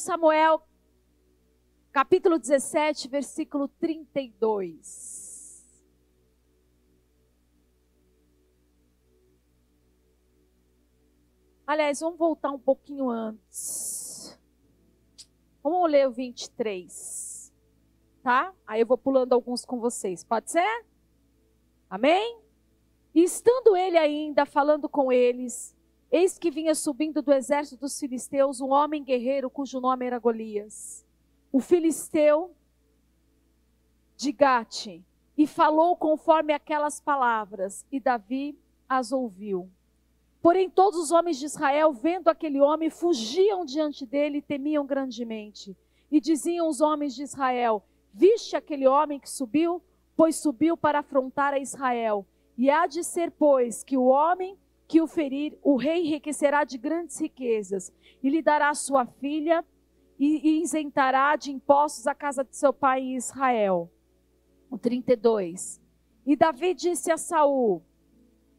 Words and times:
1 0.00 0.02
Samuel, 0.02 0.62
capítulo 1.92 2.38
17, 2.38 3.06
versículo 3.06 3.68
32. 3.68 5.62
Aliás, 11.66 12.00
vamos 12.00 12.18
voltar 12.18 12.50
um 12.50 12.58
pouquinho 12.58 13.10
antes. 13.10 14.40
Vamos 15.62 15.90
ler 15.90 16.08
o 16.08 16.12
23. 16.12 17.52
Tá? 18.22 18.54
Aí 18.66 18.80
eu 18.80 18.86
vou 18.86 18.96
pulando 18.96 19.34
alguns 19.34 19.66
com 19.66 19.78
vocês. 19.78 20.24
Pode 20.24 20.50
ser? 20.50 20.86
Amém? 21.90 22.40
E 23.14 23.22
estando 23.22 23.76
ele 23.76 23.98
ainda 23.98 24.46
falando 24.46 24.88
com 24.88 25.12
eles, 25.12 25.76
eis 26.10 26.38
que 26.38 26.50
vinha 26.50 26.74
subindo 26.74 27.22
do 27.22 27.32
exército 27.32 27.80
dos 27.80 27.98
filisteus 27.98 28.60
um 28.60 28.70
homem 28.70 29.04
guerreiro 29.04 29.50
cujo 29.50 29.80
nome 29.80 30.06
era 30.06 30.18
Golias. 30.18 31.06
O 31.52 31.60
filisteu 31.60 32.54
de 34.16 34.32
Gate, 34.32 35.02
e 35.36 35.46
falou 35.46 35.96
conforme 35.96 36.52
aquelas 36.52 37.00
palavras, 37.00 37.86
e 37.90 37.98
Davi 37.98 38.58
as 38.86 39.10
ouviu. 39.10 39.70
Porém, 40.42 40.68
todos 40.68 40.98
os 40.98 41.10
homens 41.10 41.38
de 41.38 41.46
Israel, 41.46 41.92
vendo 41.92 42.28
aquele 42.28 42.60
homem, 42.60 42.90
fugiam 42.90 43.64
diante 43.64 44.04
dele 44.04 44.38
e 44.38 44.42
temiam 44.42 44.84
grandemente. 44.84 45.76
E 46.10 46.20
diziam 46.20 46.68
os 46.68 46.80
homens 46.80 47.14
de 47.14 47.22
Israel: 47.22 47.82
Viste 48.12 48.56
aquele 48.56 48.86
homem 48.86 49.20
que 49.20 49.30
subiu? 49.30 49.82
Pois 50.16 50.36
subiu 50.36 50.76
para 50.76 50.98
afrontar 50.98 51.54
a 51.54 51.58
Israel. 51.58 52.26
E 52.56 52.68
há 52.68 52.86
de 52.86 53.02
ser, 53.02 53.30
pois, 53.30 53.82
que 53.82 53.96
o 53.96 54.04
homem 54.04 54.58
que 54.90 55.00
o 55.00 55.06
ferir, 55.06 55.56
o 55.62 55.76
rei 55.76 56.00
enriquecerá 56.00 56.64
de 56.64 56.76
grandes 56.76 57.16
riquezas, 57.20 57.92
e 58.20 58.28
lhe 58.28 58.42
dará 58.42 58.74
sua 58.74 59.06
filha, 59.06 59.64
e, 60.18 60.48
e 60.48 60.62
isentará 60.62 61.36
de 61.36 61.52
impostos 61.52 62.08
a 62.08 62.14
casa 62.14 62.42
de 62.42 62.56
seu 62.56 62.72
pai 62.72 63.00
em 63.00 63.14
Israel. 63.14 63.88
O 64.68 64.76
32. 64.76 65.80
E 66.26 66.34
Davi 66.34 66.74
disse 66.74 67.08
a 67.12 67.16
Saul: 67.16 67.84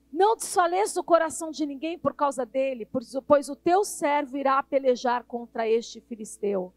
Não 0.09 0.37
desfaleça 0.37 1.01
o 1.01 1.03
coração 1.03 1.51
de 1.51 1.65
ninguém 1.65 1.99
por 1.99 2.13
causa 2.13 2.45
dele, 2.45 2.87
pois 3.27 3.49
o 3.49 3.55
teu 3.57 3.83
servo 3.83 4.37
irá 4.37 4.63
pelejar 4.63 5.25
contra 5.25 5.67
este 5.67 5.99
filisteu. 5.99 6.73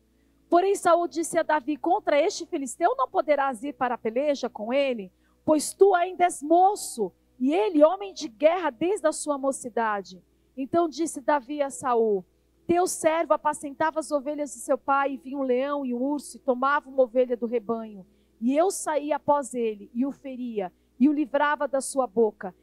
Porém, 0.51 0.75
Saul 0.75 1.07
disse 1.07 1.39
a 1.39 1.45
Davi: 1.45 1.77
Contra 1.77 2.21
este 2.21 2.45
filisteu 2.45 2.97
não 2.97 3.09
poderás 3.09 3.63
ir 3.63 3.75
para 3.75 3.95
a 3.95 3.99
peleja 3.99 4.51
com 4.51 4.73
ele, 4.73 5.13
pois 5.45 5.73
tu 5.73 5.95
ainda 5.95 6.25
és 6.25 6.43
moço, 6.43 7.13
e 7.39 7.53
ele 7.53 7.85
homem 7.85 8.13
de 8.13 8.29
guerra 8.29 8.71
desde 8.71 9.07
a 9.07 9.13
sua 9.13 9.37
mocidade. 9.37 10.23
Então 10.57 10.89
disse 10.89 11.21
Davi 11.21 11.61
a 11.61 11.71
Saul: 11.71 12.25
Teu 12.67 12.87
servo 12.87 13.35
apacentava 13.35 14.01
as 14.01 14.11
ovelhas 14.11 14.53
de 14.53 14.61
seu 14.61 14.79
pai, 14.79 15.13
e 15.13 15.17
vinha 15.17 15.39
um 15.39 15.43
leão 15.43 15.85
e 15.85 15.93
um 15.93 16.03
urso, 16.03 16.37
e 16.37 16.41
tomava 16.41 16.89
uma 16.89 17.03
ovelha 17.03 17.37
do 17.37 17.47
rebanho. 17.47 18.07
E 18.41 18.57
eu 18.57 18.71
saía 18.71 19.17
após 19.17 19.55
ele, 19.55 19.91
e 19.95 20.07
o 20.07 20.13
feria, 20.13 20.73
e 20.99 21.09
o 21.09 21.13
livrava 21.13 21.67
da 21.67 21.81
sua 21.81 22.07
boca. 22.07 22.55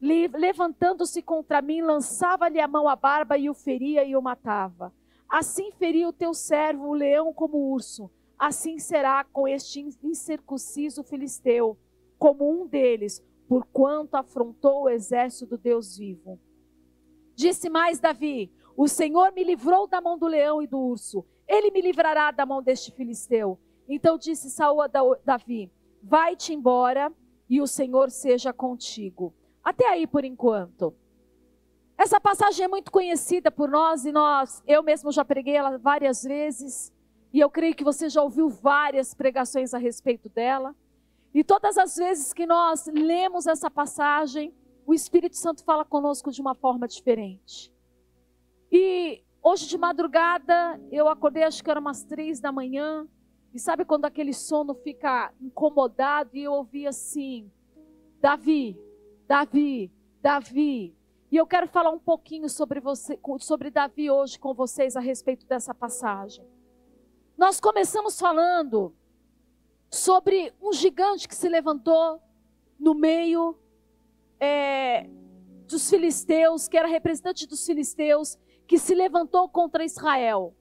Levantando-se 0.00 1.22
contra 1.22 1.62
mim, 1.62 1.80
lançava-lhe 1.80 2.60
a 2.60 2.68
mão 2.68 2.88
à 2.88 2.94
barba, 2.94 3.38
e 3.38 3.48
o 3.48 3.54
feria 3.54 4.04
e 4.04 4.14
o 4.14 4.22
matava. 4.22 4.92
Assim 5.28 5.72
feria 5.72 6.08
o 6.08 6.12
teu 6.12 6.34
servo, 6.34 6.88
o 6.88 6.94
leão 6.94 7.32
como 7.32 7.56
o 7.56 7.72
urso. 7.72 8.10
Assim 8.38 8.78
será 8.78 9.24
com 9.24 9.48
este 9.48 9.80
incircunciso 10.02 11.02
filisteu, 11.02 11.76
como 12.18 12.48
um 12.50 12.66
deles, 12.66 13.24
porquanto 13.48 14.16
afrontou 14.16 14.82
o 14.82 14.88
exército 14.88 15.46
do 15.46 15.58
Deus 15.58 15.96
vivo. 15.96 16.38
Disse 17.34 17.68
mais 17.68 17.98
Davi: 17.98 18.52
O 18.76 18.88
Senhor 18.88 19.32
me 19.32 19.44
livrou 19.44 19.86
da 19.86 20.00
mão 20.00 20.18
do 20.18 20.26
leão 20.26 20.62
e 20.62 20.66
do 20.66 20.78
urso. 20.78 21.24
Ele 21.46 21.70
me 21.70 21.80
livrará 21.80 22.30
da 22.30 22.44
mão 22.44 22.62
deste 22.62 22.90
filisteu. 22.90 23.58
Então 23.88 24.18
disse 24.18 24.50
Saul 24.50 24.82
a 24.82 24.88
Davi: 25.24 25.70
Vai-te 26.02 26.52
embora 26.52 27.12
e 27.48 27.60
o 27.60 27.66
Senhor 27.66 28.10
seja 28.10 28.52
contigo. 28.52 29.32
Até 29.62 29.88
aí 29.88 30.06
por 30.06 30.24
enquanto. 30.24 30.94
Essa 31.98 32.20
passagem 32.20 32.64
é 32.64 32.68
muito 32.68 32.92
conhecida 32.92 33.50
por 33.50 33.70
nós 33.70 34.04
e 34.04 34.12
nós, 34.12 34.62
eu 34.66 34.82
mesmo 34.82 35.10
já 35.10 35.24
preguei 35.24 35.56
ela 35.56 35.78
várias 35.78 36.22
vezes, 36.22 36.92
e 37.32 37.40
eu 37.40 37.48
creio 37.48 37.74
que 37.74 37.82
você 37.82 38.08
já 38.08 38.22
ouviu 38.22 38.50
várias 38.50 39.14
pregações 39.14 39.72
a 39.72 39.78
respeito 39.78 40.28
dela. 40.28 40.74
E 41.34 41.44
todas 41.44 41.76
as 41.76 41.96
vezes 41.96 42.32
que 42.32 42.46
nós 42.46 42.86
lemos 42.86 43.46
essa 43.46 43.70
passagem, 43.70 44.54
o 44.86 44.94
Espírito 44.94 45.36
Santo 45.36 45.64
fala 45.64 45.84
conosco 45.84 46.30
de 46.30 46.40
uma 46.40 46.54
forma 46.54 46.86
diferente. 46.86 47.72
E 48.70 49.22
hoje 49.42 49.68
de 49.68 49.76
madrugada, 49.76 50.80
eu 50.90 51.08
acordei, 51.08 51.42
acho 51.42 51.62
que 51.62 51.70
era 51.70 51.80
umas 51.80 52.04
três 52.04 52.40
da 52.40 52.50
manhã, 52.50 53.06
e 53.52 53.58
sabe 53.58 53.84
quando 53.84 54.04
aquele 54.04 54.34
sono 54.34 54.74
fica 54.74 55.32
incomodado 55.40 56.36
e 56.36 56.42
eu 56.42 56.52
ouvi 56.52 56.86
assim: 56.86 57.50
Davi, 58.20 58.78
Davi, 59.26 59.90
Davi. 60.20 60.94
E 61.30 61.36
eu 61.36 61.46
quero 61.46 61.66
falar 61.66 61.90
um 61.90 61.98
pouquinho 61.98 62.48
sobre 62.48 62.80
você, 62.80 63.18
sobre 63.40 63.70
Davi 63.70 64.10
hoje 64.10 64.38
com 64.38 64.54
vocês 64.54 64.94
a 64.94 65.00
respeito 65.00 65.46
dessa 65.46 65.74
passagem. 65.74 66.46
Nós 67.36 67.58
começamos 67.58 68.18
falando 68.20 68.94
sobre 69.96 70.52
um 70.60 70.72
gigante 70.72 71.26
que 71.26 71.34
se 71.34 71.48
levantou 71.48 72.20
no 72.78 72.94
meio 72.94 73.58
é, 74.38 75.08
dos 75.66 75.88
filisteus, 75.88 76.68
que 76.68 76.76
era 76.76 76.86
representante 76.86 77.46
dos 77.46 77.64
filisteus, 77.64 78.38
que 78.66 78.78
se 78.78 78.94
levantou 78.94 79.48
contra 79.48 79.84
Israel. 79.84 80.54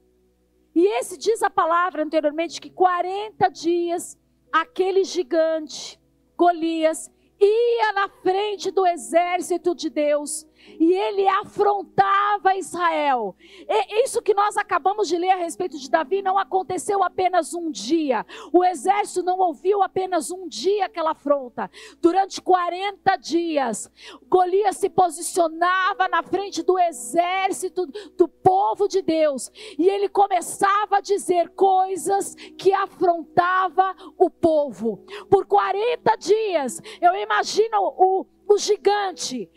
E 0.73 0.85
esse 0.99 1.17
diz 1.17 1.41
a 1.43 1.49
palavra 1.49 2.03
anteriormente 2.03 2.59
que 2.59 2.69
40 2.69 3.49
dias 3.49 4.17
aquele 4.51 5.03
gigante, 5.03 5.99
Golias, 6.37 7.11
ia 7.39 7.93
na 7.93 8.09
frente 8.09 8.71
do 8.71 8.85
exército 8.85 9.75
de 9.75 9.89
Deus 9.89 10.47
e 10.79 10.93
ele 10.93 11.27
afrontava 11.27 12.55
Israel. 12.55 13.35
E 13.67 14.03
isso 14.03 14.21
que 14.21 14.33
nós 14.33 14.57
acabamos 14.57 15.07
de 15.07 15.17
ler 15.17 15.31
a 15.31 15.37
respeito 15.37 15.77
de 15.77 15.89
Davi 15.89 16.21
não 16.21 16.37
aconteceu 16.37 17.03
apenas 17.03 17.53
um 17.53 17.69
dia. 17.71 18.25
O 18.51 18.63
exército 18.63 19.23
não 19.23 19.39
ouviu 19.39 19.81
apenas 19.81 20.31
um 20.31 20.47
dia 20.47 20.85
aquela 20.85 21.11
afronta. 21.11 21.69
Durante 22.01 22.41
40 22.41 23.15
dias, 23.17 23.91
Golias 24.27 24.77
se 24.77 24.89
posicionava 24.89 26.07
na 26.07 26.23
frente 26.23 26.63
do 26.63 26.77
exército 26.79 27.85
do 28.17 28.27
povo 28.27 28.87
de 28.87 29.01
Deus 29.01 29.51
e 29.77 29.87
ele 29.87 30.09
começava 30.09 30.97
a 30.97 31.01
dizer 31.01 31.49
coisas 31.49 32.35
que 32.57 32.73
afrontava 32.73 33.95
o 34.17 34.29
povo. 34.29 35.03
Por 35.29 35.45
40 35.45 36.15
dias, 36.17 36.81
eu 37.01 37.15
imagino 37.15 37.77
o 37.97 38.25
o 38.47 38.57
gigante 38.57 39.49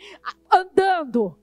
andando 0.51 1.39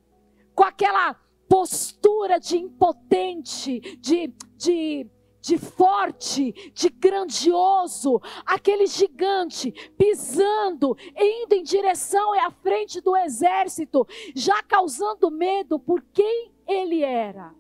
com 0.54 0.64
aquela 0.64 1.14
postura 1.48 2.40
de 2.40 2.58
impotente, 2.58 3.80
de, 3.98 4.34
de, 4.56 5.08
de 5.42 5.58
forte, 5.58 6.52
de 6.74 6.90
grandioso, 6.90 8.20
aquele 8.46 8.88
gigante 8.88 9.72
pisando, 9.98 10.98
indo 11.16 11.54
em 11.54 11.64
direção 11.64 12.34
à 12.34 12.50
frente 12.50 13.00
do 13.00 13.16
exército, 13.16 14.08
já 14.36 14.62
causando 14.64 15.30
medo 15.30 15.80
por 15.80 16.02
quem 16.14 16.52
ele 16.68 17.04
era. 17.04 17.54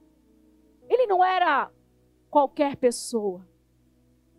Ele 0.89 1.05
não 1.07 1.23
era 1.23 1.71
qualquer 2.29 2.75
pessoa. 2.75 3.47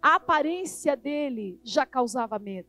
A 0.02 0.16
aparência 0.16 0.96
dele 0.96 1.60
já 1.64 1.84
causava 1.86 2.38
medo. 2.38 2.68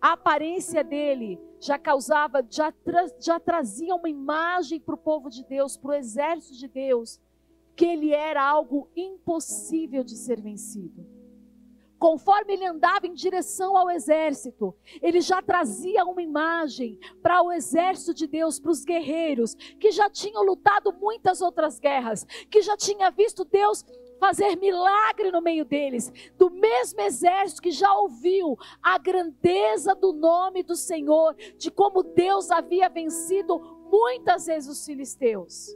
A 0.00 0.12
aparência 0.12 0.84
dele 0.84 1.40
já 1.60 1.78
causava, 1.78 2.44
já, 2.48 2.72
tra, 2.72 3.06
já 3.20 3.38
trazia 3.38 3.94
uma 3.94 4.08
imagem 4.08 4.80
para 4.80 4.94
o 4.94 4.98
povo 4.98 5.28
de 5.28 5.44
Deus, 5.44 5.76
para 5.76 5.90
o 5.90 5.94
exército 5.94 6.56
de 6.56 6.66
Deus, 6.66 7.20
que 7.76 7.84
ele 7.84 8.12
era 8.12 8.42
algo 8.42 8.90
impossível 8.96 10.02
de 10.02 10.16
ser 10.16 10.40
vencido. 10.40 11.06
Conforme 11.98 12.54
ele 12.54 12.64
andava 12.64 13.06
em 13.06 13.12
direção 13.12 13.76
ao 13.76 13.90
exército, 13.90 14.74
ele 15.02 15.20
já 15.20 15.42
trazia 15.42 16.02
uma 16.06 16.22
imagem 16.22 16.98
para 17.20 17.42
o 17.42 17.52
exército 17.52 18.14
de 18.14 18.26
Deus, 18.26 18.58
para 18.58 18.70
os 18.70 18.86
guerreiros, 18.86 19.54
que 19.54 19.90
já 19.90 20.08
tinham 20.08 20.42
lutado 20.42 20.94
muitas 20.94 21.42
outras 21.42 21.78
guerras, 21.78 22.24
que 22.50 22.62
já 22.62 22.74
tinha 22.74 23.10
visto 23.10 23.44
Deus 23.44 23.84
fazer 24.20 24.54
milagre 24.56 25.32
no 25.32 25.40
meio 25.40 25.64
deles, 25.64 26.12
do 26.36 26.50
mesmo 26.50 27.00
exército 27.00 27.62
que 27.62 27.70
já 27.70 27.92
ouviu 27.94 28.56
a 28.82 28.98
grandeza 28.98 29.94
do 29.94 30.12
nome 30.12 30.62
do 30.62 30.76
Senhor, 30.76 31.34
de 31.56 31.70
como 31.70 32.02
Deus 32.02 32.50
havia 32.50 32.88
vencido 32.88 33.58
muitas 33.90 34.46
vezes 34.46 34.68
os 34.68 34.84
filisteus. 34.84 35.74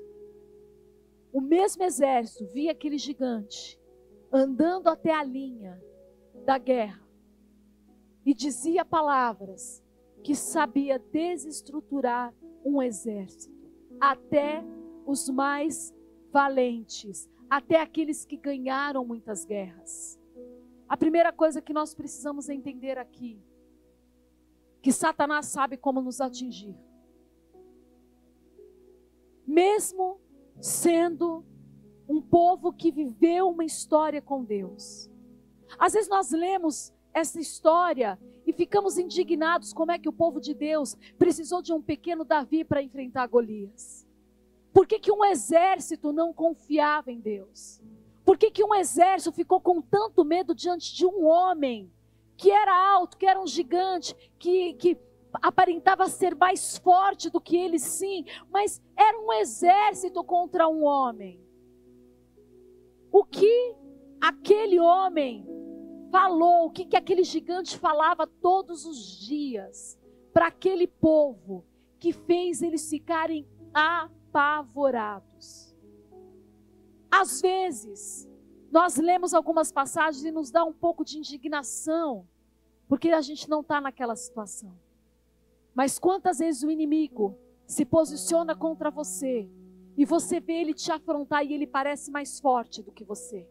O 1.33 1.41
mesmo 1.41 1.83
exército 1.83 2.47
via 2.53 2.73
aquele 2.73 2.99
gigante 2.99 3.81
andando 4.31 4.89
até 4.89 5.13
a 5.13 5.25
linha 5.25 5.83
da 6.45 6.59
guerra 6.59 7.03
e 8.27 8.35
dizia 8.35 8.85
palavras 8.85 9.83
que 10.23 10.35
sabia 10.35 10.99
desestruturar 10.99 12.35
um 12.65 12.83
exército, 12.83 13.55
até 14.01 14.65
os 15.07 15.29
mais 15.29 15.95
valentes, 16.33 17.29
até 17.55 17.81
aqueles 17.81 18.25
que 18.25 18.37
ganharam 18.37 19.05
muitas 19.05 19.45
guerras. 19.45 20.21
A 20.89 20.97
primeira 20.97 21.33
coisa 21.33 21.63
que 21.63 21.73
nós 21.73 21.95
precisamos 21.95 22.49
entender 22.49 22.99
aqui, 22.99 23.41
que 24.83 24.91
Satanás 24.91 25.47
sabe 25.47 25.77
como 25.77 26.03
nos 26.03 26.21
atingir. 26.21 26.77
Mesmo 29.47 30.19
sendo 30.61 31.45
um 32.09 32.21
povo 32.21 32.73
que 32.73 32.91
viveu 32.91 33.51
uma 33.51 33.65
história 33.65 34.21
com 34.21 34.43
Deus. 34.43 35.09
Às 35.79 35.93
vezes 35.93 36.09
nós 36.09 36.33
lemos 36.33 36.93
essa 37.13 37.39
história 37.39 38.19
e 38.45 38.53
ficamos 38.53 38.99
indignados 38.99 39.73
como 39.73 39.93
é 39.93 39.99
que 39.99 40.09
o 40.09 40.13
povo 40.13 40.41
de 40.41 40.55
Deus 40.55 40.97
precisou 41.17 41.63
de 41.63 41.73
um 41.73 41.81
pequeno 41.81 42.25
Davi 42.25 42.65
para 42.65 42.83
enfrentar 42.83 43.29
Golias. 43.29 44.05
Por 44.75 44.89
que, 44.89 44.99
que 44.99 45.13
um 45.13 45.25
exército 45.25 46.13
não 46.13 46.35
confiava 46.35 47.13
em 47.13 47.21
Deus? 47.21 47.81
Por 48.25 48.37
que, 48.37 48.51
que 48.51 48.65
um 48.65 48.75
exército 48.75 49.31
ficou 49.31 49.61
com 49.61 49.81
tanto 49.81 50.25
medo 50.25 50.53
diante 50.53 50.93
de 50.93 51.07
um 51.07 51.25
homem 51.25 51.93
que 52.37 52.51
era 52.51 52.93
alto, 52.93 53.17
que 53.17 53.25
era 53.25 53.41
um 53.41 53.47
gigante, 53.47 54.17
que, 54.37 54.75
que 54.75 54.99
aparentava 55.35 56.09
ser 56.09 56.35
mais 56.35 56.77
forte 56.77 57.31
do 57.31 57.41
que 57.41 57.57
ele 57.57 57.79
sim, 57.79 58.25
mas 58.51 58.83
era 58.97 59.17
um 59.21 59.33
exército 59.35 60.25
contra 60.25 60.67
um 60.67 60.83
homem. 60.83 61.41
O 63.13 63.25
que 63.25 63.77
aquele 64.21 64.81
homem 64.81 65.47
falou, 66.11 66.67
o 66.67 66.71
que, 66.73 66.85
que 66.85 66.97
aquele 66.97 67.23
gigante 67.23 67.79
falava 67.79 68.27
todos 68.27 68.85
os 68.85 69.21
dias 69.21 69.97
para 70.33 70.49
aquele 70.49 70.89
povo 70.89 71.65
que 72.01 72.13
fez 72.13 72.61
eles 72.61 72.91
ficarem 72.91 73.47
apavorados. 74.35 75.73
Às 77.09 77.41
vezes, 77.41 78.29
nós 78.73 78.97
lemos 78.97 79.33
algumas 79.33 79.71
passagens 79.71 80.25
e 80.25 80.33
nos 80.33 80.51
dá 80.51 80.65
um 80.65 80.73
pouco 80.73 81.05
de 81.05 81.19
indignação, 81.19 82.27
porque 82.89 83.11
a 83.11 83.21
gente 83.21 83.49
não 83.49 83.61
está 83.61 83.81
naquela 83.81 84.17
situação. 84.17 84.77
Mas 85.73 85.99
quantas 86.01 86.39
vezes 86.39 86.65
o 86.65 86.71
inimigo 86.71 87.39
se 87.65 87.85
posiciona 87.85 88.57
contra 88.57 88.91
você 88.91 89.49
e 89.97 90.05
você 90.05 90.41
vê 90.41 90.55
ele 90.55 90.75
te 90.75 90.91
afrontar 90.91 91.47
e 91.47 91.53
ele 91.53 91.67
parece 91.67 92.11
mais 92.11 92.41
forte 92.41 92.83
do 92.83 92.91
que 92.91 93.05
você? 93.05 93.49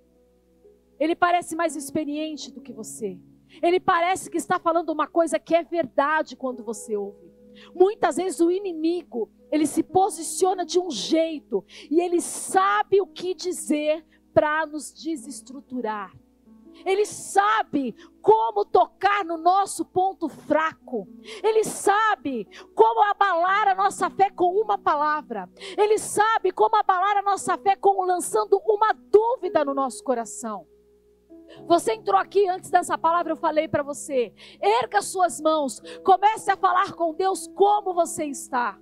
Ele 1.00 1.16
parece 1.16 1.56
mais 1.56 1.78
experiente 1.78 2.52
do 2.52 2.62
que 2.62 2.74
você. 2.74 3.18
Ele 3.62 3.80
parece 3.80 4.30
que 4.30 4.38
está 4.38 4.60
falando 4.60 4.90
uma 4.90 5.08
coisa 5.08 5.40
que 5.40 5.56
é 5.56 5.64
verdade 5.64 6.36
quando 6.36 6.64
você 6.64 6.98
ouve. 6.98 7.32
Muitas 7.74 8.18
vezes 8.18 8.40
o 8.40 8.52
inimigo, 8.52 9.30
ele 9.54 9.68
se 9.68 9.84
posiciona 9.84 10.66
de 10.66 10.80
um 10.80 10.90
jeito 10.90 11.64
e 11.92 12.02
ele 12.02 12.20
sabe 12.20 13.00
o 13.00 13.06
que 13.06 13.36
dizer 13.36 14.04
para 14.34 14.66
nos 14.66 14.92
desestruturar. 14.92 16.12
Ele 16.84 17.06
sabe 17.06 17.96
como 18.20 18.66
tocar 18.66 19.24
no 19.24 19.38
nosso 19.38 19.86
ponto 19.86 20.28
fraco. 20.28 21.08
Ele 21.44 21.64
sabe 21.64 22.48
como 22.74 23.04
abalar 23.04 23.68
a 23.68 23.76
nossa 23.76 24.10
fé 24.10 24.32
com 24.32 24.60
uma 24.60 24.76
palavra. 24.76 25.48
Ele 25.78 26.00
sabe 26.00 26.52
como 26.52 26.76
abalar 26.76 27.18
a 27.18 27.22
nossa 27.22 27.56
fé 27.56 27.76
com 27.76 28.04
lançando 28.04 28.60
uma 28.66 28.92
dúvida 28.92 29.64
no 29.64 29.76
nosso 29.76 30.04
coração. 30.04 30.68
Você 31.68 31.94
entrou 31.94 32.20
aqui 32.20 32.50
antes 32.50 32.72
dessa 32.72 32.98
palavra, 32.98 33.34
eu 33.34 33.38
falei 33.38 33.68
para 33.68 33.84
você. 33.84 34.34
Erga 34.60 35.00
suas 35.04 35.40
mãos, 35.40 35.80
comece 36.04 36.50
a 36.50 36.58
falar 36.58 36.94
com 36.94 37.14
Deus 37.14 37.48
como 37.54 37.94
você 37.94 38.26
está. 38.26 38.80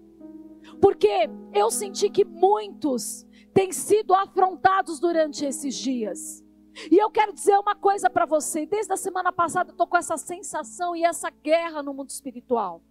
Porque 0.81 1.30
eu 1.54 1.69
senti 1.72 2.10
que 2.10 2.25
muitos 2.25 3.25
têm 3.54 3.72
sido 3.72 4.13
afrontados 4.13 5.00
durante 5.00 5.46
esses 5.46 5.75
dias. 5.75 6.44
E 6.90 6.98
eu 6.98 7.10
quero 7.10 7.34
dizer 7.34 7.58
uma 7.58 7.75
coisa 7.75 8.10
para 8.10 8.25
você. 8.25 8.66
Desde 8.66 8.94
a 8.94 8.98
semana 8.98 9.31
passada 9.31 9.69
eu 9.69 9.74
estou 9.74 9.88
com 9.88 9.98
essa 9.98 10.18
sensação 10.18 10.96
e 10.96 11.04
essa 11.04 11.30
guerra 11.30 11.84
no 11.84 11.94
mundo 11.94 12.10
espiritual. 12.10 12.81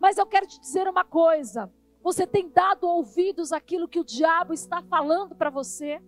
Mas 0.00 0.18
eu 0.18 0.26
quero 0.26 0.46
te 0.46 0.60
dizer 0.60 0.88
uma 0.88 1.04
coisa. 1.04 1.70
Você 2.02 2.26
tem 2.26 2.48
dado 2.48 2.84
ouvidos 2.84 3.52
àquilo 3.52 3.88
que 3.88 4.00
o 4.00 4.04
diabo 4.04 4.54
está 4.54 4.82
falando 4.82 5.34
para 5.34 5.50
você? 5.50 6.00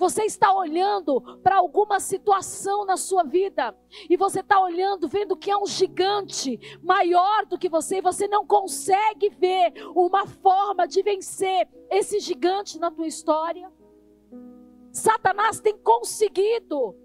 Você 0.00 0.24
está 0.24 0.50
olhando 0.50 1.20
para 1.42 1.58
alguma 1.58 2.00
situação 2.00 2.86
na 2.86 2.96
sua 2.96 3.22
vida 3.22 3.76
e 4.08 4.16
você 4.16 4.40
está 4.40 4.58
olhando, 4.58 5.06
vendo 5.06 5.36
que 5.36 5.50
é 5.50 5.56
um 5.58 5.66
gigante 5.66 6.58
maior 6.82 7.44
do 7.44 7.58
que 7.58 7.68
você 7.68 7.98
e 7.98 8.00
você 8.00 8.26
não 8.26 8.46
consegue 8.46 9.28
ver 9.28 9.74
uma 9.94 10.26
forma 10.26 10.88
de 10.88 11.02
vencer 11.02 11.68
esse 11.90 12.18
gigante 12.18 12.78
na 12.78 12.90
tua 12.90 13.06
história. 13.06 13.70
Satanás 14.90 15.60
tem 15.60 15.76
conseguido 15.76 16.96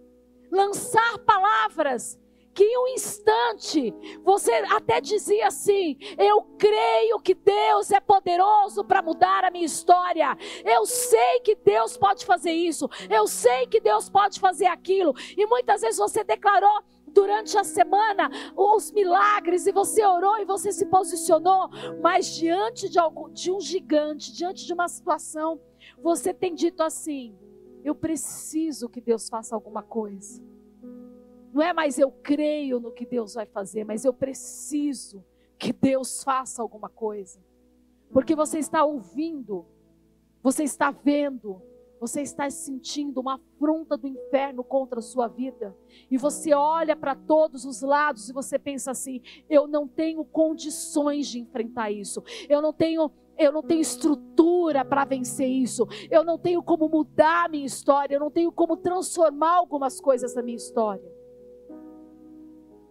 lançar 0.49 1.17
palavras 1.19 2.17
que 2.55 2.77
um 2.77 2.87
instante 2.87 3.93
você 4.23 4.51
até 4.71 5.01
dizia 5.01 5.47
assim: 5.47 5.97
Eu 6.17 6.41
creio 6.57 7.19
que 7.19 7.35
Deus 7.35 7.91
é 7.91 7.99
poderoso 7.99 8.85
para 8.85 9.01
mudar 9.01 9.43
a 9.43 9.51
minha 9.51 9.65
história. 9.65 10.35
Eu 10.63 10.85
sei 10.85 11.41
que 11.41 11.53
Deus 11.55 11.97
pode 11.97 12.25
fazer 12.25 12.53
isso. 12.53 12.89
Eu 13.09 13.27
sei 13.27 13.67
que 13.67 13.81
Deus 13.81 14.09
pode 14.09 14.39
fazer 14.39 14.67
aquilo. 14.67 15.13
E 15.37 15.45
muitas 15.45 15.81
vezes 15.81 15.97
você 15.97 16.23
declarou 16.23 16.81
durante 17.07 17.57
a 17.57 17.63
semana 17.63 18.29
os 18.55 18.89
milagres 18.91 19.67
e 19.67 19.73
você 19.73 20.05
orou 20.05 20.37
e 20.39 20.45
você 20.45 20.71
se 20.71 20.85
posicionou, 20.85 21.69
mas 22.01 22.35
diante 22.35 22.89
de, 22.89 22.97
algo, 22.97 23.29
de 23.29 23.51
um 23.51 23.59
gigante, 23.59 24.33
diante 24.33 24.65
de 24.65 24.73
uma 24.73 24.87
situação, 24.87 25.59
você 26.01 26.33
tem 26.33 26.55
dito 26.55 26.81
assim: 26.81 27.37
Eu 27.83 27.95
preciso 27.95 28.87
que 28.87 29.01
Deus 29.01 29.27
faça 29.27 29.53
alguma 29.53 29.83
coisa. 29.83 30.54
Não 31.55 31.63
é 31.63 31.71
mais 31.71 31.97
eu 31.97 32.11
creio 32.11 32.81
no 32.81 32.91
que 32.91 33.05
Deus 33.05 33.35
vai 33.35 33.45
fazer, 33.45 33.85
mas 33.85 34.03
eu 34.03 34.13
preciso 34.13 35.23
que 35.57 35.71
Deus 35.71 36.21
faça 36.21 36.61
alguma 36.61 36.89
coisa. 36.89 37.39
Porque 38.11 38.35
você 38.35 38.59
está 38.59 38.83
ouvindo, 38.83 39.65
você 40.43 40.63
está 40.63 40.91
vendo, 40.91 41.61
você 41.97 42.21
está 42.21 42.49
sentindo 42.49 43.21
uma 43.21 43.35
afronta 43.35 43.95
do 43.95 44.05
inferno 44.05 44.65
contra 44.65 44.99
a 44.99 45.01
sua 45.01 45.29
vida. 45.29 45.73
E 46.11 46.17
você 46.17 46.53
olha 46.53 46.93
para 46.93 47.15
todos 47.15 47.63
os 47.63 47.81
lados 47.81 48.27
e 48.27 48.33
você 48.33 48.59
pensa 48.59 48.91
assim: 48.91 49.21
eu 49.49 49.65
não 49.65 49.87
tenho 49.87 50.25
condições 50.25 51.25
de 51.29 51.39
enfrentar 51.39 51.89
isso. 51.89 52.21
Eu 52.49 52.61
não 52.61 52.73
tenho 52.73 53.09
eu 53.37 53.53
não 53.53 53.63
tenho 53.63 53.79
estrutura 53.79 54.83
para 54.83 55.05
vencer 55.05 55.47
isso. 55.47 55.87
Eu 56.11 56.25
não 56.25 56.37
tenho 56.37 56.61
como 56.61 56.89
mudar 56.89 57.45
a 57.45 57.49
minha 57.49 57.65
história. 57.65 58.15
Eu 58.15 58.19
não 58.19 58.29
tenho 58.31 58.51
como 58.51 58.75
transformar 58.75 59.55
algumas 59.55 60.01
coisas 60.01 60.35
na 60.35 60.41
minha 60.41 60.57
história. 60.57 61.14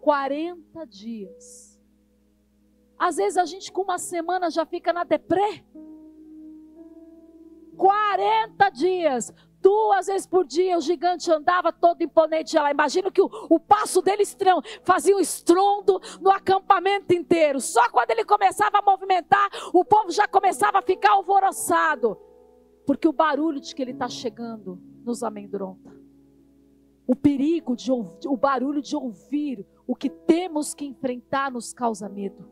40 0.04 0.86
dias. 0.86 1.80
Às 2.98 3.16
vezes 3.16 3.38
a 3.38 3.46
gente 3.46 3.72
com 3.72 3.80
uma 3.80 3.96
semana 3.96 4.50
já 4.50 4.66
fica 4.66 4.92
na 4.92 5.02
deprê. 5.02 5.64
40 7.74 8.68
dias. 8.68 9.32
Duas 9.62 10.06
vezes 10.08 10.26
por 10.26 10.46
dia 10.46 10.76
o 10.76 10.80
gigante 10.82 11.32
andava 11.32 11.72
todo 11.72 12.02
imponente 12.02 12.54
lá. 12.54 12.70
Imagino 12.70 13.10
que 13.10 13.22
o, 13.22 13.30
o 13.48 13.58
passo 13.58 14.02
dele 14.02 14.24
estranho 14.24 14.60
fazia 14.82 15.16
um 15.16 15.20
estrondo 15.20 15.98
no 16.20 16.30
acampamento 16.30 17.14
inteiro. 17.14 17.58
Só 17.58 17.88
quando 17.88 18.10
ele 18.10 18.26
começava 18.26 18.80
a 18.80 18.82
movimentar, 18.82 19.48
o 19.72 19.86
povo 19.86 20.10
já 20.10 20.28
começava 20.28 20.80
a 20.80 20.82
ficar 20.82 21.12
alvoroçado. 21.12 22.20
Porque 22.86 23.08
o 23.08 23.12
barulho 23.12 23.58
de 23.58 23.74
que 23.74 23.80
ele 23.80 23.92
está 23.92 24.10
chegando 24.10 24.78
nos 25.02 25.22
amedronta. 25.22 25.96
O 27.06 27.16
perigo 27.16 27.74
de 27.74 27.90
o 27.90 28.36
barulho 28.36 28.82
de 28.82 28.94
ouvir 28.94 29.66
o 29.86 29.94
que 29.94 30.08
temos 30.08 30.74
que 30.74 30.84
enfrentar 30.84 31.50
nos 31.50 31.72
causa 31.72 32.08
medo. 32.08 32.48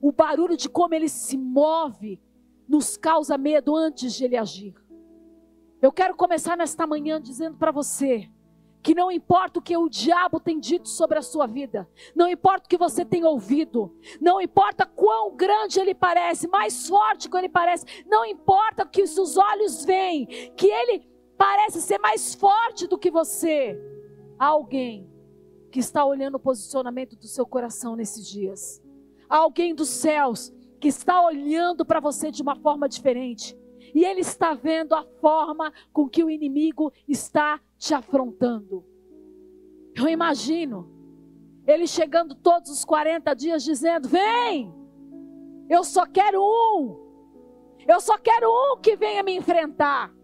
O 0.00 0.12
barulho 0.12 0.56
de 0.56 0.68
como 0.68 0.94
ele 0.94 1.08
se 1.08 1.36
move 1.36 2.20
nos 2.68 2.96
causa 2.96 3.36
medo 3.36 3.74
antes 3.74 4.14
de 4.14 4.24
ele 4.24 4.36
agir. 4.36 4.74
Eu 5.80 5.92
quero 5.92 6.14
começar 6.14 6.56
nesta 6.56 6.86
manhã 6.86 7.20
dizendo 7.20 7.56
para 7.56 7.70
você 7.70 8.30
que 8.82 8.94
não 8.94 9.10
importa 9.10 9.58
o 9.58 9.62
que 9.62 9.76
o 9.76 9.88
diabo 9.88 10.38
tem 10.38 10.58
dito 10.58 10.88
sobre 10.88 11.18
a 11.18 11.22
sua 11.22 11.46
vida, 11.46 11.88
não 12.14 12.28
importa 12.28 12.66
o 12.66 12.68
que 12.68 12.78
você 12.78 13.04
tem 13.04 13.24
ouvido, 13.24 13.94
não 14.20 14.40
importa 14.40 14.86
quão 14.86 15.34
grande 15.34 15.80
ele 15.80 15.94
parece, 15.94 16.46
mais 16.46 16.88
forte 16.88 17.28
que 17.28 17.36
ele 17.36 17.48
parece, 17.48 17.84
não 18.06 18.24
importa 18.24 18.84
o 18.84 18.88
que 18.88 19.02
os 19.02 19.10
seus 19.10 19.36
olhos 19.36 19.84
veem, 19.84 20.26
que 20.56 20.66
ele 20.66 21.08
parece 21.36 21.80
ser 21.82 21.98
mais 21.98 22.34
forte 22.34 22.86
do 22.86 22.98
que 22.98 23.10
você. 23.10 23.76
Alguém 24.38 25.10
que 25.70 25.80
está 25.80 26.04
olhando 26.04 26.36
o 26.36 26.40
posicionamento 26.40 27.16
do 27.16 27.26
seu 27.26 27.46
coração 27.46 27.94
nesses 27.96 28.26
dias. 28.26 28.82
Há 29.28 29.38
alguém 29.38 29.74
dos 29.74 29.88
céus 29.88 30.52
que 30.80 30.88
está 30.88 31.22
olhando 31.22 31.84
para 31.84 32.00
você 32.00 32.30
de 32.30 32.42
uma 32.42 32.56
forma 32.56 32.88
diferente. 32.88 33.56
E 33.94 34.04
ele 34.04 34.20
está 34.20 34.54
vendo 34.54 34.94
a 34.94 35.04
forma 35.20 35.72
com 35.92 36.08
que 36.08 36.22
o 36.22 36.30
inimigo 36.30 36.92
está 37.06 37.60
te 37.76 37.94
afrontando. 37.94 38.84
Eu 39.94 40.08
imagino 40.08 40.88
ele 41.66 41.86
chegando 41.86 42.34
todos 42.34 42.70
os 42.70 42.84
40 42.84 43.34
dias 43.34 43.62
dizendo: 43.64 44.08
Vem, 44.08 44.72
eu 45.68 45.84
só 45.84 46.06
quero 46.06 46.40
um. 46.42 47.08
Eu 47.86 48.00
só 48.00 48.18
quero 48.18 48.48
um 48.48 48.80
que 48.80 48.96
venha 48.96 49.22
me 49.22 49.36
enfrentar. 49.36 50.14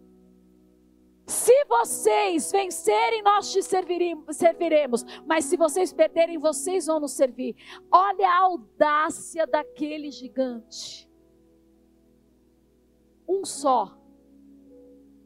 Se 1.26 1.64
vocês 1.64 2.52
vencerem, 2.52 3.22
nós 3.22 3.50
te 3.50 3.62
serviremos. 3.62 5.04
Mas 5.26 5.46
se 5.46 5.56
vocês 5.56 5.92
perderem, 5.92 6.38
vocês 6.38 6.86
vão 6.86 7.00
nos 7.00 7.12
servir. 7.12 7.56
Olha 7.90 8.28
a 8.28 8.42
audácia 8.42 9.46
daquele 9.46 10.10
gigante. 10.10 11.10
Um 13.26 13.44
só. 13.44 13.98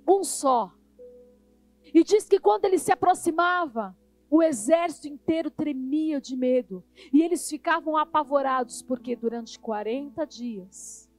Um 0.07 0.23
só. 0.23 0.73
E 1.93 2.05
diz 2.05 2.29
que 2.29 2.39
quando 2.39 2.67
ele 2.67 2.79
se 2.79 2.93
aproximava, 2.93 3.97
o 4.31 4.41
exército 4.41 5.09
inteiro 5.09 5.51
tremia 5.51 6.21
de 6.21 6.37
medo. 6.37 6.85
E 7.13 7.23
eles 7.23 7.49
ficavam 7.51 7.97
apavorados, 7.97 8.83
porque 8.83 9.17
durante 9.17 9.59
40 9.59 10.25
dias, 10.27 11.11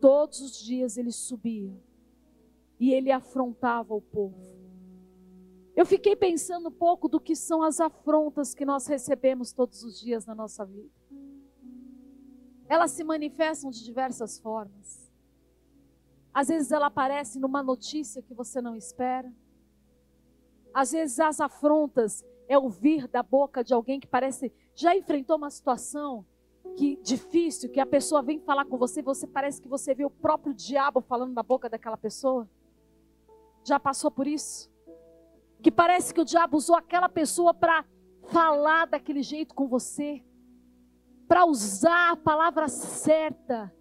todos 0.00 0.40
os 0.40 0.56
dias 0.56 0.96
ele 0.96 1.10
subia 1.10 1.89
e 2.80 2.94
ele 2.94 3.12
afrontava 3.12 3.94
o 3.94 4.00
povo. 4.00 4.40
Eu 5.76 5.84
fiquei 5.84 6.16
pensando 6.16 6.70
um 6.70 6.72
pouco 6.72 7.08
do 7.08 7.20
que 7.20 7.36
são 7.36 7.62
as 7.62 7.78
afrontas 7.78 8.54
que 8.54 8.64
nós 8.64 8.86
recebemos 8.86 9.52
todos 9.52 9.84
os 9.84 10.00
dias 10.00 10.24
na 10.24 10.34
nossa 10.34 10.64
vida. 10.64 10.90
Elas 12.66 12.92
se 12.92 13.04
manifestam 13.04 13.70
de 13.70 13.84
diversas 13.84 14.38
formas. 14.40 15.12
Às 16.32 16.48
vezes 16.48 16.72
ela 16.72 16.86
aparece 16.86 17.38
numa 17.38 17.62
notícia 17.62 18.22
que 18.22 18.32
você 18.32 18.62
não 18.62 18.74
espera. 18.74 19.30
Às 20.72 20.92
vezes 20.92 21.20
as 21.20 21.40
afrontas 21.40 22.24
é 22.48 22.56
ouvir 22.56 23.06
da 23.08 23.22
boca 23.22 23.62
de 23.62 23.74
alguém 23.74 24.00
que 24.00 24.06
parece 24.06 24.52
já 24.74 24.96
enfrentou 24.96 25.36
uma 25.36 25.50
situação 25.50 26.24
que 26.76 26.96
difícil, 27.02 27.70
que 27.70 27.80
a 27.80 27.86
pessoa 27.86 28.22
vem 28.22 28.40
falar 28.40 28.64
com 28.64 28.78
você, 28.78 29.02
você 29.02 29.26
parece 29.26 29.60
que 29.60 29.68
você 29.68 29.94
vê 29.94 30.04
o 30.04 30.10
próprio 30.10 30.54
diabo 30.54 31.00
falando 31.00 31.34
da 31.34 31.42
boca 31.42 31.68
daquela 31.68 31.96
pessoa. 31.96 32.48
Já 33.64 33.78
passou 33.78 34.10
por 34.10 34.26
isso? 34.26 34.70
Que 35.62 35.70
parece 35.70 36.14
que 36.14 36.20
o 36.20 36.24
diabo 36.24 36.56
usou 36.56 36.76
aquela 36.76 37.08
pessoa 37.08 37.52
para 37.52 37.84
falar 38.28 38.86
daquele 38.86 39.22
jeito 39.22 39.54
com 39.54 39.68
você, 39.68 40.24
para 41.28 41.44
usar 41.44 42.12
a 42.12 42.16
palavra 42.16 42.68
certa, 42.68 43.72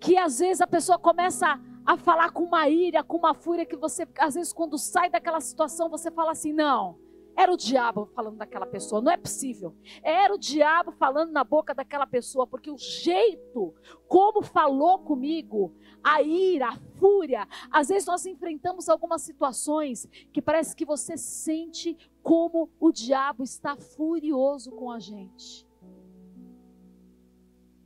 que 0.00 0.16
às 0.16 0.38
vezes 0.38 0.60
a 0.60 0.66
pessoa 0.66 0.98
começa 0.98 1.60
a, 1.86 1.96
falar 1.96 2.30
com 2.30 2.44
uma 2.44 2.68
ira, 2.68 3.02
com 3.02 3.16
uma 3.16 3.34
fúria 3.34 3.64
que 3.64 3.76
você, 3.76 4.06
às 4.18 4.34
vezes, 4.34 4.52
quando 4.52 4.76
sai 4.78 5.08
daquela 5.08 5.40
situação, 5.40 5.88
você 5.88 6.10
fala 6.10 6.32
assim: 6.32 6.52
não, 6.52 6.98
era 7.36 7.52
o 7.52 7.56
diabo 7.56 8.06
falando 8.14 8.36
daquela 8.36 8.66
pessoa, 8.66 9.00
não 9.00 9.10
é 9.10 9.16
possível. 9.16 9.74
Era 10.02 10.34
o 10.34 10.38
diabo 10.38 10.92
falando 10.92 11.32
na 11.32 11.42
boca 11.42 11.74
daquela 11.74 12.06
pessoa, 12.06 12.46
porque 12.46 12.70
o 12.70 12.78
jeito 12.78 13.74
como 14.06 14.42
falou 14.42 15.00
comigo, 15.00 15.74
a 16.02 16.22
ira, 16.22 16.68
a 16.68 16.76
fúria, 16.98 17.48
às 17.70 17.88
vezes 17.88 18.06
nós 18.06 18.24
enfrentamos 18.26 18.88
algumas 18.88 19.22
situações 19.22 20.06
que 20.32 20.40
parece 20.40 20.76
que 20.76 20.84
você 20.84 21.16
sente 21.16 21.96
como 22.22 22.70
o 22.78 22.92
diabo 22.92 23.42
está 23.42 23.76
furioso 23.76 24.70
com 24.70 24.90
a 24.90 24.98
gente. 24.98 25.66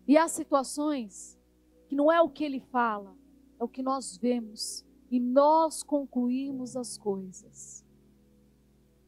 E 0.07 0.17
há 0.17 0.29
situações 0.29 1.39
que 1.89 1.95
não 1.95 2.13
é 2.13 2.21
o 2.21 2.29
que 2.29 2.45
ele 2.45 2.61
fala, 2.61 3.17
é 3.59 3.65
o 3.65 3.69
que 3.69 3.83
nós 3.83 4.17
vemos 4.17 4.85
e 5.11 5.19
nós 5.19 5.83
concluímos 5.83 6.77
as 6.77 6.99
coisas. 6.99 7.88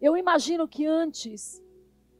Eu 0.00 0.16
imagino 0.16 0.66
que 0.66 0.86
antes 0.86 1.62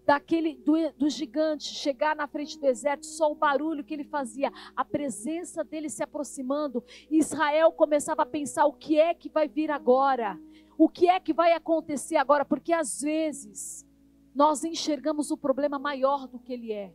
daquele 0.05 0.57
do, 0.57 0.75
do, 0.99 1.09
gigante 1.09 1.73
chegar 1.75 2.17
na 2.17 2.27
frente 2.27 2.59
do 2.59 2.67
exército, 2.67 3.07
só 3.07 3.31
o 3.31 3.35
barulho 3.35 3.85
que 3.85 3.95
ele 3.95 4.05
fazia, 4.05 4.53
a 4.75 4.85
presença 4.85 5.63
dele 5.63 5.89
se 5.89 6.03
aproximando, 6.03 6.83
Israel 7.11 7.71
começava 7.73 8.23
a 8.23 8.27
pensar 8.27 8.67
o 8.67 8.73
que 8.73 8.99
é 8.99 9.15
que 9.15 9.29
vai 9.29 9.47
vir 9.47 9.71
agora? 9.71 10.39
O 10.77 10.89
que 10.89 11.09
é 11.09 11.21
que 11.21 11.33
vai 11.33 11.53
acontecer 11.53 12.17
agora? 12.17 12.45
Porque 12.45 12.73
às 12.73 13.01
vezes 13.01 13.87
nós 14.35 14.65
enxergamos 14.65 15.31
o 15.31 15.37
problema 15.37 15.79
maior 15.79 16.27
do 16.27 16.39
que 16.39 16.53
ele 16.53 16.73
é. 16.73 16.93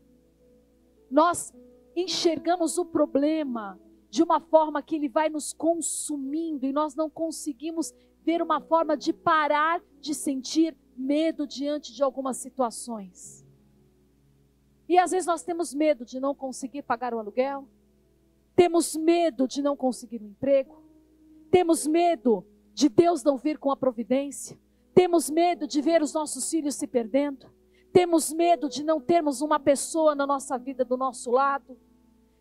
Nós 1.10 1.54
enxergamos 1.96 2.78
o 2.78 2.86
problema 2.86 3.80
de 4.10 4.24
uma 4.24 4.40
forma 4.40 4.82
que 4.82 4.96
ele 4.96 5.08
vai 5.10 5.30
nos 5.30 5.54
consumindo 5.54 6.66
e 6.66 6.74
nós 6.74 6.96
não 6.96 7.10
conseguimos 7.10 7.94
ver 8.26 8.42
uma 8.42 8.60
forma 8.60 8.98
de 8.98 9.14
parar 9.14 9.80
de 10.02 10.16
sentir 10.16 10.76
medo 10.98 11.46
diante 11.46 11.94
de 11.94 12.02
algumas 12.02 12.38
situações. 12.38 13.46
E 14.90 14.98
às 14.98 15.12
vezes 15.12 15.28
nós 15.28 15.44
temos 15.44 15.74
medo 15.74 16.04
de 16.04 16.20
não 16.20 16.34
conseguir 16.34 16.82
pagar 16.82 17.14
o 17.14 17.20
aluguel, 17.20 17.68
temos 18.56 18.96
medo 18.96 19.48
de 19.48 19.62
não 19.62 19.78
conseguir 19.78 20.22
um 20.24 20.28
emprego, 20.28 20.84
temos 21.52 21.86
medo 21.86 22.46
de 22.74 22.90
Deus 22.90 23.24
não 23.24 23.38
vir 23.38 23.60
com 23.60 23.70
a 23.70 23.78
providência, 23.78 24.60
temos 24.94 25.30
medo 25.30 25.68
de 25.68 25.82
ver 25.82 26.02
os 26.02 26.14
nossos 26.14 26.50
filhos 26.50 26.76
se 26.76 26.88
perdendo, 26.88 27.54
temos 27.94 28.34
medo 28.34 28.68
de 28.68 28.84
não 28.84 29.00
termos 29.00 29.42
uma 29.42 29.60
pessoa 29.60 30.16
na 30.16 30.26
nossa 30.26 30.58
vida 30.58 30.84
do 30.84 30.98
nosso 30.98 31.30
lado, 31.30 31.78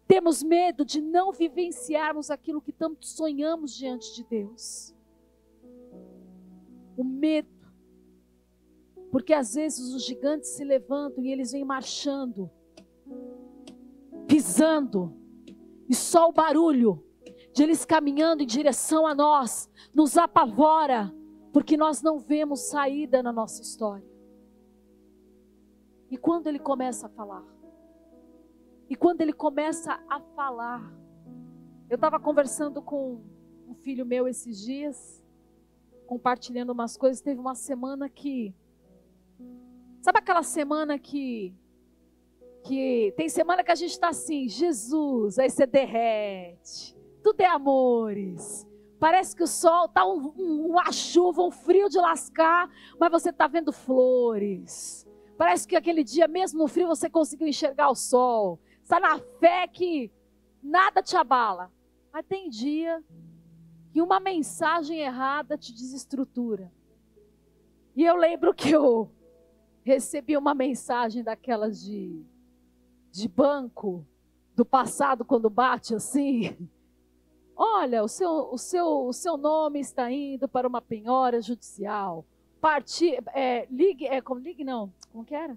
temos 0.07 0.43
medo 0.43 0.85
de 0.85 1.01
não 1.01 1.33
vivenciarmos 1.33 2.31
aquilo 2.31 2.61
que 2.61 2.73
tanto 2.73 3.07
sonhamos 3.07 3.75
diante 3.75 4.15
de 4.15 4.25
Deus 4.25 4.94
o 6.97 7.05
medo. 7.05 7.49
Porque 9.11 9.33
às 9.33 9.55
vezes 9.55 9.95
os 9.95 10.05
gigantes 10.05 10.51
se 10.51 10.65
levantam 10.65 11.25
e 11.25 11.31
eles 11.31 11.53
vêm 11.53 11.65
marchando, 11.65 12.51
pisando, 14.27 15.17
e 15.89 15.95
só 15.95 16.29
o 16.29 16.33
barulho 16.33 17.05
de 17.53 17.63
eles 17.63 17.85
caminhando 17.85 18.43
em 18.43 18.47
direção 18.47 19.07
a 19.07 19.15
nós 19.15 19.71
nos 19.95 20.17
apavora, 20.17 21.15
porque 21.53 21.77
nós 21.77 22.03
não 22.03 22.19
vemos 22.19 22.69
saída 22.69 23.23
na 23.23 23.33
nossa 23.33 23.63
história. 23.63 24.05
E 26.11 26.17
quando 26.17 26.49
ele 26.49 26.59
começa 26.59 27.07
a 27.07 27.11
falar, 27.11 27.45
e 28.89 28.97
quando 28.97 29.21
ele 29.21 29.33
começa 29.33 30.01
a 30.09 30.21
falar, 30.21 30.93
eu 31.89 31.95
estava 31.95 32.19
conversando 32.19 32.83
com 32.83 33.23
um 33.69 33.75
filho 33.75 34.05
meu 34.05 34.27
esses 34.27 34.61
dias, 34.61 35.24
compartilhando 36.07 36.71
umas 36.71 36.97
coisas. 36.97 37.21
Teve 37.21 37.41
uma 37.41 37.55
semana 37.55 38.09
que. 38.09 38.55
Sabe 40.01 40.19
aquela 40.19 40.43
semana 40.43 40.99
que. 40.99 41.55
Que 42.63 43.13
tem 43.17 43.29
semana 43.29 43.63
que 43.63 43.71
a 43.71 43.75
gente 43.75 43.91
está 43.91 44.09
assim, 44.09 44.49
Jesus, 44.49 45.39
aí 45.39 45.51
você 45.51 45.67
derrete. 45.67 46.97
Tudo 47.23 47.41
é 47.41 47.47
amores. 47.47 48.67
Parece 48.99 49.37
que 49.37 49.43
o 49.43 49.47
sol 49.47 49.87
tá 49.87 50.07
um, 50.07 50.33
um, 50.39 50.67
uma 50.71 50.91
chuva, 50.91 51.43
um 51.43 51.51
frio 51.51 51.91
de 51.91 51.99
lascar, 51.99 52.71
mas 52.99 53.11
você 53.11 53.29
está 53.29 53.47
vendo 53.47 53.71
flores. 53.71 55.07
Parece 55.37 55.69
que 55.69 55.77
aquele 55.77 56.03
dia, 56.03 56.27
mesmo 56.27 56.61
no 56.61 56.69
frio, 56.69 56.87
você 56.87 57.11
conseguiu 57.11 57.47
enxergar 57.47 57.91
o 57.91 57.95
sol. 57.95 58.59
Está 58.83 58.99
na 58.99 59.19
fé 59.19 59.67
que 59.69 60.11
nada 60.63 61.03
te 61.03 61.17
abala. 61.17 61.71
Mas 62.13 62.25
tem 62.27 62.49
dia 62.49 63.03
que 63.95 64.03
uma 64.03 64.19
mensagem 64.19 65.03
errada 65.03 65.57
te 65.57 65.73
desestrutura. 65.73 66.69
E 67.95 68.03
eu 68.03 68.17
lembro 68.17 68.53
que 68.53 68.73
eu 68.73 69.09
recebi 69.85 70.37
uma 70.37 70.53
mensagem 70.53 71.23
daquelas 71.23 71.81
de, 71.81 72.21
de 73.13 73.29
banco 73.29 74.05
do 74.53 74.65
passado, 74.65 75.25
quando 75.25 75.49
bate 75.49 75.95
assim. 75.95 76.69
Olha, 77.55 78.03
o 78.03 78.09
seu, 78.09 78.33
o, 78.53 78.59
seu, 78.59 79.07
o 79.07 79.13
seu 79.13 79.37
nome 79.37 79.79
está 79.79 80.11
indo 80.11 80.49
para 80.49 80.67
uma 80.67 80.83
penhora 80.83 81.41
judicial. 81.41 82.27
Parti, 82.61 83.17
é, 83.33 83.69
ligue, 83.71 84.09
é, 84.09 84.21
como, 84.21 84.41
ligue 84.41 84.65
não, 84.65 84.93
como 85.13 85.25
que 85.25 85.37
era? 85.37 85.57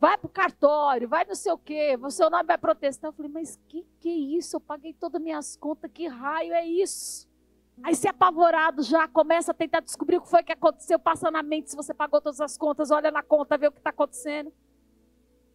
Vai 0.00 0.16
para 0.16 0.26
o 0.26 0.30
cartório, 0.30 1.06
vai 1.06 1.26
não 1.26 1.34
sei 1.34 1.52
o 1.52 1.58
quê, 1.58 1.98
o 2.00 2.10
seu 2.10 2.30
nome 2.30 2.44
vai 2.44 2.56
protestar. 2.56 3.10
Eu 3.10 3.12
falei, 3.12 3.30
mas 3.30 3.60
que 3.68 3.86
que 4.00 4.08
é 4.08 4.38
isso? 4.38 4.56
Eu 4.56 4.60
paguei 4.60 4.94
todas 4.94 5.20
as 5.20 5.22
minhas 5.22 5.54
contas, 5.54 5.90
que 5.92 6.06
raio 6.06 6.54
é 6.54 6.66
isso? 6.66 7.33
Aí 7.82 7.94
se 7.94 8.06
apavorado 8.08 8.82
já 8.82 9.08
começa 9.08 9.50
a 9.50 9.54
tentar 9.54 9.80
descobrir 9.80 10.16
o 10.16 10.22
que 10.22 10.28
foi 10.28 10.42
que 10.42 10.52
aconteceu, 10.52 10.98
passa 10.98 11.30
na 11.30 11.42
mente 11.42 11.70
se 11.70 11.76
você 11.76 11.92
pagou 11.92 12.20
todas 12.20 12.40
as 12.40 12.56
contas, 12.56 12.90
olha 12.90 13.10
na 13.10 13.22
conta, 13.22 13.58
vê 13.58 13.66
o 13.66 13.72
que 13.72 13.78
está 13.78 13.90
acontecendo. 13.90 14.52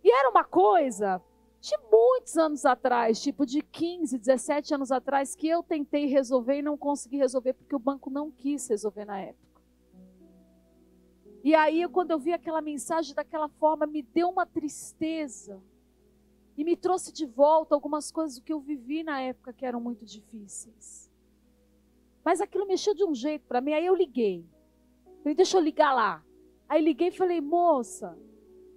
E 0.04 0.12
era 0.12 0.30
uma 0.30 0.44
coisa 0.44 1.22
de 1.62 1.76
muitos 1.92 2.38
anos 2.38 2.66
atrás, 2.66 3.22
tipo 3.22 3.46
de 3.46 3.62
15, 3.62 4.18
17 4.18 4.74
anos 4.74 4.92
atrás, 4.92 5.36
que 5.36 5.48
eu 5.48 5.62
tentei 5.62 6.06
resolver 6.06 6.60
e 6.60 6.62
não 6.62 6.78
consegui 6.78 7.18
resolver 7.18 7.54
porque 7.54 7.76
o 7.76 7.80
banco 7.80 8.10
não 8.10 8.32
quis 8.32 8.68
resolver 8.68 9.06
na 9.06 9.20
época. 9.20 9.50
E 11.44 11.56
aí, 11.56 11.88
quando 11.88 12.12
eu 12.12 12.20
vi 12.20 12.34
aquela 12.34 12.62
mensagem 12.62 13.16
daquela 13.16 13.48
forma, 13.48 13.86
me 13.86 14.02
deu 14.02 14.30
uma 14.30 14.46
tristeza 14.46 15.62
e 16.58 16.64
me 16.64 16.76
trouxe 16.76 17.14
de 17.14 17.26
volta 17.26 17.74
algumas 17.74 18.12
coisas 18.12 18.40
que 18.40 18.52
eu 18.52 18.60
vivi 18.60 19.04
na 19.04 19.22
época 19.22 19.54
que 19.54 19.66
eram 19.66 19.80
muito 19.80 20.06
difíceis. 20.06 21.09
Mas 22.30 22.42
aquilo 22.42 22.68
mexeu 22.68 22.94
de 22.94 23.04
um 23.04 23.16
jeito 23.16 23.48
para 23.48 23.60
mim. 23.60 23.74
Aí 23.74 23.84
eu 23.84 23.96
liguei. 23.96 24.46
Falei, 25.24 25.34
deixa 25.34 25.58
eu 25.58 25.62
ligar 25.62 25.92
lá. 25.96 26.24
Aí 26.68 26.80
liguei 26.80 27.08
e 27.08 27.12
falei, 27.12 27.42
moça, 27.42 28.16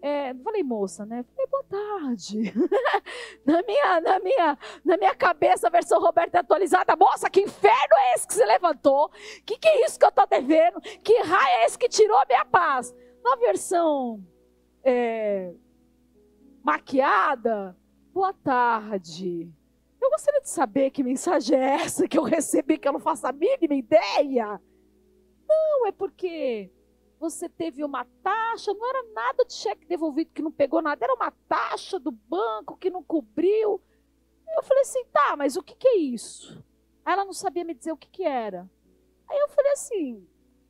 é, 0.01 0.33
falei 0.37 0.63
moça, 0.63 1.05
né? 1.05 1.23
Falei 1.23 1.47
boa 1.51 1.65
tarde. 1.65 2.45
na, 3.45 3.63
minha, 3.63 4.01
na, 4.01 4.21
minha, 4.21 4.59
na 4.83 4.97
minha 4.97 5.15
cabeça, 5.15 5.67
a 5.67 5.71
versão 5.71 6.01
Roberta 6.01 6.39
é 6.39 6.41
atualizada. 6.41 6.97
Moça, 6.97 7.29
que 7.29 7.43
inferno 7.43 7.95
é 7.95 8.15
esse 8.15 8.27
que 8.27 8.33
se 8.33 8.45
levantou? 8.47 9.11
Que 9.45 9.59
que 9.59 9.69
é 9.69 9.85
isso 9.85 9.99
que 9.99 10.07
eu 10.07 10.09
estou 10.09 10.27
devendo? 10.27 10.81
Que 11.05 11.21
raio 11.21 11.57
é 11.57 11.67
esse 11.67 11.79
que 11.79 11.91
tirou 11.91 12.17
a 12.17 12.25
minha 12.25 12.47
paz? 12.47 12.95
Na 13.23 13.37
versão 13.37 14.25
é, 14.83 15.53
maquiada, 16.65 17.77
boa 18.15 18.33
tarde. 18.33 19.53
Eu 20.03 20.11
gostaria 20.11 20.41
de 20.41 20.51
saber 20.51 20.91
que 20.91 21.05
mensagem 21.05 21.57
é 21.57 21.75
essa 21.75 22.09
que 22.09 22.19
eu 22.19 22.25
recebi, 22.25 22.77
que 22.77 22.89
eu 22.89 22.93
não 22.93 22.99
faço 22.99 23.25
a 23.25 23.33
mínima 23.33 23.75
ideia. 23.75 24.61
Não, 25.49 25.87
é 25.87 25.93
porque 25.93 26.73
você 27.21 27.49
teve 27.49 27.85
uma 27.85 28.05
taxa, 28.21 28.75
não 28.75 28.85
era 28.85 29.05
nada 29.13 29.45
de 29.45 29.53
cheque 29.53 29.87
devolvido 29.87 30.33
que 30.35 30.43
não 30.43 30.51
pegou 30.51 30.83
nada, 30.83 31.05
era 31.05 31.15
uma 31.15 31.31
taxa 31.49 32.01
do 32.01 32.11
banco 32.11 32.77
que 32.77 32.91
não 32.91 33.01
cobriu. 33.01 33.81
Eu 34.57 34.63
falei 34.65 34.83
assim, 34.83 35.05
tá, 35.13 35.37
mas 35.37 35.57
o 35.57 35.63
que, 35.63 35.77
que 35.77 35.87
é 35.87 35.97
isso? 35.99 36.65
Ela 37.07 37.25
não 37.25 37.33
sabia 37.33 37.65
me 37.65 37.73
dizer 37.73 37.93
o 37.93 37.97
que, 37.97 38.09
que 38.09 38.25
era. 38.25 38.69
Aí 39.29 39.39
eu 39.39 39.49
falei 39.51 39.71
assim, 39.71 40.27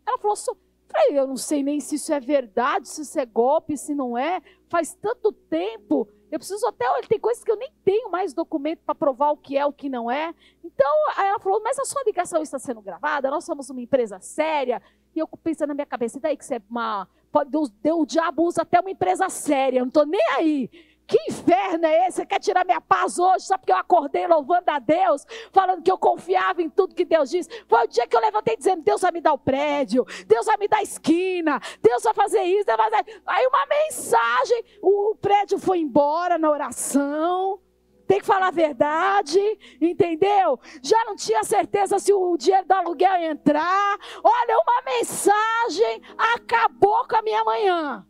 ela 0.06 0.18
falou, 0.18 0.36
só, 0.36 0.54
falei, 0.88 1.18
eu 1.18 1.26
não 1.26 1.38
sei 1.38 1.62
nem 1.62 1.80
se 1.80 1.94
isso 1.94 2.12
é 2.12 2.20
verdade, 2.20 2.86
se 2.86 3.00
isso 3.00 3.18
é 3.18 3.24
golpe, 3.24 3.78
se 3.78 3.94
não 3.94 4.16
é. 4.16 4.42
Faz 4.68 4.94
tanto 4.94 5.32
tempo, 5.32 6.06
eu 6.32 6.38
preciso 6.38 6.66
até, 6.66 6.90
olha, 6.90 7.06
tem 7.06 7.20
coisas 7.20 7.44
que 7.44 7.52
eu 7.52 7.56
nem 7.56 7.70
tenho 7.84 8.10
mais 8.10 8.32
documento 8.32 8.80
para 8.86 8.94
provar 8.94 9.32
o 9.32 9.36
que 9.36 9.58
é, 9.58 9.66
o 9.66 9.72
que 9.72 9.90
não 9.90 10.10
é. 10.10 10.34
Então, 10.64 10.90
aí 11.14 11.28
ela 11.28 11.38
falou, 11.38 11.60
mas 11.62 11.78
a 11.78 11.84
sua 11.84 12.02
ligação 12.04 12.40
está 12.40 12.58
sendo 12.58 12.80
gravada, 12.80 13.30
nós 13.30 13.44
somos 13.44 13.68
uma 13.68 13.82
empresa 13.82 14.18
séria, 14.18 14.80
e 15.14 15.18
eu 15.18 15.28
pensando 15.28 15.68
na 15.68 15.74
minha 15.74 15.86
cabeça, 15.86 16.16
e 16.16 16.20
daí 16.22 16.34
que 16.34 16.46
você 16.46 16.54
é 16.54 16.62
uma. 16.70 17.06
Deus, 17.50 17.68
Deus, 17.82 18.00
o 18.00 18.06
diabo 18.06 18.44
usa 18.44 18.62
até 18.62 18.80
uma 18.80 18.90
empresa 18.90 19.28
séria, 19.28 19.80
eu 19.80 19.82
não 19.82 19.88
estou 19.88 20.06
nem 20.06 20.22
aí. 20.32 20.70
Que 21.12 21.18
inferno 21.28 21.84
é 21.84 22.08
esse? 22.08 22.16
Você 22.16 22.24
quer 22.26 22.40
tirar 22.40 22.64
minha 22.64 22.80
paz 22.80 23.18
hoje 23.18 23.44
só 23.44 23.58
porque 23.58 23.70
eu 23.70 23.76
acordei 23.76 24.26
louvando 24.26 24.70
a 24.70 24.78
Deus, 24.78 25.26
falando 25.52 25.82
que 25.82 25.92
eu 25.92 25.98
confiava 25.98 26.62
em 26.62 26.70
tudo 26.70 26.94
que 26.94 27.04
Deus 27.04 27.28
disse? 27.28 27.50
Foi 27.68 27.84
o 27.84 27.86
dia 27.86 28.06
que 28.06 28.16
eu 28.16 28.20
levantei 28.20 28.56
dizendo: 28.56 28.82
Deus 28.82 29.02
vai 29.02 29.12
me 29.12 29.20
dar 29.20 29.34
o 29.34 29.38
prédio, 29.38 30.06
Deus 30.26 30.46
vai 30.46 30.56
me 30.56 30.66
dar 30.66 30.78
a 30.78 30.82
esquina, 30.82 31.60
Deus 31.82 32.02
vai 32.02 32.14
fazer 32.14 32.40
isso, 32.44 32.64
Deus 32.64 32.78
vai 32.78 32.90
fazer... 32.90 33.22
Aí 33.26 33.46
uma 33.46 33.66
mensagem, 33.66 34.64
o 34.80 35.14
prédio 35.20 35.58
foi 35.58 35.80
embora 35.80 36.38
na 36.38 36.50
oração 36.50 37.60
tem 38.06 38.20
que 38.20 38.26
falar 38.26 38.48
a 38.48 38.50
verdade, 38.50 39.40
entendeu? 39.80 40.60
Já 40.82 41.02
não 41.06 41.16
tinha 41.16 41.42
certeza 41.44 41.98
se 41.98 42.12
o 42.12 42.36
dinheiro 42.36 42.66
do 42.66 42.72
aluguel 42.72 43.16
ia 43.18 43.30
entrar. 43.30 43.98
Olha, 44.22 44.58
uma 44.58 44.82
mensagem 44.84 46.02
acabou 46.18 47.06
com 47.08 47.16
a 47.16 47.22
minha 47.22 47.42
manhã. 47.42 48.06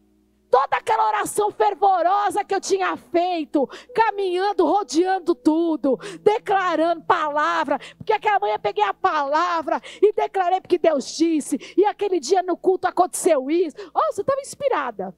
Toda 0.52 0.76
aquela 0.76 1.08
oração 1.08 1.50
fervorosa 1.50 2.44
que 2.44 2.54
eu 2.54 2.60
tinha 2.60 2.94
feito, 2.94 3.66
caminhando, 3.94 4.66
rodeando 4.66 5.34
tudo, 5.34 5.96
declarando 6.20 7.02
palavra, 7.04 7.78
porque 7.96 8.12
aquela 8.12 8.38
manhã 8.38 8.58
peguei 8.58 8.84
a 8.84 8.92
palavra 8.92 9.80
e 10.02 10.12
declarei 10.12 10.60
porque 10.60 10.76
Deus 10.76 11.16
disse, 11.16 11.58
e 11.74 11.86
aquele 11.86 12.20
dia 12.20 12.42
no 12.42 12.54
culto 12.54 12.86
aconteceu 12.86 13.50
isso. 13.50 13.76
Oh, 13.94 14.12
você 14.12 14.20
estava 14.20 14.42
inspirada. 14.42 15.16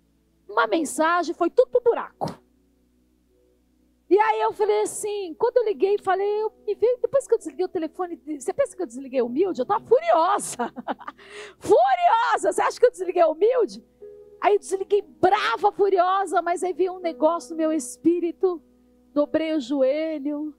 Uma 0.48 0.68
mensagem, 0.68 1.34
foi 1.34 1.50
tudo 1.50 1.68
pro 1.68 1.82
buraco. 1.82 2.44
E 4.08 4.16
aí 4.16 4.40
eu 4.42 4.52
falei 4.52 4.82
assim, 4.82 5.34
quando 5.36 5.56
eu 5.56 5.64
liguei, 5.64 5.98
falei, 5.98 6.42
eu 6.42 6.52
me 6.64 6.76
vi, 6.76 6.98
depois 7.02 7.26
que 7.26 7.34
eu 7.34 7.38
desliguei 7.38 7.64
o 7.64 7.68
telefone, 7.68 8.20
você 8.38 8.52
pensa 8.52 8.76
que 8.76 8.82
eu 8.82 8.86
desliguei 8.86 9.20
humilde? 9.20 9.60
Eu 9.60 9.64
estava 9.64 9.84
furiosa. 9.84 10.72
furiosa! 11.58 12.52
Você 12.52 12.62
acha 12.62 12.78
que 12.78 12.86
eu 12.86 12.92
desliguei 12.92 13.24
humilde? 13.24 13.82
Aí 14.44 14.56
eu 14.56 14.58
desliguei 14.58 15.00
brava, 15.00 15.72
furiosa, 15.72 16.42
mas 16.42 16.62
aí 16.62 16.74
veio 16.74 16.92
um 16.92 17.00
negócio 17.00 17.52
no 17.52 17.56
meu 17.56 17.72
espírito, 17.72 18.60
dobrei 19.14 19.54
o 19.54 19.58
joelho, 19.58 20.54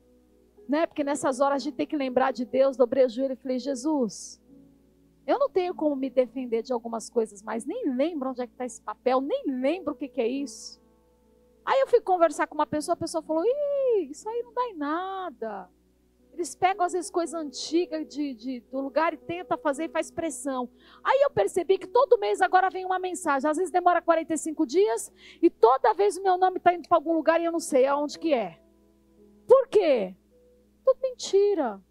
né? 0.68 0.88
Porque 0.88 1.04
nessas 1.04 1.40
horas 1.40 1.62
a 1.62 1.64
gente 1.64 1.76
tem 1.76 1.86
que 1.86 1.96
lembrar 1.96 2.32
de 2.32 2.46
Deus, 2.46 2.76
dobrei 2.76 3.06
o 3.06 3.10
joelho 3.10 3.34
e 3.34 3.36
falei, 3.36 3.60
Jesus, 3.60 4.42
eu 5.28 5.38
não 5.38 5.52
tenho 5.52 5.76
como 5.76 5.96
me 5.96 6.10
defender 6.10 6.64
de 6.64 6.74
algumas 6.74 7.12
coisas, 7.12 7.44
mas 7.44 7.64
nem 7.64 7.96
lembro 7.96 8.32
onde 8.32 8.42
é 8.42 8.48
que 8.48 8.54
está 8.54 8.66
esse 8.66 8.82
papel, 8.82 9.22
nem 9.22 9.44
lembro 9.46 9.94
o 9.94 9.96
que, 9.96 10.08
que 10.08 10.20
é 10.20 10.28
isso. 10.28 10.82
Aí 11.64 11.80
eu 11.82 11.88
fui 11.88 12.02
conversar 12.02 12.48
com 12.48 12.56
uma 12.56 12.66
pessoa, 12.66 12.94
a 12.94 12.98
pessoa 12.98 13.22
falou: 13.22 13.44
Ih, 13.46 14.10
isso 14.10 14.28
aí 14.28 14.42
não 14.42 14.52
dá 14.52 14.68
em 14.68 14.78
nada. 14.78 15.70
Eles 16.36 16.56
pegam 16.56 16.86
às 16.86 16.94
vezes 16.94 17.10
coisas 17.10 17.34
antigas 17.34 18.08
de, 18.08 18.34
de, 18.34 18.60
do 18.72 18.80
lugar 18.80 19.14
e 19.14 19.18
tenta 19.18 19.58
fazer 19.58 19.86
e 19.86 19.90
faz 19.90 20.12
pressão. 20.12 20.70
Aí 21.04 21.22
eu 21.24 21.32
percebi 21.32 21.78
que 21.78 21.88
todo 21.88 22.20
mês 22.20 22.42
agora 22.42 22.70
vem 22.70 22.86
uma 22.86 23.00
mensagem. 23.00 23.50
Às 23.50 23.58
vezes 23.58 23.72
demora 23.72 24.02
45 24.02 24.66
dias 24.66 25.12
e 25.42 25.50
toda 25.50 25.94
vez 25.94 26.18
o 26.18 26.24
meu 26.24 26.38
nome 26.38 26.58
está 26.58 26.74
indo 26.74 26.88
para 26.88 26.98
algum 26.98 27.14
lugar 27.14 27.40
e 27.40 27.46
eu 27.46 27.52
não 27.52 27.60
sei 27.60 27.86
aonde 27.86 28.20
que 28.20 28.34
é. 28.34 28.60
Por 29.48 29.68
quê? 29.68 30.16
Tudo 30.84 31.00
mentira. 31.02 31.82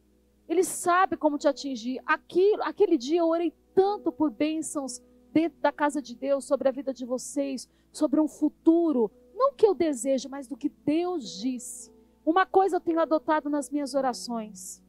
Ele 0.48 0.62
sabe 0.62 1.16
como 1.16 1.38
te 1.38 1.48
atingir. 1.48 2.00
Aquilo, 2.04 2.62
aquele 2.62 2.98
dia 2.98 3.20
eu 3.20 3.28
orei 3.28 3.52
tanto 3.74 4.12
por 4.12 4.30
bênçãos 4.30 5.02
dentro 5.32 5.58
da 5.60 5.72
casa 5.72 6.00
de 6.00 6.14
Deus, 6.14 6.44
sobre 6.44 6.68
a 6.68 6.72
vida 6.72 6.92
de 6.92 7.04
vocês, 7.04 7.68
sobre 7.90 8.20
um 8.20 8.28
futuro 8.28 9.10
não 9.34 9.52
que 9.52 9.66
eu 9.66 9.74
desejo, 9.74 10.28
mas 10.28 10.46
do 10.46 10.56
que 10.56 10.68
Deus 10.68 11.40
disse. 11.40 11.92
Uma 12.24 12.46
coisa 12.46 12.76
eu 12.76 12.80
tenho 12.80 13.00
adotado 13.00 13.50
nas 13.50 13.68
minhas 13.70 13.94
orações. 13.94 14.82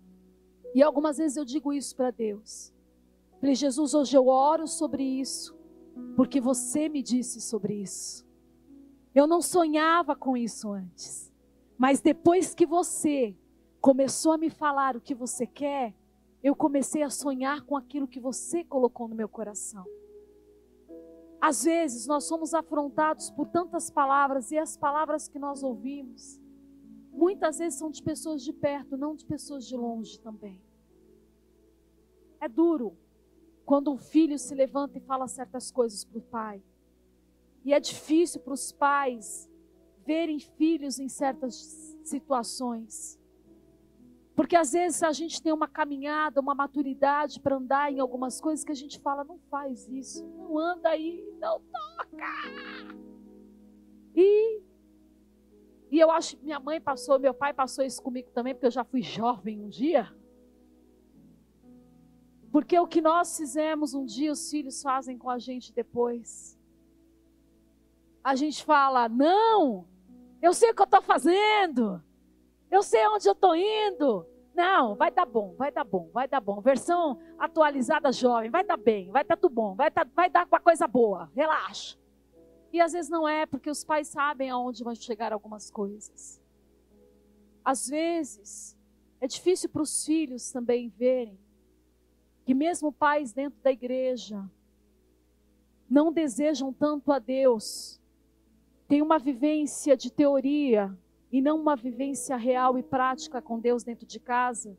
E 0.74 0.82
algumas 0.82 1.18
vezes 1.18 1.38
eu 1.38 1.46
digo 1.46 1.74
isso 1.74 1.96
para 1.96 2.12
Deus. 2.12 2.74
Falei, 3.40 3.56
Jesus, 3.56 3.94
hoje 3.94 4.18
eu 4.18 4.28
oro 4.28 4.68
sobre 4.68 5.04
isso, 5.04 5.58
porque 6.16 6.40
você 6.40 6.88
me 6.90 7.04
disse 7.04 7.42
sobre 7.42 7.76
isso. 7.76 8.26
Eu 9.14 9.28
não 9.28 9.42
sonhava 9.42 10.16
com 10.16 10.36
isso 10.36 10.72
antes. 10.72 11.32
Mas 11.78 12.02
depois 12.02 12.56
que 12.56 12.66
você 12.66 13.36
começou 13.82 14.32
a 14.32 14.38
me 14.38 14.50
falar 14.50 14.96
o 14.96 15.02
que 15.02 15.14
você 15.14 15.46
quer, 15.46 15.94
eu 16.42 16.56
comecei 16.56 17.04
a 17.04 17.10
sonhar 17.10 17.62
com 17.62 17.76
aquilo 17.76 18.08
que 18.08 18.20
você 18.20 18.64
colocou 18.64 19.08
no 19.08 19.16
meu 19.16 19.28
coração. 19.28 19.86
Às 21.42 21.64
vezes 21.64 22.08
nós 22.08 22.24
somos 22.24 22.54
afrontados 22.54 23.30
por 23.30 23.48
tantas 23.48 23.90
palavras 23.90 24.52
e 24.52 24.58
as 24.58 24.76
palavras 24.76 25.28
que 25.28 25.38
nós 25.38 25.64
ouvimos, 25.64 26.42
muitas 27.16 27.58
vezes 27.58 27.80
são 27.80 27.90
de 27.90 28.04
pessoas 28.04 28.44
de 28.44 28.54
perto, 28.54 28.98
não 28.98 29.16
de 29.16 29.26
pessoas 29.26 29.66
de 29.66 29.76
longe 29.76 30.20
também. 30.20 30.62
É 32.40 32.48
duro 32.48 32.98
quando 33.66 33.92
um 33.92 33.98
filho 33.98 34.38
se 34.38 34.54
levanta 34.54 34.98
e 34.98 35.02
fala 35.02 35.28
certas 35.28 35.72
coisas 35.72 36.04
para 36.04 36.20
o 36.20 36.22
pai. 36.22 36.62
E 37.64 37.74
é 37.74 37.80
difícil 37.80 38.42
para 38.42 38.54
os 38.54 38.72
pais 38.72 39.50
verem 40.06 40.40
filhos 40.40 41.00
em 41.00 41.10
certas 41.10 41.56
situações. 42.04 43.20
Porque 44.36 44.56
às 44.56 44.74
vezes 44.74 45.02
a 45.02 45.14
gente 45.14 45.42
tem 45.42 45.54
uma 45.54 45.68
caminhada, 45.68 46.42
uma 46.42 46.54
maturidade 46.54 47.40
para 47.40 47.56
andar 47.56 47.92
em 47.92 48.00
algumas 48.00 48.40
coisas 48.42 48.66
que 48.66 48.72
a 48.72 48.76
gente 48.76 49.00
fala, 49.00 49.24
não 49.24 49.40
faz 49.50 49.88
isso, 49.88 50.28
não 50.28 50.60
anda 50.60 50.90
aí, 50.90 51.26
não 51.40 51.60
toca. 51.62 52.96
E, 54.14 54.62
e 55.96 56.00
eu 56.02 56.12
acho 56.12 56.36
que 56.36 56.44
minha 56.44 56.60
mãe 56.60 56.82
passou, 56.82 57.18
meu 57.18 57.34
pai 57.34 57.54
passou 57.54 57.86
isso 57.86 58.04
comigo 58.04 58.30
também, 58.32 58.54
porque 58.54 58.66
eu 58.66 58.72
já 58.72 58.84
fui 58.84 59.02
jovem 59.02 59.62
um 59.62 59.70
dia. 59.70 60.14
Porque 62.52 62.78
o 62.78 62.86
que 62.86 63.00
nós 63.00 63.38
fizemos 63.38 63.94
um 63.94 64.04
dia, 64.04 64.30
os 64.30 64.52
filhos 64.52 64.82
fazem 64.82 65.18
com 65.18 65.30
a 65.30 65.40
gente 65.40 65.72
depois. 65.72 66.60
A 68.22 68.36
gente 68.36 68.66
fala, 68.66 69.08
não, 69.08 69.88
eu 70.42 70.54
sei 70.54 70.72
o 70.72 70.76
que 70.76 70.82
eu 70.82 70.84
estou 70.84 71.02
fazendo. 71.02 72.04
Eu 72.70 72.84
sei 72.84 73.08
onde 73.08 73.30
eu 73.30 73.32
estou 73.32 73.56
indo. 73.56 74.28
Não, 74.54 74.96
vai 74.96 75.10
dar 75.10 75.26
bom, 75.26 75.56
vai 75.58 75.72
dar 75.72 75.86
bom, 75.86 76.10
vai 76.14 76.28
dar 76.28 76.42
bom. 76.42 76.60
Versão 76.60 77.18
atualizada 77.40 78.12
jovem, 78.12 78.50
vai 78.50 78.66
dar 78.66 78.76
bem, 78.76 79.10
vai 79.12 79.24
dar 79.24 79.38
tudo 79.38 79.56
bom, 79.56 79.76
vai, 79.76 79.90
dar, 79.90 80.06
vai 80.14 80.30
dar 80.30 80.46
com 80.46 80.58
a 80.58 80.60
coisa 80.60 80.86
boa, 80.90 81.32
relaxa. 81.34 81.98
E 82.76 82.82
às 82.82 82.92
vezes 82.92 83.10
não 83.10 83.26
é, 83.26 83.46
porque 83.46 83.70
os 83.70 83.86
pais 83.86 84.10
sabem 84.10 84.50
aonde 84.50 84.84
vão 84.84 84.94
chegar 84.94 85.32
algumas 85.32 85.72
coisas. 85.72 86.42
Às 87.64 87.88
vezes, 87.88 88.78
é 89.22 89.28
difícil 89.28 89.70
para 89.70 89.82
os 89.82 90.06
filhos 90.06 90.52
também 90.52 90.90
verem 90.90 91.40
que, 92.44 92.54
mesmo 92.54 92.92
pais 92.92 93.32
dentro 93.32 93.58
da 93.64 93.72
igreja, 93.72 94.44
não 95.90 96.12
desejam 96.12 96.74
tanto 96.74 97.14
a 97.14 97.18
Deus, 97.18 97.98
tem 98.90 99.02
uma 99.02 99.18
vivência 99.18 99.96
de 99.96 100.12
teoria, 100.12 100.94
e 101.32 101.42
não 101.42 101.58
uma 101.58 101.78
vivência 101.78 102.36
real 102.36 102.78
e 102.78 102.84
prática 102.84 103.42
com 103.42 103.58
Deus 103.58 103.86
dentro 103.86 104.06
de 104.06 104.20
casa, 104.20 104.78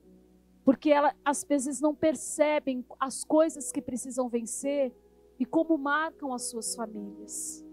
porque 0.66 0.90
ela 0.90 1.16
às 1.24 1.42
vezes 1.42 1.80
não 1.80 1.94
percebem 1.94 2.84
as 3.00 3.24
coisas 3.24 3.72
que 3.72 3.80
precisam 3.80 4.28
vencer 4.28 4.94
e 5.38 5.46
como 5.46 5.78
marcam 5.78 6.34
as 6.34 6.50
suas 6.50 6.76
famílias. 6.76 7.65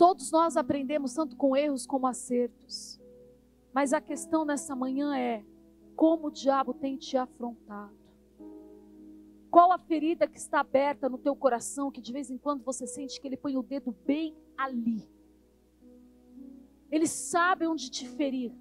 Todos 0.00 0.30
nós 0.30 0.56
aprendemos 0.56 1.12
tanto 1.12 1.36
com 1.36 1.54
erros 1.54 1.86
como 1.86 2.06
acertos. 2.06 2.98
Mas 3.70 3.92
a 3.92 4.00
questão 4.00 4.46
nessa 4.46 4.74
manhã 4.74 5.14
é 5.14 5.44
como 5.94 6.28
o 6.28 6.30
diabo 6.30 6.72
tem 6.72 6.96
te 6.96 7.18
afrontado. 7.18 7.94
Qual 9.50 9.70
a 9.70 9.78
ferida 9.78 10.26
que 10.26 10.38
está 10.38 10.60
aberta 10.60 11.06
no 11.06 11.18
teu 11.18 11.36
coração 11.36 11.90
que 11.90 12.00
de 12.00 12.14
vez 12.14 12.30
em 12.30 12.38
quando 12.38 12.64
você 12.64 12.86
sente 12.86 13.20
que 13.20 13.28
ele 13.28 13.36
põe 13.36 13.58
o 13.58 13.62
dedo 13.62 13.94
bem 14.06 14.34
ali? 14.56 15.06
Ele 16.90 17.06
sabe 17.06 17.66
onde 17.66 17.90
te 17.90 18.08
ferir. 18.08 18.54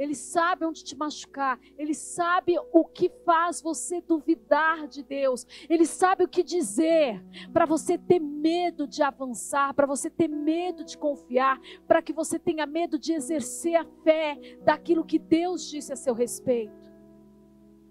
Ele 0.00 0.14
sabe 0.14 0.64
onde 0.64 0.82
te 0.82 0.96
machucar. 0.96 1.60
Ele 1.76 1.92
sabe 1.92 2.56
o 2.72 2.86
que 2.86 3.10
faz 3.22 3.60
você 3.60 4.00
duvidar 4.00 4.88
de 4.88 5.02
Deus. 5.02 5.46
Ele 5.68 5.84
sabe 5.84 6.24
o 6.24 6.28
que 6.28 6.42
dizer 6.42 7.22
para 7.52 7.66
você 7.66 7.98
ter 7.98 8.18
medo 8.18 8.86
de 8.86 9.02
avançar, 9.02 9.74
para 9.74 9.86
você 9.86 10.08
ter 10.08 10.26
medo 10.26 10.86
de 10.86 10.96
confiar, 10.96 11.60
para 11.86 12.00
que 12.00 12.14
você 12.14 12.38
tenha 12.38 12.64
medo 12.64 12.98
de 12.98 13.12
exercer 13.12 13.76
a 13.76 13.84
fé 14.02 14.38
daquilo 14.62 15.04
que 15.04 15.18
Deus 15.18 15.68
disse 15.68 15.92
a 15.92 15.96
seu 15.96 16.14
respeito. 16.14 16.90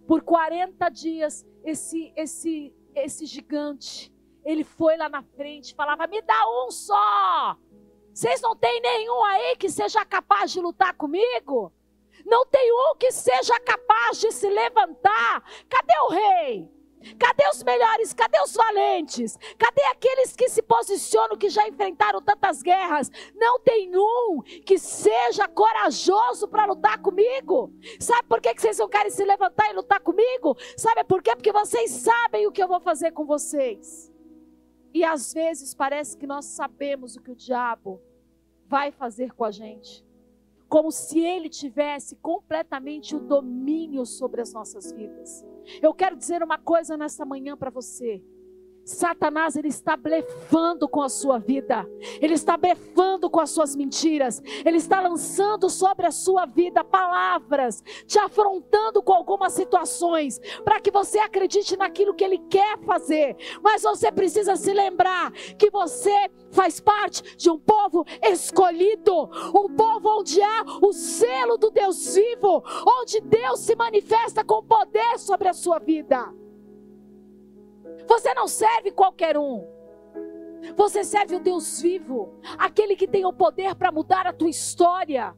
Por 0.08 0.24
40 0.24 0.90
dias, 0.90 1.46
esse, 1.64 2.12
esse, 2.16 2.74
esse 2.96 3.28
gigante, 3.28 4.12
ele 4.44 4.64
foi 4.64 4.98
lá 4.98 5.10
na 5.10 5.22
frente, 5.22 5.76
falava: 5.76 6.08
Me 6.08 6.24
dá 6.24 6.42
um 6.66 6.72
só. 6.72 7.56
Vocês 8.12 8.42
não 8.42 8.56
tem 8.56 8.82
nenhum 8.82 9.24
aí 9.26 9.56
que 9.58 9.70
seja 9.70 10.04
capaz 10.04 10.52
de 10.52 10.60
lutar 10.60 10.96
comigo? 10.96 11.72
Não 12.26 12.46
tem 12.46 12.72
um 12.72 12.96
que 12.96 13.12
seja 13.12 13.60
capaz 13.60 14.20
de 14.20 14.32
se 14.32 14.50
levantar. 14.50 15.44
Cadê 15.68 15.94
o 16.06 16.10
rei? 16.10 16.80
Cadê 17.18 17.48
os 17.50 17.64
melhores? 17.64 18.14
Cadê 18.14 18.42
os 18.42 18.54
valentes? 18.54 19.38
Cadê 19.58 19.82
aqueles 19.86 20.36
que 20.36 20.50
se 20.50 20.62
posicionam, 20.62 21.38
que 21.38 21.50
já 21.50 21.68
enfrentaram 21.68 22.22
tantas 22.22 22.62
guerras? 22.62 23.10
Não 23.36 23.60
tem 23.60 23.92
um 23.96 24.42
que 24.66 24.78
seja 24.78 25.48
corajoso 25.48 26.48
para 26.48 26.66
lutar 26.66 27.02
comigo. 27.02 27.72
Sabe 28.00 28.28
por 28.28 28.42
que 28.42 28.54
vocês 28.54 28.78
não 28.78 28.90
querem 28.90 29.12
se 29.12 29.24
levantar 29.24 29.70
e 29.70 29.74
lutar 29.74 30.02
comigo? 30.02 30.58
Sabe 30.78 31.04
por 31.06 31.22
quê? 31.22 31.36
Porque 31.36 31.54
vocês 31.54 31.90
sabem 31.92 32.48
o 32.48 32.52
que 32.52 32.62
eu 32.62 32.68
vou 32.68 32.82
fazer 32.82 33.12
com 33.12 33.26
vocês. 33.26 34.12
E 34.94 35.04
às 35.04 35.34
vezes 35.34 35.74
parece 35.74 36.18
que 36.18 36.28
nós 36.28 36.46
sabemos 36.46 37.16
o 37.16 37.22
que 37.22 37.32
o 37.32 37.36
diabo 37.36 38.02
vai 38.68 38.92
fazer 38.92 39.34
com 39.34 39.46
a 39.46 39.52
gente 39.52 40.09
como 40.70 40.92
se 40.92 41.20
ele 41.20 41.50
tivesse 41.50 42.16
completamente 42.18 43.16
o 43.16 43.20
domínio 43.20 44.06
sobre 44.06 44.40
as 44.40 44.54
nossas 44.54 44.92
vidas. 44.92 45.44
Eu 45.82 45.94
quero 45.94 46.16
dizer 46.16 46.44
uma 46.44 46.60
coisa 46.60 46.96
nessa 46.96 47.26
manhã 47.26 47.58
para 47.58 47.72
você. 47.72 48.24
Satanás 48.90 49.56
ele 49.56 49.68
está 49.68 49.96
blefando 49.96 50.90
com 50.90 51.02
a 51.02 51.10
sua 51.10 51.38
vida, 51.38 51.88
ele 52.20 52.34
está 52.34 52.58
blefando 52.58 53.30
com 53.30 53.40
as 53.40 53.52
suas 53.52 53.76
mentiras, 53.76 54.42
ele 54.66 54.78
está 54.78 55.00
lançando 55.00 55.70
sobre 55.70 56.08
a 56.08 56.12
sua 56.12 56.48
vida 56.48 56.84
palavras, 56.84 57.84
te 58.08 58.18
afrontando 58.18 59.04
com 59.04 59.14
algumas 59.14 59.54
situações, 59.54 60.40
para 60.64 60.80
que 60.80 60.90
você 60.90 61.20
acredite 61.20 61.78
naquilo 61.78 62.16
que 62.16 62.24
ele 62.24 62.40
quer 62.50 62.80
fazer. 62.80 63.38
Mas 63.62 63.84
você 63.84 64.12
precisa 64.12 64.56
se 64.56 64.74
lembrar 64.74 65.32
que 65.32 65.70
você 65.70 66.32
faz 66.52 66.80
parte 66.80 67.38
de 67.38 67.48
um 67.48 67.60
povo 67.60 68.04
escolhido, 68.24 69.30
um 69.56 69.70
povo 69.76 70.20
onde 70.20 70.42
há 70.42 70.66
o 70.82 70.92
selo 70.92 71.58
do 71.58 71.70
Deus 71.70 72.16
vivo, 72.16 72.64
onde 72.88 73.22
Deus 73.22 73.60
se 73.60 73.76
manifesta 73.76 74.44
com 74.44 74.64
poder 74.64 75.20
sobre 75.20 75.48
a 75.48 75.54
sua 75.54 75.78
vida. 75.78 76.39
Você 78.10 78.34
não 78.34 78.48
serve 78.48 78.90
qualquer 78.90 79.38
um. 79.38 79.68
Você 80.76 81.04
serve 81.04 81.36
o 81.36 81.40
Deus 81.40 81.80
vivo, 81.80 82.34
aquele 82.58 82.96
que 82.96 83.08
tem 83.08 83.24
o 83.24 83.32
poder 83.32 83.76
para 83.76 83.92
mudar 83.92 84.26
a 84.26 84.34
tua 84.34 84.50
história. 84.50 85.36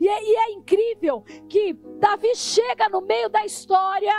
E 0.00 0.08
é, 0.08 0.24
e 0.24 0.36
é, 0.36 0.50
incrível 0.50 1.22
que 1.48 1.72
Davi 2.00 2.34
chega 2.34 2.88
no 2.88 3.00
meio 3.00 3.28
da 3.28 3.46
história, 3.46 4.12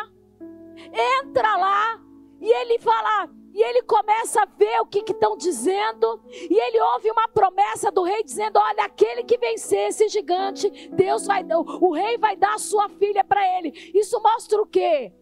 entra 1.21 1.57
lá 1.57 2.01
e 2.39 2.49
ele 2.49 2.79
fala, 2.79 3.29
e 3.53 3.61
ele 3.61 3.83
começa 3.83 4.43
a 4.43 4.45
ver 4.45 4.79
o 4.79 4.85
que 4.85 4.99
estão 4.99 5.35
dizendo, 5.35 6.23
e 6.29 6.57
ele 6.57 6.79
ouve 6.79 7.11
uma 7.11 7.27
promessa 7.27 7.91
do 7.91 8.03
rei 8.03 8.23
dizendo: 8.23 8.57
Olha, 8.57 8.85
aquele 8.85 9.23
que 9.23 9.37
vencer 9.37 9.89
esse 9.89 10.07
gigante, 10.07 10.69
Deus 10.93 11.27
vai, 11.27 11.45
o 11.81 11.91
rei 11.91 12.17
vai 12.17 12.37
dar 12.37 12.53
a 12.53 12.59
sua 12.59 12.87
filha 12.87 13.25
para 13.25 13.45
ele. 13.57 13.73
Isso 13.93 14.17
mostra 14.21 14.61
o 14.61 14.65
quê? 14.65 15.13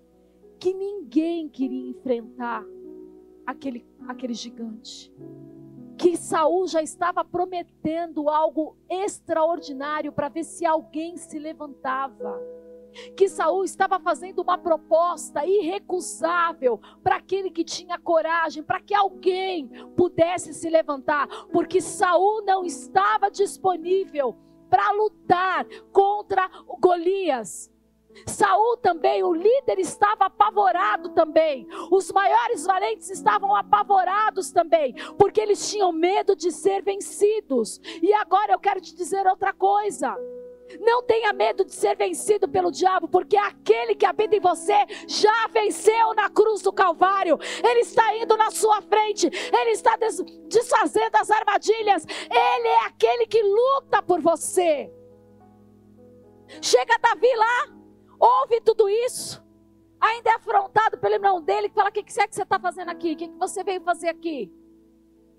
Que 0.59 0.73
ninguém 0.73 1.47
queria 1.49 1.89
enfrentar 1.89 2.65
aquele, 3.45 3.85
aquele 4.07 4.33
gigante. 4.33 5.13
Que 5.97 6.15
Saul 6.15 6.67
já 6.67 6.81
estava 6.81 7.23
prometendo 7.23 8.29
algo 8.29 8.77
extraordinário 8.89 10.11
para 10.11 10.29
ver 10.29 10.43
se 10.43 10.65
alguém 10.65 11.17
se 11.17 11.39
levantava. 11.39 12.39
Que 13.15 13.27
Saul 13.27 13.63
estava 13.63 13.99
fazendo 13.99 14.41
uma 14.41 14.57
proposta 14.57 15.45
irrecusável 15.45 16.79
para 17.03 17.17
aquele 17.17 17.49
que 17.49 17.63
tinha 17.63 17.99
coragem, 17.99 18.63
para 18.63 18.81
que 18.81 18.93
alguém 18.93 19.67
pudesse 19.95 20.53
se 20.53 20.69
levantar, 20.69 21.27
porque 21.51 21.81
Saul 21.81 22.43
não 22.43 22.65
estava 22.65 23.29
disponível 23.29 24.35
para 24.69 24.91
lutar 24.91 25.65
contra 25.91 26.49
Golias. 26.79 27.71
Saul 28.25 28.77
também, 28.77 29.23
o 29.23 29.33
líder 29.33 29.79
estava 29.79 30.25
apavorado 30.25 31.09
também. 31.09 31.67
Os 31.91 32.11
maiores 32.11 32.65
valentes 32.65 33.09
estavam 33.09 33.55
apavorados 33.55 34.51
também, 34.51 34.93
porque 35.17 35.39
eles 35.39 35.69
tinham 35.69 35.91
medo 35.91 36.35
de 36.35 36.51
ser 36.51 36.81
vencidos. 36.81 37.79
E 38.01 38.13
agora 38.13 38.53
eu 38.53 38.59
quero 38.59 38.81
te 38.81 38.95
dizer 38.95 39.25
outra 39.27 39.53
coisa. 39.53 40.15
Não 40.81 41.01
tenha 41.01 41.31
medo 41.31 41.63
de 41.63 41.73
ser 41.73 41.95
vencido 41.95 42.47
pelo 42.47 42.71
diabo, 42.71 43.07
porque 43.07 43.37
aquele 43.37 43.95
que 43.95 44.05
habita 44.05 44.35
em 44.35 44.39
você 44.39 44.85
já 45.07 45.47
venceu 45.47 46.13
na 46.13 46.29
cruz 46.29 46.61
do 46.61 46.73
Calvário. 46.73 47.39
Ele 47.63 47.79
está 47.79 48.15
indo 48.17 48.35
na 48.35 48.51
sua 48.51 48.81
frente, 48.81 49.27
ele 49.27 49.71
está 49.71 49.97
desfazendo 50.47 51.15
as 51.15 51.31
armadilhas. 51.31 52.05
Ele 52.05 52.67
é 52.67 52.85
aquele 52.85 53.25
que 53.27 53.41
luta 53.41 54.01
por 54.01 54.19
você. 54.19 54.91
Chega 56.61 56.97
Davi 57.01 57.33
lá, 57.35 57.76
ouve 58.19 58.61
tudo 58.61 58.89
isso, 58.89 59.43
ainda 59.99 60.29
é 60.29 60.33
afrontado 60.35 60.97
pelo 60.97 61.15
irmão 61.15 61.41
dele, 61.41 61.69
que 61.69 61.75
fala: 61.75 61.89
O 61.89 61.91
que, 61.91 62.03
que 62.03 62.19
é 62.19 62.27
que 62.27 62.35
você 62.35 62.43
está 62.43 62.59
fazendo 62.59 62.89
aqui? 62.89 63.13
O 63.13 63.17
que, 63.17 63.27
que 63.27 63.37
você 63.37 63.63
veio 63.63 63.81
fazer 63.81 64.09
aqui? 64.09 64.51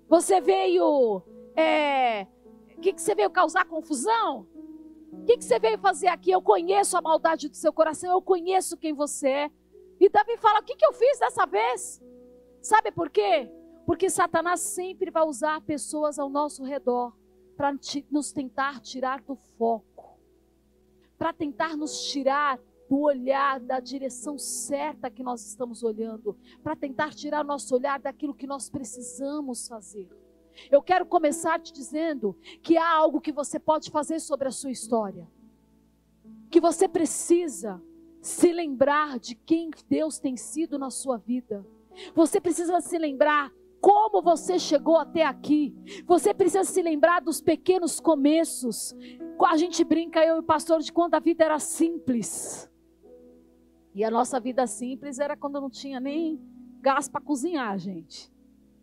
Você 0.07 0.41
veio. 0.41 1.21
É, 1.55 2.27
o 2.77 2.81
que, 2.81 2.93
que 2.93 3.01
você 3.01 3.13
veio 3.13 3.29
causar 3.29 3.65
confusão? 3.65 4.47
O 5.11 5.25
que, 5.25 5.37
que 5.37 5.43
você 5.43 5.59
veio 5.59 5.77
fazer 5.79 6.07
aqui? 6.07 6.31
Eu 6.31 6.41
conheço 6.41 6.97
a 6.97 7.01
maldade 7.01 7.49
do 7.49 7.55
seu 7.55 7.73
coração, 7.73 8.11
eu 8.11 8.21
conheço 8.21 8.77
quem 8.77 8.93
você 8.93 9.29
é. 9.29 9.51
E 9.99 10.09
Davi 10.09 10.37
fala: 10.37 10.59
O 10.59 10.63
que, 10.63 10.75
que 10.75 10.85
eu 10.85 10.93
fiz 10.93 11.19
dessa 11.19 11.45
vez? 11.45 12.01
Sabe 12.61 12.91
por 12.91 13.09
quê? 13.09 13.51
Porque 13.85 14.09
Satanás 14.09 14.59
sempre 14.59 15.09
vai 15.09 15.23
usar 15.23 15.61
pessoas 15.61 16.19
ao 16.19 16.29
nosso 16.29 16.63
redor 16.63 17.13
para 17.57 17.73
nos 18.11 18.31
tentar 18.31 18.79
tirar 18.79 19.21
do 19.21 19.35
foco, 19.35 20.17
para 21.17 21.33
tentar 21.33 21.75
nos 21.75 22.03
tirar 22.03 22.59
do 22.89 22.99
olhar, 23.01 23.59
da 23.59 23.79
direção 23.79 24.37
certa 24.37 25.11
que 25.11 25.21
nós 25.21 25.45
estamos 25.45 25.83
olhando, 25.83 26.35
para 26.63 26.75
tentar 26.75 27.13
tirar 27.13 27.45
nosso 27.45 27.75
olhar 27.75 27.99
daquilo 27.99 28.33
que 28.33 28.47
nós 28.47 28.67
precisamos 28.67 29.67
fazer. 29.67 30.09
Eu 30.71 30.81
quero 30.81 31.05
começar 31.05 31.59
te 31.59 31.71
dizendo 31.71 32.35
que 32.63 32.77
há 32.77 32.89
algo 32.89 33.21
que 33.21 33.31
você 33.31 33.59
pode 33.59 33.91
fazer 33.91 34.19
sobre 34.19 34.47
a 34.47 34.51
sua 34.51 34.71
história. 34.71 35.29
Que 36.49 36.59
você 36.59 36.87
precisa 36.87 37.81
se 38.21 38.51
lembrar 38.51 39.19
de 39.19 39.35
quem 39.35 39.69
Deus 39.87 40.19
tem 40.19 40.35
sido 40.35 40.79
na 40.79 40.89
sua 40.89 41.17
vida. 41.17 41.65
Você 42.15 42.41
precisa 42.41 42.81
se 42.81 42.97
lembrar 42.97 43.53
como 43.79 44.21
você 44.21 44.57
chegou 44.57 44.97
até 44.97 45.23
aqui. 45.23 45.75
Você 46.05 46.33
precisa 46.33 46.63
se 46.63 46.81
lembrar 46.81 47.21
dos 47.21 47.39
pequenos 47.39 47.99
começos. 47.99 48.95
A 49.45 49.55
gente 49.55 49.83
brinca, 49.83 50.25
eu 50.25 50.37
e 50.37 50.39
o 50.39 50.43
pastor, 50.43 50.81
de 50.81 50.91
quando 50.91 51.13
a 51.13 51.19
vida 51.19 51.45
era 51.45 51.59
simples. 51.59 52.69
E 53.93 54.03
a 54.03 54.11
nossa 54.11 54.39
vida 54.39 54.65
simples 54.67 55.19
era 55.19 55.35
quando 55.35 55.59
não 55.59 55.69
tinha 55.69 55.99
nem 55.99 56.39
gás 56.81 57.09
para 57.09 57.21
cozinhar, 57.21 57.77
gente. 57.77 58.31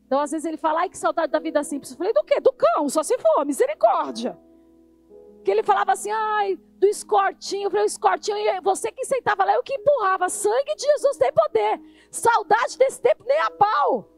Então, 0.06 0.20
às 0.20 0.30
vezes, 0.30 0.44
ele 0.44 0.56
fala, 0.56 0.80
ai, 0.80 0.88
que 0.88 0.98
saudade 0.98 1.32
da 1.32 1.38
vida 1.38 1.62
simples. 1.64 1.90
Eu 1.90 1.96
falei, 1.96 2.12
do 2.12 2.22
quê? 2.24 2.40
Do 2.40 2.52
cão, 2.52 2.88
só 2.88 3.02
se 3.02 3.16
for, 3.18 3.44
misericórdia. 3.44 4.38
Que 5.44 5.50
ele 5.50 5.62
falava 5.62 5.92
assim, 5.92 6.10
ai, 6.10 6.56
do 6.78 6.86
escortinho. 6.86 7.66
Eu 7.66 7.70
falei, 7.70 7.84
o 7.84 7.86
escortinho, 7.86 8.36
e 8.36 8.60
você 8.60 8.92
que 8.92 9.04
sentava 9.04 9.44
lá, 9.44 9.54
eu 9.54 9.62
que 9.62 9.74
empurrava. 9.74 10.28
Sangue 10.28 10.76
de 10.76 10.82
Jesus 10.82 11.16
tem 11.16 11.32
poder. 11.32 11.80
Saudade 12.10 12.78
desse 12.78 13.00
tempo, 13.00 13.24
nem 13.24 13.40
a 13.40 13.50
pau. 13.50 14.08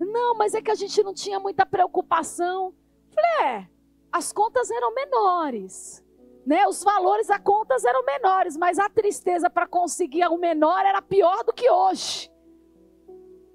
Não, 0.00 0.34
mas 0.34 0.54
é 0.54 0.62
que 0.62 0.70
a 0.70 0.76
gente 0.76 1.02
não 1.02 1.12
tinha 1.12 1.38
muita 1.38 1.66
preocupação. 1.66 2.74
Eu 3.10 3.14
falei, 3.14 3.54
é, 3.54 3.68
as 4.12 4.32
contas 4.32 4.70
eram 4.70 4.94
menores 4.94 6.04
né? 6.46 6.66
Os 6.66 6.82
valores 6.82 7.30
a 7.30 7.38
contas 7.38 7.84
eram 7.84 8.04
menores, 8.04 8.56
mas 8.56 8.78
a 8.78 8.88
tristeza 8.88 9.50
para 9.50 9.66
conseguir 9.66 10.26
o 10.26 10.38
menor 10.38 10.84
era 10.84 11.02
pior 11.02 11.44
do 11.44 11.52
que 11.52 11.70
hoje. 11.70 12.30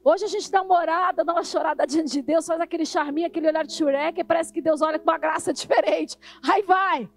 Hoje 0.04 0.26
a 0.26 0.28
gente 0.28 0.52
dá 0.52 0.62
uma 0.62 0.78
orada, 0.78 1.24
dá 1.24 1.32
uma 1.32 1.44
chorada 1.44 1.88
diante 1.88 2.12
de 2.12 2.22
Deus, 2.22 2.46
faz 2.46 2.60
aquele 2.60 2.86
charminho, 2.86 3.28
aquele 3.28 3.48
olhar 3.48 3.66
de 3.66 3.74
xurek, 3.74 4.20
e 4.20 4.24
parece 4.24 4.52
que 4.52 4.62
Deus 4.62 4.82
olha 4.82 5.00
com 5.00 5.10
uma 5.10 5.18
graça 5.18 5.52
diferente. 5.54 6.18
Aí 6.44 6.62
vai. 6.64 7.10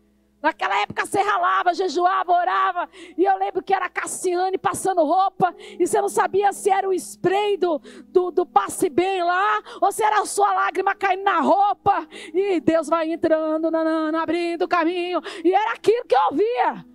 Naquela 0.46 0.80
época 0.80 1.04
você 1.04 1.20
ralava, 1.20 1.74
jejuava, 1.74 2.30
orava. 2.30 2.88
E 3.18 3.24
eu 3.24 3.36
lembro 3.36 3.60
que 3.60 3.74
era 3.74 3.88
Cassiane 3.88 4.56
passando 4.56 5.02
roupa. 5.02 5.52
E 5.76 5.84
você 5.84 6.00
não 6.00 6.08
sabia 6.08 6.52
se 6.52 6.70
era 6.70 6.88
o 6.88 6.92
spray 6.92 7.56
do, 7.56 7.80
do, 8.04 8.30
do 8.30 8.46
passe 8.46 8.88
bem 8.88 9.24
lá. 9.24 9.60
Ou 9.80 9.90
se 9.90 10.04
era 10.04 10.20
a 10.20 10.24
sua 10.24 10.52
lágrima 10.52 10.94
caindo 10.94 11.24
na 11.24 11.40
roupa. 11.40 12.06
E 12.32 12.60
Deus 12.60 12.88
vai 12.88 13.10
entrando, 13.10 13.72
nanana, 13.72 14.22
abrindo 14.22 14.66
o 14.66 14.68
caminho. 14.68 15.20
E 15.44 15.52
era 15.52 15.72
aquilo 15.72 16.06
que 16.06 16.14
eu 16.14 16.20
ouvia. 16.30 16.86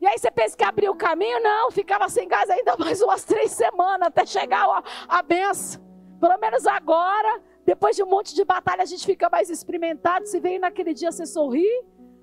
E 0.00 0.06
aí 0.06 0.18
você 0.18 0.30
pensa 0.30 0.56
que 0.56 0.64
abriu 0.64 0.92
o 0.92 0.96
caminho? 0.96 1.42
Não, 1.42 1.70
ficava 1.70 2.08
sem 2.08 2.26
gás 2.26 2.48
ainda 2.48 2.74
mais 2.80 3.02
umas 3.02 3.22
três 3.22 3.50
semanas 3.50 4.08
até 4.08 4.24
chegar 4.24 4.64
a, 4.64 5.18
a 5.18 5.22
benção. 5.22 5.84
Pelo 6.18 6.38
menos 6.38 6.66
agora 6.66 7.42
depois 7.66 7.96
de 7.96 8.02
um 8.04 8.06
monte 8.06 8.32
de 8.32 8.44
batalha, 8.44 8.84
a 8.84 8.86
gente 8.86 9.04
fica 9.04 9.28
mais 9.28 9.50
experimentado. 9.50 10.24
Se 10.26 10.38
veio 10.38 10.60
naquele 10.60 10.94
dia, 10.94 11.10
você 11.10 11.26
sorri. 11.26 11.68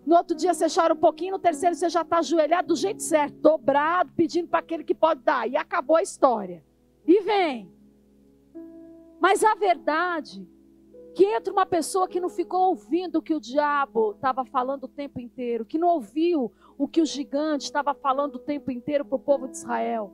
No 0.06 0.16
outro 0.16 0.36
dia, 0.36 0.54
você 0.54 0.68
chora 0.74 0.94
um 0.94 0.98
pouquinho. 0.98 1.34
No 1.34 1.40
terceiro, 1.40 1.76
você 1.76 1.90
já 1.90 2.02
está 2.02 2.20
ajoelhado 2.20 2.70
do 2.70 2.76
jeito 2.78 3.04
certo, 3.04 3.36
dobrado, 3.36 4.14
pedindo 4.16 4.48
para 4.48 4.60
aquele 4.60 4.86
que 4.86 4.96
pode 4.96 5.22
dar. 5.22 5.46
E 5.46 5.58
acabou 5.58 5.98
a 5.98 6.02
história. 6.02 6.64
E 7.06 7.22
vem. 7.24 7.70
Mas 9.20 9.44
a 9.44 9.54
verdade 9.54 10.48
que 11.14 11.26
entra 11.26 11.52
uma 11.52 11.66
pessoa 11.66 12.08
que 12.08 12.22
não 12.22 12.30
ficou 12.30 12.70
ouvindo 12.70 13.18
o 13.18 13.22
que 13.22 13.36
o 13.36 13.40
diabo 13.40 14.14
estava 14.14 14.46
falando 14.46 14.86
o 14.86 14.88
tempo 14.88 15.20
inteiro, 15.20 15.66
que 15.66 15.78
não 15.78 15.90
ouviu 15.90 16.54
o 16.78 16.88
que 16.88 17.02
o 17.02 17.06
gigante 17.06 17.66
estava 17.66 17.94
falando 17.94 18.36
o 18.36 18.40
tempo 18.40 18.72
inteiro 18.72 19.04
para 19.04 19.18
o 19.18 19.20
povo 19.20 19.48
de 19.50 19.58
Israel. 19.58 20.12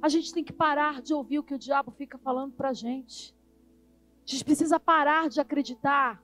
A 0.00 0.10
gente 0.10 0.32
tem 0.32 0.44
que 0.44 0.52
parar 0.52 1.00
de 1.00 1.14
ouvir 1.14 1.38
o 1.38 1.42
que 1.42 1.54
o 1.54 1.58
diabo 1.58 1.90
fica 1.90 2.18
falando 2.18 2.52
para 2.52 2.68
a 2.68 2.72
gente. 2.72 3.34
A 4.26 4.30
gente 4.30 4.44
precisa 4.44 4.78
parar 4.78 5.28
de 5.28 5.40
acreditar 5.40 6.22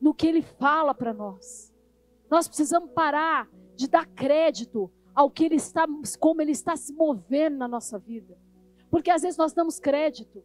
no 0.00 0.14
que 0.14 0.26
ele 0.26 0.42
fala 0.42 0.94
para 0.94 1.12
nós. 1.12 1.72
Nós 2.30 2.48
precisamos 2.48 2.90
parar 2.92 3.48
de 3.76 3.88
dar 3.88 4.06
crédito 4.06 4.90
ao 5.14 5.30
que 5.30 5.44
ele 5.44 5.56
está, 5.56 5.86
como 6.18 6.40
ele 6.40 6.52
está 6.52 6.76
se 6.76 6.92
movendo 6.92 7.58
na 7.58 7.68
nossa 7.68 7.98
vida. 7.98 8.38
Porque 8.90 9.10
às 9.10 9.22
vezes 9.22 9.36
nós 9.36 9.52
damos 9.52 9.78
crédito. 9.78 10.42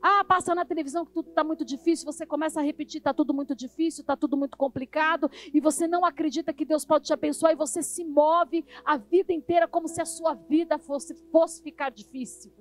Ah, 0.00 0.22
passa 0.22 0.54
na 0.54 0.66
televisão 0.66 1.04
que 1.06 1.12
tudo 1.12 1.30
está 1.30 1.42
muito 1.42 1.64
difícil, 1.64 2.04
você 2.04 2.26
começa 2.26 2.60
a 2.60 2.62
repetir, 2.62 2.98
está 2.98 3.14
tudo 3.14 3.32
muito 3.32 3.54
difícil, 3.54 4.02
está 4.02 4.14
tudo 4.14 4.36
muito 4.36 4.54
complicado, 4.54 5.30
e 5.52 5.60
você 5.60 5.86
não 5.88 6.04
acredita 6.04 6.52
que 6.52 6.66
Deus 6.66 6.84
pode 6.84 7.06
te 7.06 7.12
abençoar, 7.14 7.52
e 7.52 7.56
você 7.56 7.82
se 7.82 8.04
move 8.04 8.66
a 8.84 8.98
vida 8.98 9.32
inteira 9.32 9.66
como 9.66 9.88
se 9.88 10.02
a 10.02 10.04
sua 10.04 10.34
vida 10.34 10.78
fosse, 10.78 11.14
fosse 11.32 11.62
ficar 11.62 11.90
difícil. 11.90 12.52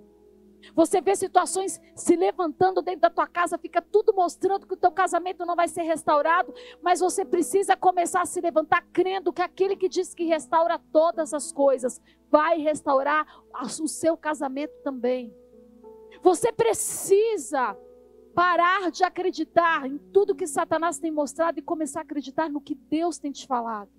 Você 0.76 1.02
vê 1.02 1.15
situações 1.15 1.82
se 1.95 2.15
levantando 2.15 2.82
dentro 2.82 3.02
da 3.02 3.10
tua 3.10 3.28
casa, 3.28 3.58
fica 3.58 3.82
tudo 3.82 4.13
mostrando 4.13 4.65
que 4.65 4.73
o 4.73 4.78
teu 4.78 4.91
casamento 4.91 5.45
não 5.45 5.56
vai 5.56 5.67
ser 5.67 5.84
restaurado, 5.84 6.54
mas 6.82 6.99
você 6.99 7.26
precisa 7.26 7.76
começar 7.76 8.21
a 8.21 8.26
se 8.26 8.39
levantar 8.39 8.82
crendo 8.93 9.34
que 9.34 9.41
aquele 9.41 9.76
que 9.76 9.89
diz 9.89 10.13
que 10.13 10.23
restaura 10.23 10.80
todas 10.91 11.34
as 11.34 11.52
coisas 11.52 12.02
vai 12.32 12.60
restaurar 12.60 13.26
o 13.62 13.88
seu 13.88 14.15
casamento 14.15 14.73
também. 14.84 15.36
Você 16.21 16.52
precisa 16.52 17.78
parar 18.34 18.89
de 18.89 19.04
acreditar 19.04 19.86
em 19.86 19.97
tudo 20.12 20.36
que 20.36 20.47
Satanás 20.47 20.97
tem 20.97 21.12
mostrado 21.12 21.60
e 21.60 21.62
começar 21.62 21.99
a 21.99 22.04
acreditar 22.04 22.49
no 22.49 22.62
que 22.62 22.73
Deus 22.73 23.19
tem 23.19 23.32
te 23.32 23.45
falado. 23.45 23.91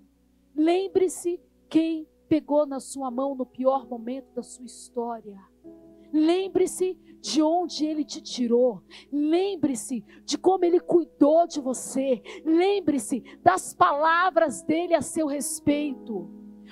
Lembre-se 0.55 1.39
quem 1.69 2.07
pegou 2.27 2.65
na 2.65 2.79
sua 2.79 3.11
mão 3.11 3.35
no 3.35 3.45
pior 3.45 3.87
momento 3.87 4.33
da 4.33 4.43
sua 4.43 4.65
história. 4.65 5.39
Lembre-se 6.15 6.97
de 7.19 7.41
onde 7.41 7.85
ele 7.85 8.05
te 8.05 8.21
tirou. 8.21 8.81
Lembre-se 9.11 10.01
de 10.23 10.37
como 10.37 10.63
ele 10.63 10.79
cuidou 10.79 11.45
de 11.45 11.59
você. 11.59 12.21
Lembre-se 12.45 13.21
das 13.43 13.73
palavras 13.73 14.63
dele 14.63 14.93
a 14.93 15.01
seu 15.01 15.27
respeito. 15.27 16.29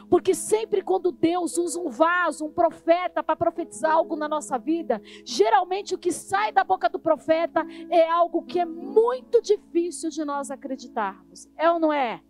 Porque 0.09 0.33
sempre 0.33 0.81
quando 0.81 1.11
Deus 1.11 1.57
usa 1.57 1.77
um 1.77 1.89
vaso, 1.89 2.45
um 2.45 2.53
profeta 2.53 3.21
para 3.21 3.35
profetizar 3.35 3.91
algo 3.91 4.15
na 4.15 4.29
nossa 4.29 4.57
vida, 4.57 5.01
geralmente 5.25 5.93
o 5.93 5.97
que 5.97 6.11
sai 6.11 6.53
da 6.53 6.63
boca 6.63 6.87
do 6.87 6.99
profeta 6.99 7.65
é 7.89 8.07
algo 8.07 8.43
que 8.43 8.61
é 8.61 8.65
muito 8.65 9.41
difícil 9.41 10.09
de 10.09 10.23
nós 10.23 10.49
acreditarmos. 10.49 11.49
É 11.57 11.69
ou 11.69 11.79
não 11.79 11.91
é? 11.91 12.23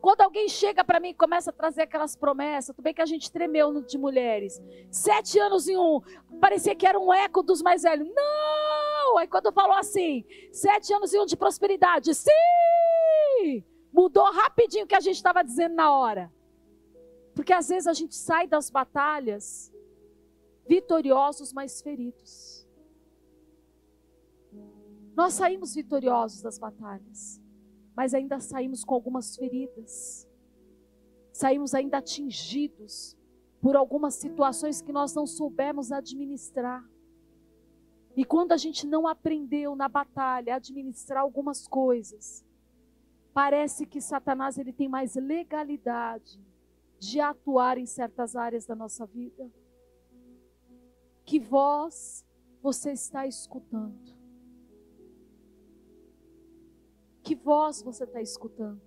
Quando 0.00 0.22
alguém 0.22 0.48
chega 0.48 0.82
para 0.82 0.98
mim 0.98 1.10
e 1.10 1.14
começa 1.14 1.50
a 1.50 1.52
trazer 1.52 1.82
aquelas 1.82 2.16
promessas, 2.16 2.74
tudo 2.74 2.84
bem 2.84 2.94
que 2.94 3.02
a 3.02 3.06
gente 3.06 3.30
tremeu 3.30 3.82
de 3.82 3.98
mulheres. 3.98 4.60
Sete 4.90 5.38
anos 5.38 5.68
em 5.68 5.76
um, 5.76 6.00
parecia 6.40 6.74
que 6.74 6.86
era 6.86 6.98
um 6.98 7.12
eco 7.12 7.42
dos 7.42 7.60
mais 7.60 7.82
velhos. 7.82 8.08
Não! 8.14 9.18
Aí 9.18 9.28
quando 9.28 9.52
falou 9.52 9.76
assim, 9.76 10.24
sete 10.52 10.92
anos 10.94 11.12
em 11.12 11.20
um 11.20 11.26
de 11.26 11.36
prosperidade, 11.36 12.14
sim! 12.14 13.62
Mudou 13.92 14.24
rapidinho 14.32 14.84
o 14.84 14.88
que 14.88 14.94
a 14.94 15.00
gente 15.00 15.16
estava 15.16 15.42
dizendo 15.42 15.74
na 15.74 15.94
hora. 15.94 16.32
Porque 17.34 17.52
às 17.52 17.68
vezes 17.68 17.86
a 17.86 17.92
gente 17.92 18.14
sai 18.14 18.46
das 18.46 18.70
batalhas 18.70 19.70
vitoriosos, 20.66 21.52
mas 21.52 21.82
feridos. 21.82 22.66
Nós 25.14 25.34
saímos 25.34 25.74
vitoriosos 25.74 26.40
das 26.40 26.58
batalhas 26.58 27.40
mas 28.00 28.14
ainda 28.14 28.40
saímos 28.40 28.82
com 28.82 28.94
algumas 28.94 29.36
feridas. 29.36 30.26
Saímos 31.30 31.74
ainda 31.74 31.98
atingidos 31.98 33.14
por 33.60 33.76
algumas 33.76 34.14
situações 34.14 34.80
que 34.80 34.90
nós 34.90 35.14
não 35.14 35.26
soubemos 35.26 35.92
administrar. 35.92 36.82
E 38.16 38.24
quando 38.24 38.52
a 38.52 38.56
gente 38.56 38.86
não 38.86 39.06
aprendeu 39.06 39.76
na 39.76 39.86
batalha 39.86 40.54
a 40.54 40.56
administrar 40.56 41.20
algumas 41.20 41.68
coisas, 41.68 42.42
parece 43.34 43.84
que 43.84 44.00
Satanás 44.00 44.56
ele 44.56 44.72
tem 44.72 44.88
mais 44.88 45.14
legalidade 45.16 46.40
de 46.98 47.20
atuar 47.20 47.76
em 47.76 47.84
certas 47.84 48.34
áreas 48.34 48.64
da 48.64 48.74
nossa 48.74 49.04
vida. 49.04 49.52
Que 51.26 51.38
voz 51.38 52.24
você 52.62 52.92
está 52.92 53.26
escutando? 53.26 54.19
Que 57.30 57.36
voz 57.36 57.80
você 57.80 58.02
está 58.02 58.20
escutando? 58.20 58.82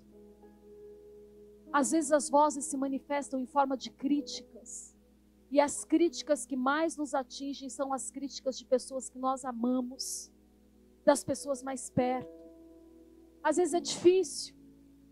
Às 1.71 1.91
vezes 1.91 2.11
as 2.11 2.29
vozes 2.29 2.65
se 2.65 2.75
manifestam 2.75 3.39
em 3.39 3.45
forma 3.45 3.77
de 3.77 3.89
críticas. 3.89 4.93
E 5.49 5.61
as 5.61 5.85
críticas 5.85 6.45
que 6.45 6.57
mais 6.57 6.97
nos 6.97 7.13
atingem 7.13 7.69
são 7.69 7.93
as 7.93 8.11
críticas 8.11 8.57
de 8.57 8.65
pessoas 8.65 9.07
que 9.07 9.17
nós 9.17 9.45
amamos, 9.45 10.29
das 11.05 11.23
pessoas 11.23 11.63
mais 11.63 11.89
perto. 11.89 12.37
Às 13.41 13.55
vezes 13.55 13.73
é 13.75 13.79
difícil, 13.79 14.53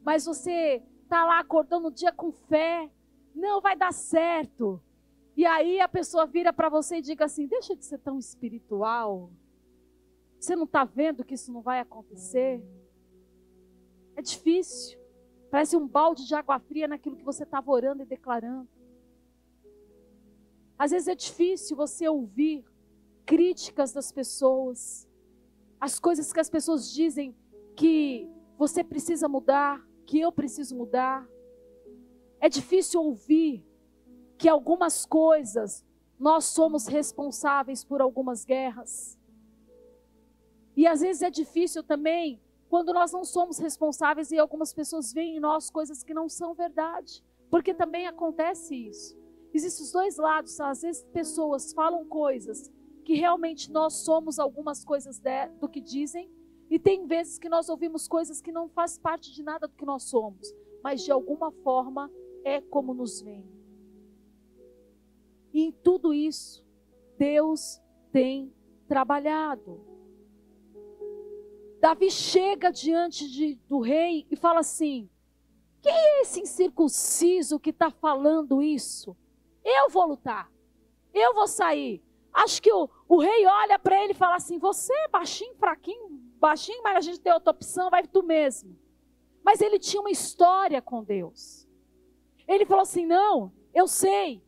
mas 0.03 0.25
você 0.25 0.83
está 1.01 1.23
lá 1.23 1.39
acordando 1.39 1.87
o 1.87 1.91
dia 1.91 2.11
com 2.11 2.33
fé, 2.33 2.91
não 3.33 3.61
vai 3.61 3.77
dar 3.77 3.93
certo. 3.93 4.83
E 5.37 5.45
aí 5.45 5.79
a 5.79 5.87
pessoa 5.87 6.25
vira 6.25 6.51
para 6.51 6.67
você 6.67 6.97
e 6.97 7.01
diga 7.01 7.23
assim: 7.23 7.47
deixa 7.47 7.77
de 7.77 7.85
ser 7.85 7.99
tão 7.99 8.19
espiritual. 8.19 9.31
Você 10.37 10.53
não 10.53 10.65
está 10.65 10.83
vendo 10.83 11.23
que 11.23 11.35
isso 11.35 11.49
não 11.53 11.61
vai 11.61 11.79
acontecer? 11.79 12.61
É 14.21 14.23
difícil. 14.23 14.99
Parece 15.49 15.75
um 15.75 15.87
balde 15.87 16.27
de 16.27 16.35
água 16.35 16.59
fria 16.59 16.87
naquilo 16.87 17.17
que 17.17 17.23
você 17.23 17.41
estava 17.41 17.71
orando 17.71 18.03
e 18.03 18.05
declarando. 18.05 18.69
Às 20.77 20.91
vezes 20.91 21.07
é 21.07 21.15
difícil 21.15 21.75
você 21.75 22.07
ouvir 22.07 22.63
críticas 23.25 23.91
das 23.91 24.11
pessoas, 24.11 25.09
as 25.79 25.99
coisas 25.99 26.31
que 26.31 26.39
as 26.39 26.51
pessoas 26.51 26.93
dizem 26.93 27.35
que 27.75 28.29
você 28.59 28.83
precisa 28.83 29.27
mudar, 29.27 29.83
que 30.05 30.19
eu 30.19 30.31
preciso 30.31 30.75
mudar. 30.75 31.27
É 32.39 32.47
difícil 32.47 33.01
ouvir 33.01 33.65
que 34.37 34.47
algumas 34.47 35.03
coisas 35.03 35.83
nós 36.19 36.45
somos 36.45 36.85
responsáveis 36.85 37.83
por 37.83 38.01
algumas 38.01 38.45
guerras. 38.45 39.17
E 40.77 40.85
às 40.85 41.01
vezes 41.01 41.23
é 41.23 41.31
difícil 41.31 41.83
também 41.83 42.39
quando 42.71 42.93
nós 42.93 43.11
não 43.11 43.25
somos 43.25 43.57
responsáveis 43.57 44.31
e 44.31 44.39
algumas 44.39 44.73
pessoas 44.73 45.11
veem 45.11 45.35
em 45.35 45.39
nós 45.41 45.69
coisas 45.69 46.05
que 46.05 46.13
não 46.13 46.29
são 46.29 46.53
verdade. 46.53 47.21
Porque 47.49 47.73
também 47.73 48.07
acontece 48.07 48.73
isso. 48.73 49.19
Existem 49.53 49.83
os 49.83 49.91
dois 49.91 50.15
lados. 50.15 50.57
Às 50.57 50.81
vezes 50.81 51.03
pessoas 51.11 51.73
falam 51.73 52.05
coisas 52.05 52.71
que 53.03 53.15
realmente 53.15 53.69
nós 53.69 54.05
somos 54.05 54.39
algumas 54.39 54.85
coisas 54.85 55.19
de, 55.19 55.49
do 55.59 55.67
que 55.67 55.81
dizem. 55.81 56.31
E 56.69 56.79
tem 56.79 57.05
vezes 57.05 57.37
que 57.37 57.49
nós 57.49 57.67
ouvimos 57.67 58.07
coisas 58.07 58.39
que 58.39 58.53
não 58.53 58.69
faz 58.69 58.97
parte 58.97 59.33
de 59.33 59.43
nada 59.43 59.67
do 59.67 59.75
que 59.75 59.85
nós 59.85 60.03
somos. 60.03 60.55
Mas 60.81 61.03
de 61.03 61.11
alguma 61.11 61.51
forma 61.51 62.09
é 62.45 62.61
como 62.61 62.93
nos 62.93 63.21
vem. 63.21 63.45
E 65.53 65.63
em 65.63 65.73
tudo 65.73 66.13
isso, 66.13 66.65
Deus 67.17 67.81
tem 68.13 68.55
trabalhado. 68.87 69.90
Davi 71.81 72.11
chega 72.11 72.71
diante 72.71 73.27
de, 73.27 73.55
do 73.67 73.79
rei 73.79 74.27
e 74.29 74.35
fala 74.35 74.59
assim: 74.59 75.09
Quem 75.81 75.91
é 75.91 76.21
esse 76.21 76.39
incircunciso 76.39 77.59
que 77.59 77.71
está 77.71 77.89
falando 77.89 78.61
isso? 78.61 79.17
Eu 79.65 79.89
vou 79.89 80.05
lutar, 80.05 80.51
eu 81.11 81.33
vou 81.33 81.47
sair. 81.47 82.03
Acho 82.31 82.61
que 82.61 82.71
o, 82.71 82.87
o 83.09 83.19
rei 83.19 83.47
olha 83.47 83.79
para 83.79 84.01
ele 84.03 84.11
e 84.11 84.15
fala 84.15 84.35
assim: 84.35 84.59
Você 84.59 84.93
é 84.93 85.07
baixinho, 85.07 85.55
fraquinho, 85.55 86.07
baixinho, 86.39 86.83
mas 86.83 86.97
a 86.97 87.01
gente 87.01 87.19
tem 87.19 87.33
outra 87.33 87.49
opção, 87.49 87.89
vai 87.89 88.05
tu 88.05 88.21
mesmo. 88.21 88.77
Mas 89.43 89.59
ele 89.59 89.79
tinha 89.79 90.01
uma 90.01 90.11
história 90.11 90.83
com 90.83 91.03
Deus. 91.03 91.67
Ele 92.47 92.63
falou 92.63 92.83
assim: 92.83 93.07
não, 93.07 93.51
eu 93.73 93.87
sei. 93.87 94.43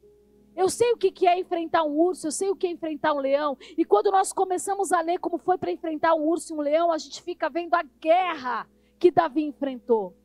Eu 0.56 0.70
sei 0.70 0.92
o 0.94 0.98
que 0.98 1.28
é 1.28 1.40
enfrentar 1.40 1.84
um 1.84 1.98
urso, 1.98 2.28
eu 2.28 2.32
sei 2.32 2.50
o 2.50 2.56
que 2.56 2.68
é 2.68 2.72
enfrentar 2.72 3.14
um 3.14 3.20
leão. 3.20 3.58
E 3.78 3.84
quando 3.84 4.12
nós 4.12 4.32
começamos 4.32 4.92
a 4.92 5.02
ler 5.02 5.20
como 5.20 5.38
foi 5.38 5.58
para 5.58 5.72
enfrentar 5.72 6.14
um 6.14 6.28
urso 6.28 6.54
e 6.54 6.58
um 6.58 6.62
leão, 6.62 6.92
a 6.92 6.98
gente 6.98 7.22
fica 7.22 7.50
vendo 7.50 7.74
a 7.74 7.84
guerra 8.00 8.68
que 9.00 9.10
Davi 9.10 9.44
enfrentou. 9.44 10.16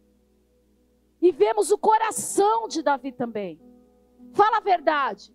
E 1.20 1.32
vemos 1.32 1.70
o 1.70 1.78
coração 1.78 2.68
de 2.68 2.82
Davi 2.82 3.10
também. 3.10 3.58
Fala 4.32 4.58
a 4.58 4.60
verdade. 4.60 5.34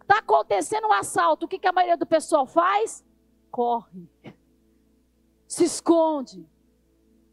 Está 0.00 0.18
acontecendo 0.18 0.86
um 0.86 0.92
assalto, 0.92 1.46
o 1.46 1.48
que, 1.48 1.66
a 1.66 1.72
maioria 1.72 1.96
do 1.96 2.06
pessoal 2.06 2.46
faz? 2.46 3.04
Corre. 3.50 4.06
Se 5.48 5.64
esconde. 5.64 6.46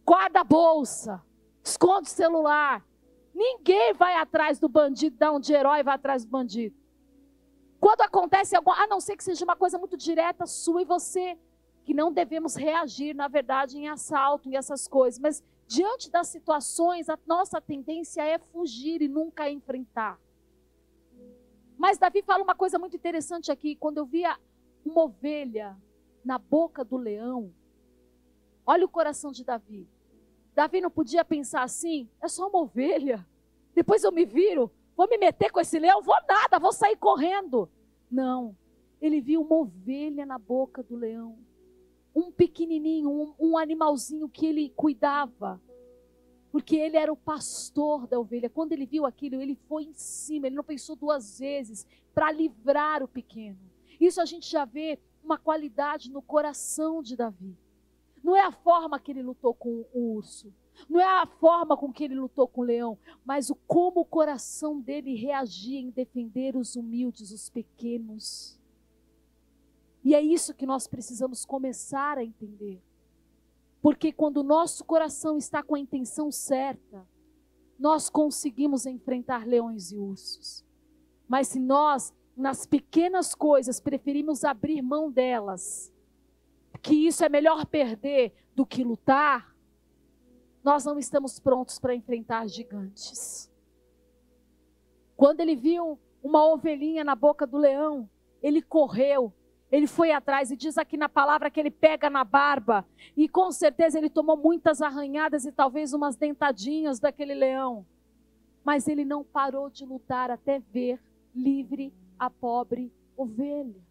Guarda 0.06 0.39
a 0.39 0.43
bolsa. 0.43 1.21
Esconde 1.63 2.08
o 2.08 2.12
celular. 2.12 2.86
Ninguém 3.36 3.93
vai 3.93 4.15
atrás 4.15 4.58
do 4.58 4.69
bandido, 4.69 5.17
dá 5.17 5.32
um 5.32 5.39
de 5.39 5.54
herói 5.54 5.84
vai 5.84 5.95
atrás 5.95 6.26
do 6.26 6.32
bandido. 6.32 6.81
Quando 7.82 8.02
acontece 8.02 8.56
algo, 8.56 8.70
a 8.70 8.86
não 8.86 9.02
ser 9.02 9.17
que 9.17 9.24
seja 9.24 9.44
uma 9.44 9.56
coisa 9.56 9.80
muito 9.80 9.98
direta 9.98 10.46
sua 10.46 10.84
e 10.84 10.86
você, 10.86 11.36
que 11.84 11.96
não 11.96 12.13
devemos 12.13 12.56
reagir, 12.56 13.15
na 13.15 13.28
verdade, 13.28 13.76
em 13.80 13.89
assalto 13.89 14.48
e 14.48 14.56
essas 14.56 14.88
coisas, 14.88 15.20
mas 15.20 15.44
diante 15.65 16.12
das 16.12 16.28
situações, 16.28 17.10
a 17.10 17.17
nossa 17.26 17.60
tendência 17.60 18.22
é 18.22 18.38
fugir 18.38 19.02
e 19.02 19.08
nunca 19.08 19.50
enfrentar. 19.50 20.20
Mas 21.76 21.98
Davi 21.98 22.22
fala 22.22 22.44
uma 22.44 22.54
coisa 22.54 22.78
muito 22.78 22.96
interessante 22.96 23.52
aqui, 23.52 23.76
quando 23.76 23.98
eu 23.98 24.06
via 24.06 24.38
uma 24.86 25.06
ovelha 25.06 25.76
na 26.24 26.38
boca 26.38 26.86
do 26.86 26.98
leão, 26.98 27.52
olha 28.63 28.86
o 28.86 28.89
coração 28.89 29.32
de 29.32 29.44
Davi. 29.44 29.89
Davi 30.54 30.82
não 30.82 30.91
podia 30.91 31.26
pensar 31.26 31.63
assim, 31.63 32.08
é 32.22 32.28
só 32.28 32.48
uma 32.48 32.60
ovelha. 32.60 33.28
Depois 33.74 34.04
eu 34.04 34.12
me 34.12 34.24
viro, 34.24 34.72
vou 34.95 35.08
me 35.08 35.17
meter 35.17 35.51
com 35.51 35.60
esse 35.60 35.80
leão, 35.80 36.01
vou 36.01 36.15
nada, 36.27 36.60
vou 36.60 36.71
sair 36.71 36.95
correndo. 36.95 37.69
Não. 38.10 38.56
Ele 39.01 39.19
viu 39.19 39.41
uma 39.41 39.56
ovelha 39.56 40.25
na 40.25 40.38
boca 40.38 40.84
do 40.84 40.95
leão. 40.95 41.38
Um 42.15 42.32
pequenininho, 42.32 43.10
um, 43.10 43.34
um 43.39 43.58
animalzinho 43.58 44.30
que 44.30 44.45
ele 44.45 44.69
cuidava. 44.75 45.62
Porque 46.51 46.75
ele 46.75 46.97
era 46.97 47.12
o 47.12 47.17
pastor 47.17 48.06
da 48.06 48.19
ovelha. 48.19 48.49
Quando 48.49 48.73
ele 48.73 48.86
viu 48.86 49.06
aquilo, 49.06 49.41
ele 49.41 49.56
foi 49.67 49.86
em 49.86 49.93
cima, 49.93 50.47
ele 50.47 50.56
não 50.56 50.63
pensou 50.63 50.95
duas 50.95 51.39
vezes 51.39 51.88
para 52.13 52.32
livrar 52.32 53.01
o 53.01 53.08
pequeno. 53.08 53.58
Isso 53.99 54.21
a 54.21 54.25
gente 54.25 54.49
já 54.49 54.65
vê 54.65 54.99
uma 55.23 55.38
qualidade 55.38 56.12
no 56.12 56.21
coração 56.21 57.01
de 57.01 57.15
Davi. 57.15 57.56
Não 58.23 58.36
é 58.36 58.41
a 58.41 58.51
forma 58.51 58.99
que 58.99 59.12
ele 59.12 59.23
lutou 59.23 59.54
com 59.54 59.86
o 59.93 60.15
urso. 60.15 60.54
Não 60.90 61.00
é 61.00 61.06
a 61.06 61.26
forma 61.26 61.78
com 61.78 61.92
que 61.92 62.04
ele 62.04 62.16
lutou 62.16 62.48
com 62.48 62.62
o 62.62 62.66
leão, 62.66 62.98
mas 63.26 63.50
o 63.50 63.56
como 63.56 64.02
o 64.02 64.06
coração 64.06 64.80
dele 64.80 65.16
reagia 65.16 65.80
em 65.80 65.90
defender 65.90 66.56
os 66.56 66.76
humildes, 66.76 67.32
os 67.32 67.50
pequenos. 67.50 68.60
E 70.04 70.16
é 70.16 70.22
isso 70.22 70.54
que 70.54 70.66
nós 70.66 70.88
precisamos 70.88 71.46
começar 71.46 72.18
a 72.18 72.24
entender. 72.24 72.82
Porque 73.82 74.12
quando 74.12 74.38
o 74.38 74.44
nosso 74.44 74.84
coração 74.84 75.38
está 75.38 75.64
com 75.64 75.76
a 75.76 75.80
intenção 75.80 76.32
certa, 76.32 77.08
nós 77.78 78.10
conseguimos 78.10 78.86
enfrentar 78.86 79.46
leões 79.48 79.92
e 79.92 79.98
ursos. 79.98 80.64
Mas 81.28 81.48
se 81.48 81.60
nós, 81.60 82.14
nas 82.36 82.66
pequenas 82.66 83.34
coisas, 83.34 83.80
preferimos 83.80 84.44
abrir 84.44 84.82
mão 84.82 85.12
delas, 85.12 85.92
que 86.82 87.08
isso 87.08 87.24
é 87.24 87.30
melhor 87.30 87.66
perder 87.66 88.34
do 88.56 88.66
que 88.66 88.84
lutar, 88.84 89.51
nós 90.63 90.86
não 90.86 90.97
estamos 90.97 91.39
prontos 91.39 91.80
para 91.80 91.95
enfrentar 91.95 92.47
gigantes. 92.47 93.52
Quando 95.15 95.39
ele 95.39 95.56
viu 95.56 96.00
uma 96.24 96.45
ovelhinha 96.45 97.04
na 97.04 97.15
boca 97.15 97.45
do 97.45 97.58
leão, 97.58 98.10
ele 98.41 98.62
correu, 98.62 99.34
ele 99.71 99.88
foi 99.88 100.12
atrás 100.12 100.52
e 100.52 100.58
diz 100.58 100.78
aqui 100.78 100.97
na 100.97 101.08
palavra 101.08 101.50
que 101.50 101.60
ele 101.60 101.71
pega 101.71 102.10
na 102.10 102.24
barba 102.24 102.86
e 103.15 103.30
com 103.30 103.52
certeza 103.52 103.97
ele 103.97 104.10
tomou 104.10 104.36
muitas 104.36 104.82
arranhadas 104.82 105.45
e 105.45 105.52
talvez 105.52 105.93
umas 105.93 106.15
dentadinhas 106.15 107.00
daquele 107.00 107.34
leão. 107.34 107.86
Mas 108.63 108.88
ele 108.88 109.06
não 109.06 109.24
parou 109.24 109.69
de 109.69 109.86
lutar 109.86 110.30
até 110.30 110.60
ver 110.60 111.02
livre 111.34 111.93
a 112.19 112.30
pobre 112.30 112.93
ovelha. 113.15 113.82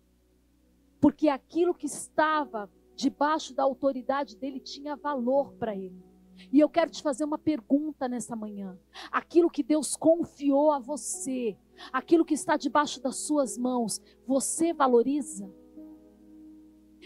Porque 1.00 1.28
aquilo 1.28 1.74
que 1.74 1.86
estava 1.86 2.70
debaixo 2.94 3.54
da 3.54 3.62
autoridade 3.62 4.36
dele 4.36 4.60
tinha 4.60 4.94
valor 4.94 5.54
para 5.54 5.74
ele. 5.74 6.09
E 6.52 6.60
eu 6.60 6.68
quero 6.68 6.90
te 6.90 7.02
fazer 7.02 7.24
uma 7.24 7.38
pergunta 7.38 8.08
nessa 8.08 8.34
manhã. 8.34 8.78
Aquilo 9.10 9.50
que 9.50 9.62
Deus 9.62 9.96
confiou 9.96 10.70
a 10.70 10.78
você, 10.78 11.56
aquilo 11.92 12.24
que 12.24 12.34
está 12.34 12.56
debaixo 12.56 13.00
das 13.00 13.16
suas 13.16 13.58
mãos, 13.58 14.00
você 14.26 14.72
valoriza? 14.72 15.50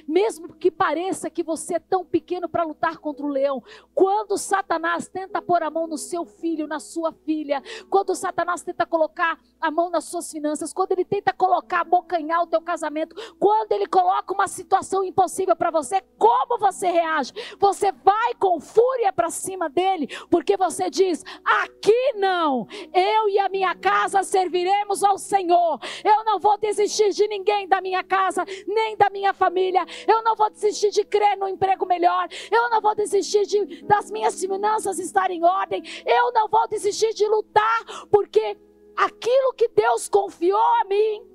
Mesmo 0.07 0.55
que 0.55 0.71
pareça 0.71 1.31
que 1.31 1.43
você 1.43 1.75
é 1.75 1.79
tão 1.79 2.05
pequeno 2.05 2.49
para 2.49 2.65
lutar 2.65 2.99
contra 2.99 3.25
o 3.25 3.29
leão. 3.29 3.63
Quando 3.95 4.37
Satanás 4.37 5.09
tenta 5.09 5.41
pôr 5.41 5.63
a 5.63 5.71
mão 5.71 5.87
no 5.87 5.99
seu 5.99 6.25
filho, 6.25 6.67
na 6.67 6.81
sua 6.81 7.13
filha, 7.13 7.63
quando 7.89 8.15
Satanás 8.15 8.63
tenta 8.63 8.87
colocar 8.87 9.39
a 9.61 9.71
mão 9.71 9.91
nas 9.91 10.05
suas 10.05 10.31
finanças, 10.31 10.73
quando 10.73 10.93
ele 10.93 11.05
tenta 11.05 11.33
colocar, 11.33 11.81
abocanhar 11.81 12.43
o 12.43 12.47
teu 12.47 12.61
casamento, 12.61 13.17
quando 13.39 13.73
ele 13.73 13.87
coloca 13.87 14.33
uma 14.33 14.49
situação 14.49 15.05
impossível 15.05 15.57
para 15.57 15.71
você, 15.71 16.03
como 16.19 16.59
você 16.59 16.91
reage? 16.91 17.33
Você 17.59 17.93
vai 17.93 18.35
com 18.35 18.61
fúria 18.61 19.13
para 19.13 19.31
cima 19.31 19.69
dele, 19.69 20.09
porque 20.31 20.57
você 20.57 20.91
diz: 20.91 21.25
aqui 21.45 22.13
não, 22.17 22.67
eu 22.93 23.29
e 23.29 23.39
a 23.39 23.49
minha 23.49 23.75
casa 23.75 24.23
serviremos 24.23 25.03
ao 25.03 25.19
Senhor. 25.19 25.79
Eu 26.05 26.25
não 26.25 26.39
vou 26.39 26.59
desistir 26.59 27.11
de 27.11 27.27
ninguém 27.29 27.67
da 27.69 27.81
minha 27.81 28.03
casa, 28.03 28.45
nem 28.67 28.97
da 28.97 29.09
minha 29.11 29.33
família. 29.33 29.84
Eu 30.07 30.23
não 30.23 30.37
vou 30.37 30.51
desistir 30.51 30.91
de 30.91 31.05
crer 31.05 31.37
no 31.37 31.49
emprego 31.49 31.87
melhor. 31.87 32.29
Eu 32.51 32.71
não 32.71 32.81
vou 32.81 32.95
desistir 32.95 33.47
de, 33.47 33.83
das 33.85 34.11
minhas 34.11 34.39
finanças 34.41 34.99
estarem 34.99 35.39
em 35.39 35.45
ordem. 35.45 35.83
Eu 36.07 36.33
não 36.33 36.49
vou 36.49 36.69
desistir 36.69 37.13
de 37.15 37.27
lutar, 37.27 38.07
porque 38.11 38.57
aquilo 38.97 39.55
que 39.55 39.69
Deus 39.69 40.09
confiou 40.09 40.59
a 40.81 40.85
mim, 40.85 41.27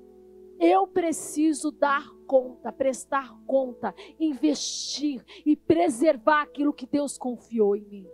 eu 0.58 0.86
preciso 0.86 1.70
dar 1.70 2.06
conta, 2.26 2.70
prestar 2.70 3.34
conta, 3.46 3.94
investir 4.18 5.24
e 5.44 5.56
preservar 5.56 6.42
aquilo 6.42 6.72
que 6.72 6.86
Deus 6.86 7.18
confiou 7.18 7.74
em 7.74 7.84
mim. 7.86 8.06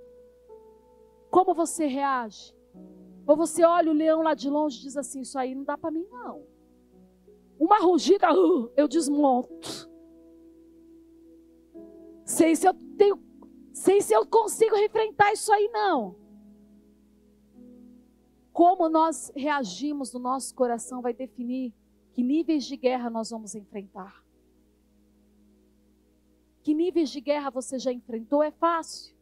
Como 1.30 1.54
você 1.54 1.86
reage? 1.86 2.56
Ou 3.26 3.36
você 3.36 3.64
olha 3.64 3.90
o 3.90 3.94
leão 3.94 4.22
lá 4.22 4.34
de 4.34 4.48
longe 4.48 4.78
e 4.78 4.82
diz 4.82 4.96
assim: 4.96 5.20
Isso 5.20 5.38
aí 5.38 5.54
não 5.54 5.64
dá 5.64 5.76
para 5.76 5.90
mim, 5.90 6.06
não. 6.10 6.46
Uma 7.58 7.78
rugida, 7.78 8.32
uh, 8.32 8.70
eu 8.76 8.86
desmonto. 8.86 9.90
Sei 12.26 12.56
se 12.56 12.66
eu 12.66 12.74
tenho, 12.98 13.22
sei 13.72 14.00
se 14.00 14.12
eu 14.12 14.26
consigo 14.26 14.76
enfrentar 14.76 15.32
isso 15.32 15.52
aí 15.52 15.70
não. 15.72 16.16
Como 18.52 18.88
nós 18.88 19.30
reagimos 19.36 20.12
no 20.12 20.18
nosso 20.18 20.52
coração 20.52 21.00
vai 21.00 21.14
definir 21.14 21.72
que 22.12 22.24
níveis 22.24 22.64
de 22.64 22.76
guerra 22.76 23.08
nós 23.08 23.30
vamos 23.30 23.54
enfrentar. 23.54 24.24
Que 26.64 26.74
níveis 26.74 27.10
de 27.10 27.20
guerra 27.20 27.48
você 27.48 27.78
já 27.78 27.92
enfrentou 27.92 28.42
é 28.42 28.50
fácil. 28.50 29.14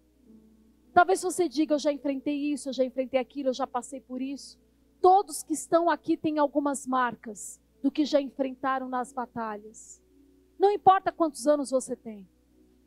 Talvez 0.95 1.21
você 1.21 1.47
diga, 1.47 1.75
eu 1.75 1.79
já 1.79 1.93
enfrentei 1.93 2.53
isso, 2.53 2.71
eu 2.71 2.73
já 2.73 2.85
enfrentei 2.85 3.21
aquilo, 3.21 3.51
eu 3.51 3.55
já 3.55 3.67
passei 3.67 4.01
por 4.01 4.23
isso. 4.23 4.59
Todos 4.99 5.43
que 5.43 5.53
estão 5.53 5.91
aqui 5.91 6.17
têm 6.17 6.39
algumas 6.39 6.87
marcas 6.87 7.61
do 7.83 7.91
que 7.91 8.07
já 8.07 8.19
enfrentaram 8.19 8.89
nas 8.89 9.13
batalhas. 9.13 10.01
Não 10.59 10.71
importa 10.71 11.13
quantos 11.13 11.47
anos 11.47 11.71
você 11.71 11.95
tem. 11.95 12.27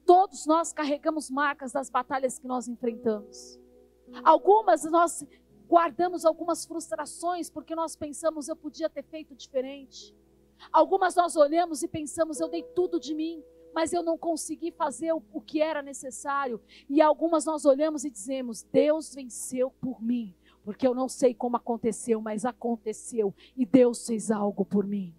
Todos 0.08 0.46
nós 0.46 0.72
carregamos 0.72 1.30
marcas 1.30 1.74
das 1.74 1.90
batalhas 1.90 2.40
que 2.40 2.48
nós 2.48 2.70
enfrentamos. 2.70 3.60
Algumas 4.24 4.86
nós 4.86 5.28
guardamos 5.68 6.24
algumas 6.24 6.66
frustrações 6.66 7.50
porque 7.50 7.76
nós 7.76 7.94
pensamos 7.94 8.48
eu 8.48 8.56
podia 8.56 8.90
ter 8.90 9.04
feito 9.04 9.36
diferente. 9.36 10.16
Algumas 10.72 11.14
nós 11.14 11.36
olhamos 11.36 11.84
e 11.84 11.90
pensamos 11.90 12.40
eu 12.40 12.48
dei 12.48 12.64
tudo 12.64 13.02
de 13.02 13.14
mim, 13.14 13.44
mas 13.76 13.92
eu 13.92 14.02
não 14.02 14.18
consegui 14.18 14.72
fazer 14.72 15.12
o, 15.12 15.42
que 15.42 15.62
era 15.62 15.82
necessário. 15.82 16.62
E 16.90 17.02
algumas 17.02 17.44
nós 17.44 17.66
olhamos 17.66 18.06
e 18.06 18.10
dizemos 18.10 18.64
Deus 18.64 19.14
venceu 19.14 19.72
por 19.72 20.02
mim, 20.02 20.34
porque 20.64 20.88
eu 20.88 20.96
não 20.96 21.10
sei 21.10 21.34
como 21.34 21.58
aconteceu, 21.58 22.22
mas 22.22 22.46
aconteceu 22.46 23.36
e 23.58 23.66
Deus 23.66 24.08
fez 24.08 24.32
algo 24.32 24.64
por 24.64 24.88
mim. 24.88 25.14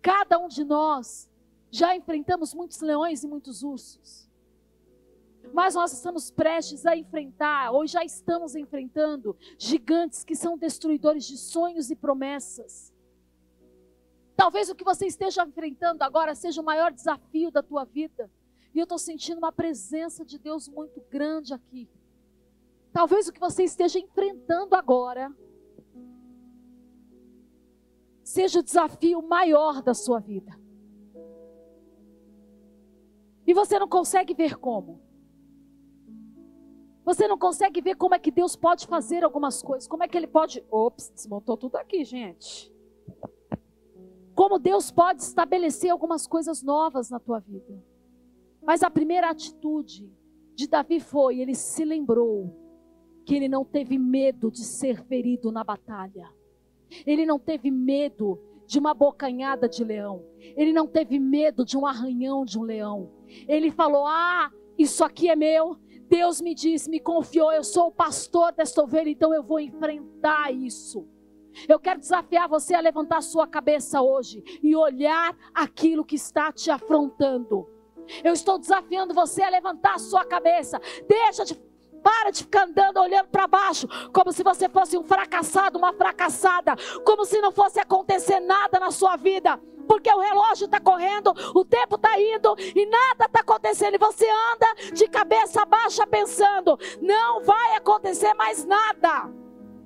Cada 0.00 0.38
um 0.38 0.48
de 0.48 0.64
nós 0.64 1.28
já 1.70 1.94
enfrentamos 1.96 2.54
muitos 2.54 2.80
leões 2.80 3.22
e 3.22 3.28
muitos 3.28 3.62
ursos. 3.62 4.28
Mas 5.52 5.74
nós 5.74 5.92
estamos 5.92 6.30
prestes 6.30 6.84
a 6.84 6.96
enfrentar, 6.96 7.70
ou 7.72 7.86
já 7.86 8.04
estamos 8.04 8.54
enfrentando, 8.54 9.36
gigantes 9.58 10.24
que 10.24 10.34
são 10.34 10.58
destruidores 10.58 11.24
de 11.24 11.38
sonhos 11.38 11.90
e 11.90 11.96
promessas. 11.96 12.92
Talvez 14.36 14.68
o 14.68 14.74
que 14.74 14.84
você 14.84 15.06
esteja 15.06 15.44
enfrentando 15.44 16.04
agora 16.04 16.34
seja 16.34 16.60
o 16.60 16.64
maior 16.64 16.92
desafio 16.92 17.50
da 17.50 17.62
tua 17.62 17.84
vida. 17.84 18.30
E 18.74 18.78
eu 18.78 18.84
estou 18.84 18.98
sentindo 18.98 19.38
uma 19.38 19.50
presença 19.50 20.24
de 20.24 20.38
Deus 20.38 20.68
muito 20.68 21.00
grande 21.10 21.52
aqui. 21.54 21.88
Talvez 22.92 23.26
o 23.26 23.32
que 23.32 23.40
você 23.40 23.64
esteja 23.64 23.98
enfrentando 23.98 24.76
agora 24.76 25.34
seja 28.22 28.60
o 28.60 28.62
desafio 28.62 29.22
maior 29.22 29.82
da 29.82 29.94
sua 29.94 30.20
vida. 30.20 30.67
E 33.48 33.54
você 33.54 33.78
não 33.78 33.88
consegue 33.88 34.34
ver 34.34 34.58
como. 34.58 35.00
Você 37.02 37.26
não 37.26 37.38
consegue 37.38 37.80
ver 37.80 37.94
como 37.94 38.14
é 38.14 38.18
que 38.18 38.30
Deus 38.30 38.54
pode 38.54 38.86
fazer 38.86 39.24
algumas 39.24 39.62
coisas. 39.62 39.88
Como 39.88 40.02
é 40.02 40.06
que 40.06 40.18
Ele 40.18 40.26
pode. 40.26 40.62
Ops, 40.70 41.08
desmontou 41.08 41.56
tudo 41.56 41.76
aqui, 41.76 42.04
gente. 42.04 42.70
Como 44.34 44.58
Deus 44.58 44.90
pode 44.90 45.22
estabelecer 45.22 45.90
algumas 45.90 46.26
coisas 46.26 46.62
novas 46.62 47.08
na 47.08 47.18
tua 47.18 47.38
vida. 47.38 47.82
Mas 48.62 48.82
a 48.82 48.90
primeira 48.90 49.30
atitude 49.30 50.12
de 50.54 50.68
Davi 50.68 51.00
foi: 51.00 51.40
ele 51.40 51.54
se 51.54 51.86
lembrou 51.86 52.54
que 53.24 53.34
ele 53.34 53.48
não 53.48 53.64
teve 53.64 53.96
medo 53.96 54.50
de 54.50 54.62
ser 54.62 55.02
ferido 55.06 55.50
na 55.50 55.64
batalha. 55.64 56.30
Ele 57.06 57.24
não 57.24 57.38
teve 57.38 57.70
medo 57.70 58.38
de 58.68 58.78
uma 58.78 58.92
bocanhada 58.92 59.66
de 59.66 59.82
leão. 59.82 60.22
Ele 60.38 60.74
não 60.74 60.86
teve 60.86 61.18
medo 61.18 61.64
de 61.64 61.76
um 61.76 61.86
arranhão 61.86 62.44
de 62.44 62.58
um 62.58 62.62
leão. 62.62 63.10
Ele 63.48 63.70
falou: 63.70 64.06
Ah, 64.06 64.52
isso 64.76 65.02
aqui 65.02 65.30
é 65.30 65.34
meu. 65.34 65.78
Deus 66.06 66.40
me 66.40 66.54
disse, 66.54 66.88
me 66.88 67.00
confiou, 67.00 67.52
eu 67.52 67.62
sou 67.62 67.88
o 67.88 67.92
pastor 67.92 68.52
desta 68.52 68.82
ovelha, 68.82 69.10
então 69.10 69.34
eu 69.34 69.42
vou 69.42 69.60
enfrentar 69.60 70.50
isso. 70.50 71.06
Eu 71.68 71.78
quero 71.78 72.00
desafiar 72.00 72.48
você 72.48 72.74
a 72.74 72.80
levantar 72.80 73.20
sua 73.22 73.46
cabeça 73.46 74.00
hoje 74.00 74.42
e 74.62 74.74
olhar 74.74 75.36
aquilo 75.52 76.04
que 76.04 76.14
está 76.14 76.50
te 76.50 76.70
afrontando. 76.70 77.68
Eu 78.24 78.32
estou 78.32 78.58
desafiando 78.58 79.12
você 79.12 79.42
a 79.42 79.50
levantar 79.50 79.98
sua 79.98 80.24
cabeça. 80.24 80.80
Deixa 81.06 81.44
de 81.44 81.54
para 82.08 82.30
de 82.30 82.44
ficar 82.44 82.64
andando 82.64 82.98
olhando 83.00 83.28
para 83.28 83.46
baixo, 83.46 83.86
como 84.14 84.32
se 84.32 84.42
você 84.42 84.66
fosse 84.66 84.96
um 84.96 85.04
fracassado, 85.04 85.78
uma 85.78 85.92
fracassada, 85.92 86.74
como 87.04 87.26
se 87.26 87.38
não 87.38 87.52
fosse 87.52 87.78
acontecer 87.78 88.40
nada 88.40 88.80
na 88.80 88.90
sua 88.90 89.14
vida 89.16 89.60
porque 89.86 90.12
o 90.12 90.18
relógio 90.18 90.66
está 90.66 90.78
correndo, 90.78 91.32
o 91.54 91.64
tempo 91.64 91.96
está 91.96 92.20
indo 92.20 92.54
e 92.58 92.84
nada 92.84 93.24
está 93.24 93.40
acontecendo. 93.40 93.94
E 93.94 93.98
você 93.98 94.26
anda 94.52 94.92
de 94.92 95.08
cabeça 95.08 95.64
baixa 95.64 96.06
pensando: 96.06 96.78
não 97.00 97.42
vai 97.42 97.74
acontecer 97.74 98.34
mais 98.34 98.66
nada. 98.66 99.30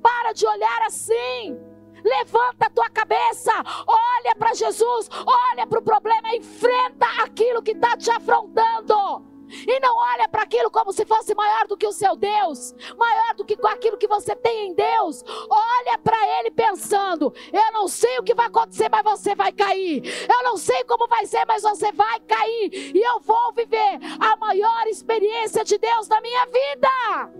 Para 0.02 0.32
de 0.32 0.44
olhar 0.44 0.82
assim. 0.86 1.56
Levanta 2.04 2.66
a 2.66 2.70
tua 2.70 2.90
cabeça, 2.90 3.52
olha 3.86 4.34
para 4.36 4.54
Jesus, 4.54 5.08
olha 5.24 5.68
para 5.68 5.78
o 5.78 5.82
problema, 5.82 6.34
enfrenta 6.34 7.06
aquilo 7.22 7.62
que 7.62 7.70
está 7.70 7.96
te 7.96 8.10
afrontando. 8.10 9.31
E 9.66 9.80
não 9.80 9.96
olha 9.96 10.28
para 10.28 10.42
aquilo 10.42 10.70
como 10.70 10.92
se 10.92 11.04
fosse 11.04 11.34
maior 11.34 11.66
do 11.66 11.76
que 11.76 11.86
o 11.86 11.92
seu 11.92 12.16
Deus, 12.16 12.74
maior 12.96 13.34
do 13.34 13.44
que 13.44 13.56
aquilo 13.66 13.98
que 13.98 14.08
você 14.08 14.34
tem 14.34 14.68
em 14.68 14.74
Deus. 14.74 15.22
Olha 15.48 15.98
para 15.98 16.16
Ele 16.38 16.50
pensando: 16.50 17.32
eu 17.52 17.72
não 17.72 17.88
sei 17.88 18.18
o 18.18 18.22
que 18.22 18.34
vai 18.34 18.46
acontecer, 18.46 18.88
mas 18.90 19.02
você 19.02 19.34
vai 19.34 19.52
cair. 19.52 20.02
Eu 20.28 20.42
não 20.44 20.56
sei 20.56 20.84
como 20.84 21.06
vai 21.06 21.26
ser, 21.26 21.44
mas 21.46 21.62
você 21.62 21.92
vai 21.92 22.20
cair. 22.20 22.70
E 22.94 23.00
eu 23.00 23.20
vou 23.20 23.52
viver 23.52 23.98
a 24.20 24.36
maior 24.36 24.86
experiência 24.86 25.64
de 25.64 25.78
Deus 25.78 26.08
na 26.08 26.20
minha 26.20 26.46
vida. 26.46 27.32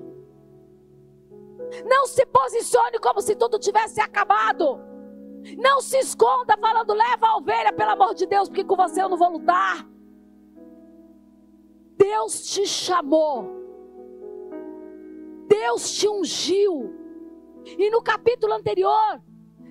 Não 1.84 2.06
se 2.06 2.24
posicione 2.26 2.98
como 2.98 3.20
se 3.20 3.34
tudo 3.34 3.58
tivesse 3.58 4.00
acabado. 4.00 4.80
Não 5.58 5.80
se 5.80 5.98
esconda 5.98 6.56
falando, 6.56 6.92
leva 6.92 7.26
a 7.26 7.36
ovelha, 7.36 7.72
pelo 7.72 7.90
amor 7.90 8.14
de 8.14 8.26
Deus, 8.26 8.48
porque 8.48 8.64
com 8.64 8.76
você 8.76 9.02
eu 9.02 9.08
não 9.08 9.16
vou 9.16 9.30
lutar. 9.30 9.91
Deus 11.96 12.46
te 12.46 12.66
chamou, 12.66 13.48
Deus 15.48 15.98
te 15.98 16.08
ungiu. 16.08 16.98
E 17.64 17.90
no 17.90 18.02
capítulo 18.02 18.52
anterior, 18.52 19.22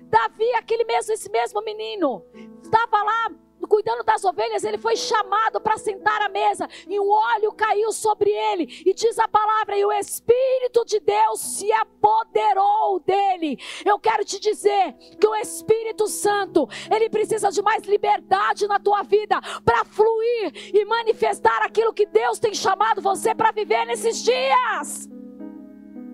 Davi, 0.08 0.50
aquele 0.54 0.84
mesmo, 0.84 1.12
esse 1.12 1.30
mesmo 1.30 1.62
menino, 1.62 2.24
estava 2.62 3.02
lá 3.02 3.30
cuidando 3.72 4.04
das 4.04 4.22
ovelhas, 4.22 4.64
ele 4.64 4.76
foi 4.76 4.94
chamado 4.96 5.58
para 5.58 5.78
sentar 5.78 6.20
à 6.20 6.28
mesa, 6.28 6.68
e 6.86 7.00
um 7.00 7.08
óleo 7.08 7.50
caiu 7.52 7.90
sobre 7.90 8.28
ele, 8.28 8.64
e 8.84 8.92
diz 8.92 9.18
a 9.18 9.26
palavra, 9.26 9.78
e 9.78 9.82
o 9.82 9.90
Espírito 9.90 10.84
de 10.84 11.00
Deus 11.00 11.40
se 11.40 11.72
apoderou 11.72 13.00
dele. 13.00 13.58
Eu 13.82 13.98
quero 13.98 14.26
te 14.26 14.38
dizer 14.38 14.92
que 15.18 15.26
o 15.26 15.34
Espírito 15.36 16.06
Santo, 16.06 16.68
ele 16.94 17.08
precisa 17.08 17.48
de 17.48 17.62
mais 17.62 17.82
liberdade 17.84 18.68
na 18.68 18.78
tua 18.78 19.02
vida 19.04 19.40
para 19.64 19.86
fluir 19.86 20.52
e 20.74 20.84
manifestar 20.84 21.62
aquilo 21.62 21.94
que 21.94 22.04
Deus 22.04 22.38
tem 22.38 22.52
chamado 22.52 23.00
você 23.00 23.34
para 23.34 23.52
viver 23.52 23.86
nesses 23.86 24.22
dias. 24.22 25.08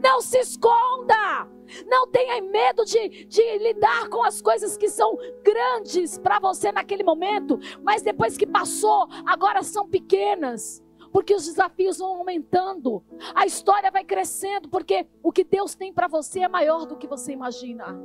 Não 0.02 0.20
se 0.20 0.38
esconda. 0.38 1.48
Não 1.86 2.06
tenha 2.06 2.40
medo 2.40 2.84
de, 2.84 3.26
de 3.26 3.58
lidar 3.58 4.08
com 4.08 4.22
as 4.24 4.40
coisas 4.40 4.76
que 4.76 4.88
são 4.88 5.16
grandes 5.42 6.18
para 6.18 6.38
você 6.38 6.72
naquele 6.72 7.04
momento, 7.04 7.58
mas 7.82 8.00
depois 8.02 8.36
que 8.36 8.46
passou, 8.46 9.06
agora 9.26 9.62
são 9.62 9.88
pequenas. 9.88 10.82
Porque 11.12 11.34
os 11.34 11.46
desafios 11.46 11.98
vão 11.98 12.16
aumentando, 12.16 13.02
a 13.34 13.46
história 13.46 13.90
vai 13.90 14.04
crescendo, 14.04 14.68
porque 14.68 15.06
o 15.22 15.32
que 15.32 15.42
Deus 15.42 15.74
tem 15.74 15.92
para 15.92 16.06
você 16.06 16.40
é 16.40 16.48
maior 16.48 16.84
do 16.84 16.96
que 16.96 17.06
você 17.06 17.32
imagina. 17.32 17.98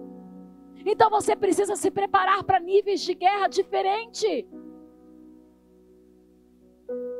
Então 0.86 1.10
você 1.10 1.36
precisa 1.36 1.76
se 1.76 1.92
preparar 1.92 2.44
para 2.44 2.60
níveis 2.60 3.02
de 3.02 3.14
guerra 3.14 3.48
diferentes. 3.48 4.46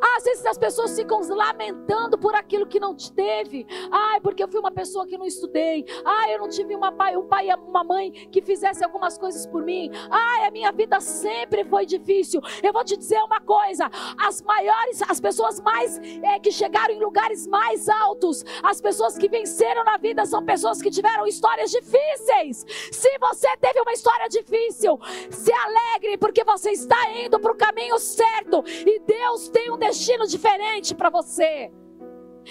Às 0.02 0.24
vezes 0.24 0.46
as 0.46 0.58
pessoas 0.58 0.96
ficam 0.96 1.22
lamentando 1.30 2.18
por 2.18 2.36
aquilo 2.36 2.68
que 2.68 2.80
não 2.80 2.96
teve. 2.96 3.66
Ai, 3.92 4.20
porque 4.20 4.44
eu 4.44 4.48
fui 4.48 4.60
uma 4.60 4.72
pessoa 4.72 5.08
que 5.08 5.18
não 5.18 5.26
estudei. 5.26 5.86
Ai, 6.06 6.36
eu 6.36 6.40
não 6.40 6.50
tive 6.50 6.76
uma 6.76 6.92
pai, 6.92 7.16
um 7.16 7.28
pai 7.28 7.50
e 7.50 7.54
uma 7.56 7.84
mãe 7.84 8.12
que 8.12 8.42
fizesse 8.42 8.84
algumas 8.84 9.18
coisas 9.18 9.46
por 9.46 9.64
mim. 9.64 9.90
Ai, 10.10 10.48
a 10.48 10.52
minha 10.52 10.72
vida 10.72 11.00
sempre 11.00 11.64
foi 11.64 11.86
difícil. 11.86 12.42
Eu 12.62 12.74
vou 12.74 12.84
te 12.84 12.98
dizer 12.98 13.18
uma 13.24 13.40
coisa: 13.40 13.90
as 14.20 14.42
maiores, 14.42 15.02
as 15.04 15.20
pessoas 15.20 15.60
mais 15.62 16.00
é, 16.22 16.40
que 16.40 16.52
chegaram 16.52 16.94
em 16.94 17.00
lugares 17.00 17.48
mais 17.48 17.88
altos, 17.88 18.44
as 18.62 18.82
pessoas 18.82 19.18
que 19.18 19.30
venceram 19.30 19.84
na 19.84 19.98
vida 19.98 20.26
são 20.26 20.46
pessoas 20.46 20.82
que 20.82 20.92
tiveram 20.92 21.26
histórias 21.26 21.72
difíceis. 21.72 22.66
Se 22.92 23.18
você 23.20 23.56
teve 23.58 23.80
uma 23.82 23.94
história 23.94 24.28
difícil, 24.28 25.00
se 25.30 25.52
alegre 25.52 26.18
porque 26.18 26.44
você 26.44 26.72
está 26.72 27.10
indo 27.12 27.40
para 27.40 27.52
o 27.52 27.58
caminho 27.58 27.98
certo 28.00 28.64
e 28.68 29.00
Deus 29.00 29.50
tem 29.50 29.72
um 29.72 29.78
destino 29.78 29.93
destino 29.94 30.26
diferente 30.26 30.96
para 30.96 31.10
você. 31.10 31.72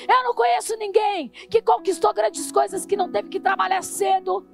Eu 0.09 0.25
não 0.25 0.35
conheço 0.35 0.77
ninguém 0.77 1.29
que 1.29 1.61
conquistou 1.61 2.15
grandes 2.15 2.51
coisas 2.51 2.87
que 2.87 2.97
não 2.97 3.11
teve 3.11 3.29
que 3.29 3.41
trabalhar 3.41 3.83
cedo, 3.83 4.47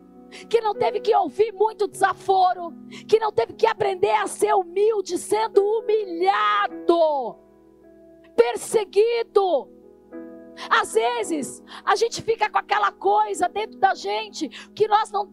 que 0.49 0.61
não 0.61 0.74
teve 0.74 1.01
que 1.01 1.14
ouvir 1.14 1.53
muito 1.53 1.86
desaforo, 1.86 2.72
que 3.07 3.20
não 3.20 3.30
teve 3.30 3.53
que 3.53 3.66
aprender 3.66 4.11
a 4.11 4.26
ser 4.26 4.55
humilde 4.55 5.18
sendo 5.18 5.62
humilhado, 5.62 7.36
perseguido. 8.34 9.70
Às 10.68 10.95
vezes, 10.95 11.62
a 11.84 11.95
gente 11.95 12.20
fica 12.20 12.51
com 12.51 12.59
aquela 12.59 12.91
coisa 12.91 13.49
dentro 13.49 13.78
da 13.78 13.95
gente 13.95 14.49
que 14.74 14.89
nós 14.89 15.12
não 15.12 15.24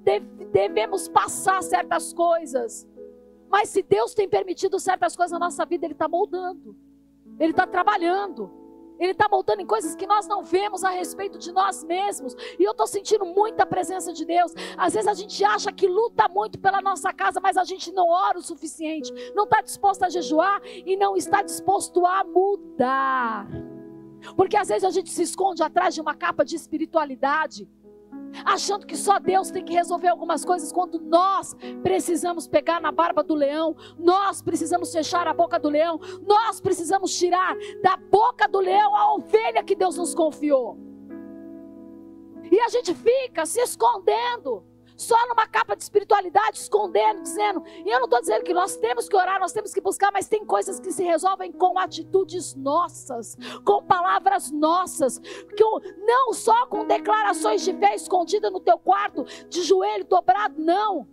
devemos 0.52 1.08
passar 1.08 1.64
certas 1.64 2.14
coisas. 2.14 2.88
Mas 3.50 3.70
se 3.70 3.82
Deus 3.82 4.14
tem 4.14 4.30
permitido 4.30 4.80
certas 4.80 5.16
coisas 5.16 5.32
na 5.32 5.46
nossa 5.46 5.66
vida, 5.66 5.86
Ele 5.86 5.94
está 5.94 6.08
moldando. 6.08 6.85
Ele 7.40 7.52
está 7.52 7.68
trabalhando. 7.68 8.52
Ele 8.98 9.12
está 9.12 9.28
moldando 9.30 9.62
em 9.62 9.66
coisas 9.66 9.96
que 9.96 10.08
nós 10.08 10.28
não 10.28 10.42
vemos 10.44 10.84
a 10.84 10.90
respeito 10.90 11.38
de 11.38 11.52
nós 11.52 11.84
mesmos. 11.84 12.34
E 12.58 12.64
eu 12.64 12.72
estou 12.72 12.88
sentindo 12.88 13.26
muita 13.26 13.66
presença 13.66 14.14
de 14.14 14.26
Deus. 14.26 14.54
Às 14.78 14.94
vezes 14.94 15.08
a 15.08 15.14
gente 15.14 15.44
acha 15.44 15.72
que 15.72 15.88
luta 15.88 16.28
muito 16.30 16.58
pela 16.60 16.82
nossa 16.82 17.12
casa, 17.12 17.40
mas 17.42 17.58
a 17.58 17.64
gente 17.64 17.92
não 17.92 18.08
ora 18.08 18.38
o 18.38 18.42
suficiente. 18.42 19.12
Não 19.36 19.44
está 19.44 19.62
disposto 19.62 20.04
a 20.04 20.10
jejuar 20.10 20.62
e 20.64 20.96
não 20.96 21.18
está 21.18 21.42
disposto 21.42 22.06
a 22.06 22.24
mudar. 22.24 23.48
Porque 24.36 24.56
às 24.56 24.70
vezes 24.70 24.86
a 24.86 24.90
gente 24.90 25.10
se 25.10 25.24
esconde 25.24 25.62
atrás 25.62 25.94
de 25.94 26.02
uma 26.02 26.16
capa 26.16 26.46
de 26.46 26.56
espiritualidade 26.56 27.68
achando 28.44 28.86
que 28.86 28.98
só 28.98 29.20
Deus 29.20 29.52
tem 29.52 29.64
que 29.64 29.74
resolver 29.74 30.08
algumas 30.08 30.44
coisas, 30.44 30.72
quando 30.72 31.00
nós 31.00 31.56
precisamos 31.82 32.48
pegar 32.48 32.82
na 32.82 32.92
barba 32.92 33.24
do 33.24 33.36
leão, 33.36 33.76
nós 33.98 34.42
precisamos 34.42 34.92
fechar 34.92 35.28
a 35.28 35.34
boca 35.34 35.60
do 35.60 35.70
leão, 35.70 36.00
nós 36.26 36.60
precisamos 36.60 37.18
tirar 37.18 37.56
da 37.82 37.96
boca 37.98 38.48
do 38.48 38.60
leão 38.60 38.96
a 38.96 39.14
ovelha 39.14 39.64
que 39.64 39.76
Deus 39.76 39.98
nos 39.98 40.14
confiou. 40.14 40.78
E 42.52 42.60
a 42.60 42.70
gente 42.70 42.94
fica 42.94 43.46
se 43.46 43.60
escondendo 43.60 44.64
só 44.96 45.16
numa 45.28 45.48
capa 45.48 45.76
de 45.76 45.84
espiritualidade, 45.84 46.60
escondendo, 46.60 47.22
dizendo. 47.22 47.64
E 47.86 47.90
eu 47.90 48.00
não 48.00 48.06
estou 48.06 48.20
dizendo 48.20 48.44
que 48.44 48.54
nós 48.54 48.78
temos 48.78 49.08
que 49.08 49.16
orar, 49.16 49.40
nós 49.40 49.52
temos 49.52 49.74
que 49.74 49.82
buscar, 49.82 50.12
mas 50.12 50.28
tem 50.28 50.46
coisas 50.46 50.80
que 50.80 50.92
se 50.92 51.04
resolvem 51.04 51.52
com 51.52 51.78
atitudes 51.78 52.56
nossas, 52.56 53.38
com 53.64 53.84
palavras 53.84 54.52
nossas, 54.52 55.20
que 55.20 55.64
não 56.06 56.34
só 56.34 56.66
com 56.68 56.86
declarações 56.86 57.64
de 57.64 57.74
fé 57.74 57.96
escondida 57.96 58.50
no 58.50 58.60
teu 58.60 58.78
quarto, 58.78 59.24
de 59.50 59.62
joelho 59.62 60.06
dobrado, 60.06 60.62
não. 60.62 61.08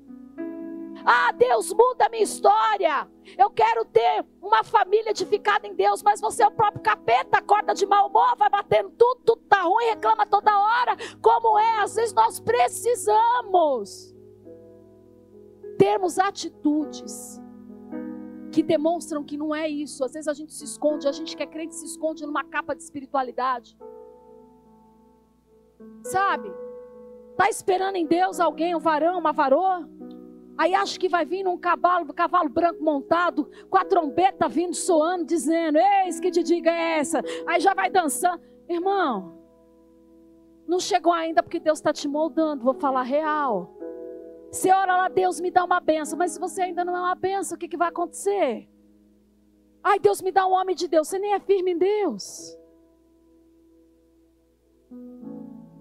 Ah, 1.04 1.32
Deus 1.32 1.72
muda 1.72 2.06
a 2.06 2.08
minha 2.08 2.22
história. 2.22 3.08
Eu 3.36 3.50
quero 3.50 3.84
ter 3.84 4.24
uma 4.40 4.62
família 4.62 5.10
edificada 5.10 5.66
em 5.66 5.74
Deus, 5.74 6.02
mas 6.02 6.20
você 6.20 6.42
é 6.42 6.46
o 6.46 6.50
próprio 6.50 6.82
capeta, 6.82 7.38
acorda 7.38 7.74
de 7.74 7.86
mau 7.86 8.08
humor, 8.08 8.36
vai 8.36 8.48
batendo 8.48 8.90
tudo, 8.90 9.20
tudo 9.24 9.42
tá 9.48 9.62
ruim, 9.62 9.86
reclama 9.86 10.26
toda 10.26 10.58
hora. 10.58 10.96
Como 11.20 11.58
é? 11.58 11.82
Às 11.82 11.94
vezes 11.94 12.14
nós 12.14 12.40
precisamos 12.40 14.14
termos 15.78 16.18
atitudes 16.18 17.40
que 18.52 18.62
demonstram 18.62 19.24
que 19.24 19.36
não 19.36 19.54
é 19.54 19.68
isso. 19.68 20.04
Às 20.04 20.12
vezes 20.12 20.28
a 20.28 20.34
gente 20.34 20.52
se 20.52 20.64
esconde, 20.64 21.08
a 21.08 21.12
gente 21.12 21.36
que 21.36 21.42
é 21.42 21.46
crente 21.46 21.74
se 21.74 21.86
esconde 21.86 22.24
numa 22.24 22.44
capa 22.44 22.74
de 22.74 22.82
espiritualidade. 22.82 23.76
Sabe? 26.04 26.52
Tá 27.36 27.48
esperando 27.48 27.96
em 27.96 28.06
Deus 28.06 28.38
alguém, 28.38 28.74
um 28.74 28.78
varão, 28.78 29.18
uma 29.18 29.32
varoa? 29.32 29.88
Aí 30.56 30.74
acha 30.74 30.98
que 30.98 31.08
vai 31.08 31.24
vir 31.24 31.42
num 31.42 31.56
cavalo, 31.56 32.12
cavalo 32.12 32.48
branco 32.48 32.82
montado, 32.82 33.50
com 33.70 33.78
a 33.78 33.84
trombeta 33.84 34.48
vindo 34.48 34.74
soando, 34.74 35.24
dizendo: 35.24 35.78
Eis 35.78 36.20
que 36.20 36.30
te 36.30 36.42
diga 36.42 36.70
é 36.70 36.98
essa. 36.98 37.22
Aí 37.46 37.60
já 37.60 37.74
vai 37.74 37.90
dançando. 37.90 38.40
Irmão, 38.68 39.38
não 40.66 40.78
chegou 40.78 41.12
ainda 41.12 41.42
porque 41.42 41.58
Deus 41.58 41.78
está 41.78 41.92
te 41.92 42.06
moldando. 42.06 42.64
Vou 42.64 42.74
falar 42.74 43.02
real. 43.02 43.76
Você 44.50 44.70
ora 44.70 44.96
lá, 44.96 45.08
Deus 45.08 45.40
me 45.40 45.50
dá 45.50 45.64
uma 45.64 45.80
benção, 45.80 46.18
mas 46.18 46.32
se 46.32 46.40
você 46.40 46.62
ainda 46.62 46.84
não 46.84 46.94
é 46.94 47.00
uma 47.00 47.14
benção, 47.14 47.56
o 47.56 47.58
que, 47.58 47.68
que 47.68 47.76
vai 47.76 47.88
acontecer? 47.88 48.68
Ai, 49.82 49.98
Deus 49.98 50.20
me 50.20 50.30
dá 50.30 50.46
um 50.46 50.52
homem 50.52 50.76
de 50.76 50.86
Deus, 50.86 51.08
você 51.08 51.18
nem 51.18 51.32
é 51.32 51.40
firme 51.40 51.72
em 51.72 51.78
Deus. 51.78 52.56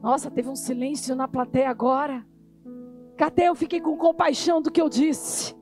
Nossa, 0.02 0.32
teve 0.32 0.50
um 0.50 0.56
silêncio 0.56 1.16
na 1.16 1.28
plateia 1.28 1.70
agora. 1.70 2.26
Até 3.22 3.48
eu 3.48 3.56
fiquei 3.56 3.80
com 3.80 3.96
compaixão 3.98 4.62
do 4.62 4.72
que 4.72 4.82
eu 4.82 4.90
disse. 4.90 5.56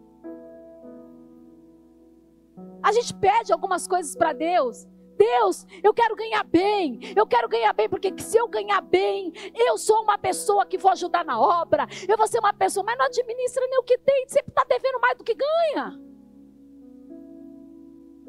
A 2.81 2.91
gente 2.91 3.13
pede 3.13 3.51
algumas 3.51 3.87
coisas 3.87 4.15
para 4.15 4.33
Deus. 4.33 4.87
Deus, 5.17 5.65
eu 5.83 5.93
quero 5.93 6.15
ganhar 6.15 6.45
bem. 6.45 6.99
Eu 7.15 7.27
quero 7.27 7.49
ganhar 7.49 7.73
bem, 7.73 7.89
porque 7.89 8.13
se 8.19 8.37
eu 8.37 8.47
ganhar 8.47 8.79
bem, 8.79 9.33
eu 9.53 9.77
sou 9.77 10.01
uma 10.03 10.17
pessoa 10.17 10.65
que 10.65 10.77
vou 10.77 10.91
ajudar 10.91 11.25
na 11.25 11.39
obra. 11.39 11.85
Eu 12.07 12.17
vou 12.17 12.25
ser 12.25 12.39
uma 12.39 12.53
pessoa, 12.53 12.85
mas 12.85 12.97
não 12.97 13.05
administra 13.05 13.67
nem 13.67 13.79
o 13.79 13.83
que 13.83 13.97
tem, 13.97 14.25
sempre 14.29 14.49
está 14.49 14.63
devendo 14.63 14.99
mais 15.01 15.17
do 15.17 15.23
que 15.25 15.35
ganha. 15.35 15.99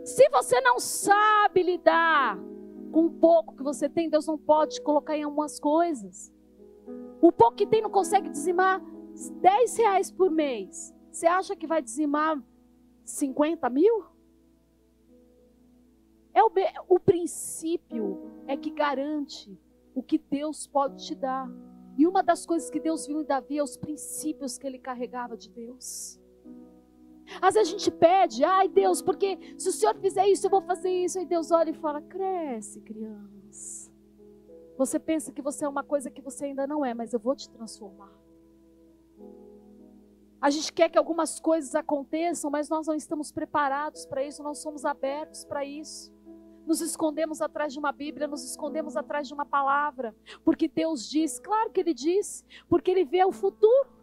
Se 0.05 0.29
você 0.31 0.61
não 0.61 0.81
sabe 0.81 1.63
lidar 1.63 2.37
com 2.91 3.07
o 3.07 3.11
pouco 3.11 3.55
que 3.57 3.63
você 3.63 3.89
tem, 3.89 4.11
Deus 4.11 4.27
não 4.27 4.37
pode 4.37 4.83
colocar 4.83 5.17
em 5.17 5.23
algumas 5.23 5.61
coisas. 5.61 6.33
O 7.21 7.31
pouco 7.31 7.57
que 7.57 7.67
tem 7.67 7.83
não 7.83 7.91
consegue 7.91 8.29
dizimar 8.29 8.83
10 9.41 9.77
reais 9.77 10.11
por 10.11 10.31
mês. 10.31 10.95
Você 11.11 11.27
acha 11.27 11.57
que 11.57 11.67
vai 11.67 11.83
dizimar 11.83 12.43
50 13.05 13.69
mil? 13.71 14.05
É 16.33 16.43
o, 16.43 16.51
o 16.89 17.01
princípio 17.01 18.31
é 18.47 18.57
que 18.57 18.71
garante 18.71 19.59
o 19.95 20.03
que 20.03 20.19
Deus 20.19 20.67
pode 20.67 21.05
te 21.05 21.15
dar. 21.15 21.49
E 21.99 22.07
uma 22.07 22.23
das 22.23 22.47
coisas 22.47 22.71
que 22.71 22.81
Deus 22.81 23.07
viu 23.07 23.21
em 23.21 23.25
Davi 23.25 23.59
é 23.59 23.63
os 23.63 23.77
princípios 23.77 24.57
que 24.57 24.67
ele 24.67 24.79
carregava 24.79 25.37
de 25.37 25.51
Deus. 25.51 26.19
Às 27.41 27.55
vezes 27.55 27.69
a 27.69 27.79
gente 27.79 27.91
pede, 27.91 28.45
ai 28.45 28.69
Deus, 28.69 29.03
porque 29.03 29.39
se 29.59 29.69
o 29.69 29.73
Senhor 29.73 29.97
fizer 29.97 30.27
isso, 30.27 30.47
eu 30.47 30.51
vou 30.51 30.63
fazer 30.63 30.91
isso. 30.91 31.19
Aí 31.19 31.27
Deus 31.27 31.51
olha 31.51 31.71
e 31.71 31.75
fala: 31.75 32.01
cresce, 32.01 32.81
criança. 32.81 33.91
Você 34.77 34.99
pensa 34.99 35.31
que 35.31 35.43
você 35.43 35.65
é 35.65 35.69
uma 35.69 35.85
coisa 35.85 36.11
que 36.11 36.23
você 36.23 36.47
ainda 36.47 36.67
não 36.67 36.85
é, 36.85 36.95
mas 36.95 37.13
eu 37.13 37.21
vou 37.21 37.37
te 37.37 37.51
transformar. 37.51 38.20
A 40.41 40.49
gente 40.49 40.73
quer 40.73 40.89
que 40.89 40.97
algumas 40.97 41.39
coisas 41.39 41.75
aconteçam, 41.75 42.51
mas 42.51 42.69
nós 42.69 42.87
não 42.87 42.95
estamos 42.95 43.31
preparados 43.31 44.07
para 44.07 44.25
isso, 44.25 44.43
não 44.43 44.55
somos 44.55 44.87
abertos 44.87 45.45
para 45.45 45.65
isso. 45.65 46.11
Nos 46.67 46.81
escondemos 46.81 47.43
atrás 47.43 47.75
de 47.75 47.79
uma 47.79 47.93
Bíblia, 47.93 48.27
nos 48.27 48.43
escondemos 48.43 48.97
atrás 48.97 49.29
de 49.29 49.35
uma 49.35 49.45
palavra, 49.45 50.15
porque 50.43 50.67
Deus 50.67 51.09
diz, 51.09 51.39
claro 51.39 51.71
que 51.71 51.81
Ele 51.81 51.93
diz, 51.93 52.45
porque 52.69 52.91
Ele 52.91 53.05
vê 53.05 53.23
o 53.25 53.33
futuro. 53.33 54.01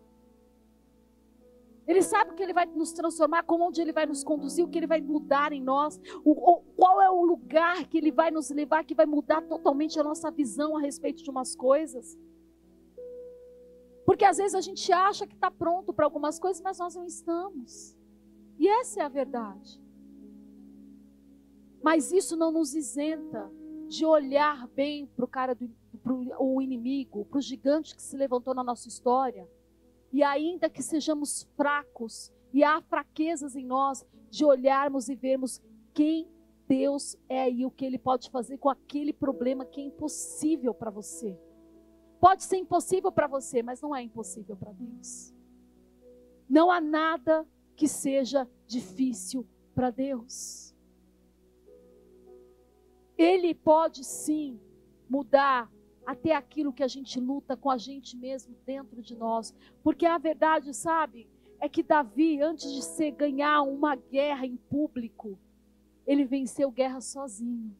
Ele 1.87 2.03
sabe 2.03 2.35
que 2.35 2.43
Ele 2.43 2.53
vai 2.53 2.65
nos 2.67 2.91
transformar, 2.91 3.43
como 3.43 3.65
onde 3.65 3.81
Ele 3.81 3.93
vai 3.93 4.05
nos 4.05 4.23
conduzir, 4.23 4.63
o 4.63 4.67
que 4.67 4.77
Ele 4.77 4.85
vai 4.85 5.01
mudar 5.01 5.51
em 5.53 5.61
nós, 5.61 5.99
o, 6.23 6.31
o, 6.31 6.61
qual 6.75 7.01
é 7.01 7.09
o 7.09 7.23
lugar 7.23 7.87
que 7.87 7.97
Ele 7.97 8.11
vai 8.11 8.29
nos 8.29 8.51
levar, 8.51 8.83
que 8.83 8.93
vai 8.93 9.07
mudar 9.07 9.41
totalmente 9.41 9.99
a 9.99 10.03
nossa 10.03 10.29
visão 10.29 10.77
a 10.77 10.81
respeito 10.81 11.23
de 11.23 11.31
umas 11.31 11.55
coisas. 11.55 12.15
Porque 14.07 14.23
às 14.23 14.37
vezes 14.37 14.55
a 14.55 14.61
gente 14.61 14.89
acha 14.89 15.27
que 15.27 15.35
está 15.35 15.51
pronto 15.51 15.91
para 15.91 16.05
algumas 16.05 16.39
coisas, 16.39 16.61
mas 16.61 16.79
nós 16.79 16.95
não 16.95 17.05
estamos. 17.05 17.93
E 18.57 18.65
essa 18.65 19.01
é 19.01 19.03
a 19.03 19.09
verdade. 19.09 19.83
Mas 21.83 22.13
isso 22.13 22.37
não 22.37 22.49
nos 22.49 22.73
isenta 22.73 23.51
de 23.89 24.05
olhar 24.05 24.65
bem 24.69 25.07
para 25.07 25.25
o 25.25 25.27
cara 25.27 25.53
do 25.53 25.69
pro, 26.01 26.61
inimigo, 26.61 27.25
para 27.25 27.37
o 27.37 27.41
gigante 27.41 27.93
que 27.93 28.01
se 28.01 28.15
levantou 28.15 28.55
na 28.55 28.63
nossa 28.63 28.87
história 28.87 29.45
e 30.13 30.23
ainda 30.23 30.69
que 30.69 30.81
sejamos 30.81 31.43
fracos 31.57 32.31
e 32.53 32.63
há 32.63 32.81
fraquezas 32.81 33.57
em 33.57 33.65
nós, 33.65 34.05
de 34.29 34.45
olharmos 34.45 35.09
e 35.09 35.15
vermos 35.15 35.61
quem 35.93 36.31
Deus 36.65 37.17
é 37.27 37.51
e 37.51 37.65
o 37.65 37.71
que 37.71 37.85
Ele 37.85 37.97
pode 37.97 38.29
fazer 38.29 38.57
com 38.57 38.69
aquele 38.69 39.11
problema 39.11 39.65
que 39.65 39.81
é 39.81 39.83
impossível 39.83 40.73
para 40.73 40.89
você. 40.89 41.37
Pode 42.19 42.43
ser 42.43 42.57
impossível 42.57 43.11
para 43.11 43.27
você, 43.27 43.61
mas 43.61 43.81
não 43.81 43.95
é 43.95 44.01
impossível 44.01 44.55
para 44.55 44.71
Deus. 44.71 45.33
Não 46.49 46.71
há 46.71 46.81
nada 46.81 47.45
que 47.75 47.87
seja 47.87 48.49
difícil 48.65 49.45
para 49.75 49.91
Deus. 49.91 50.75
Ele 53.17 53.53
pode 53.53 54.03
sim 54.03 54.59
mudar 55.09 55.71
até 56.05 56.33
aquilo 56.33 56.73
que 56.73 56.83
a 56.83 56.87
gente 56.87 57.19
luta 57.19 57.57
com 57.57 57.69
a 57.69 57.77
gente 57.77 58.15
mesmo 58.15 58.55
dentro 58.65 59.01
de 59.01 59.15
nós. 59.15 59.53
Porque 59.83 60.05
a 60.05 60.17
verdade, 60.17 60.73
sabe, 60.73 61.29
é 61.59 61.67
que 61.67 61.83
Davi, 61.83 62.41
antes 62.41 62.71
de 62.71 62.81
ser 62.81 63.11
ganhar 63.11 63.61
uma 63.61 63.95
guerra 63.95 64.45
em 64.45 64.55
público, 64.55 65.37
ele 66.05 66.23
venceu 66.23 66.71
guerra 66.71 67.01
sozinho. 67.01 67.75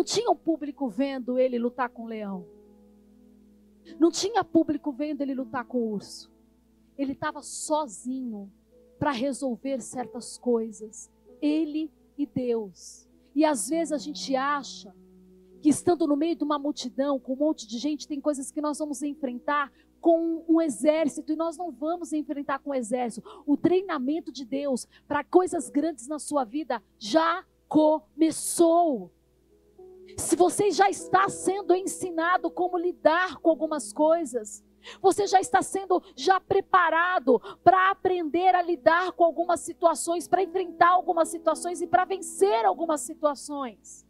Não 0.00 0.04
tinha 0.04 0.30
um 0.30 0.34
público 0.34 0.88
vendo 0.88 1.38
ele 1.38 1.58
lutar 1.58 1.90
com 1.90 2.04
o 2.04 2.06
leão. 2.06 2.46
Não 3.98 4.10
tinha 4.10 4.42
público 4.42 4.90
vendo 4.90 5.20
ele 5.20 5.34
lutar 5.34 5.66
com 5.66 5.76
o 5.76 5.92
urso. 5.92 6.32
Ele 6.96 7.12
estava 7.12 7.42
sozinho 7.42 8.50
para 8.98 9.10
resolver 9.10 9.82
certas 9.82 10.38
coisas. 10.38 11.10
Ele 11.38 11.92
e 12.16 12.24
Deus. 12.24 13.06
E 13.34 13.44
às 13.44 13.68
vezes 13.68 13.92
a 13.92 13.98
gente 13.98 14.34
acha 14.34 14.96
que 15.60 15.68
estando 15.68 16.06
no 16.06 16.16
meio 16.16 16.34
de 16.34 16.44
uma 16.44 16.58
multidão, 16.58 17.20
com 17.20 17.34
um 17.34 17.36
monte 17.36 17.68
de 17.68 17.76
gente, 17.76 18.08
tem 18.08 18.22
coisas 18.22 18.50
que 18.50 18.62
nós 18.62 18.78
vamos 18.78 19.02
enfrentar 19.02 19.70
com 20.00 20.42
um 20.48 20.62
exército 20.62 21.30
e 21.30 21.36
nós 21.36 21.58
não 21.58 21.70
vamos 21.70 22.14
enfrentar 22.14 22.60
com 22.60 22.70
o 22.70 22.74
exército. 22.74 23.28
O 23.46 23.54
treinamento 23.54 24.32
de 24.32 24.46
Deus 24.46 24.88
para 25.06 25.22
coisas 25.22 25.68
grandes 25.68 26.08
na 26.08 26.18
sua 26.18 26.42
vida 26.42 26.82
já 26.98 27.44
começou. 27.68 29.12
Se 30.16 30.36
você 30.36 30.70
já 30.70 30.88
está 30.88 31.28
sendo 31.28 31.74
ensinado 31.74 32.50
como 32.50 32.78
lidar 32.78 33.36
com 33.36 33.50
algumas 33.50 33.92
coisas, 33.92 34.64
você 35.00 35.26
já 35.26 35.40
está 35.40 35.62
sendo 35.62 36.02
já 36.16 36.40
preparado 36.40 37.40
para 37.62 37.90
aprender 37.90 38.54
a 38.54 38.62
lidar 38.62 39.12
com 39.12 39.24
algumas 39.24 39.60
situações, 39.60 40.26
para 40.26 40.42
enfrentar 40.42 40.90
algumas 40.90 41.28
situações 41.28 41.80
e 41.80 41.86
para 41.86 42.04
vencer 42.04 42.64
algumas 42.64 43.00
situações. 43.02 44.06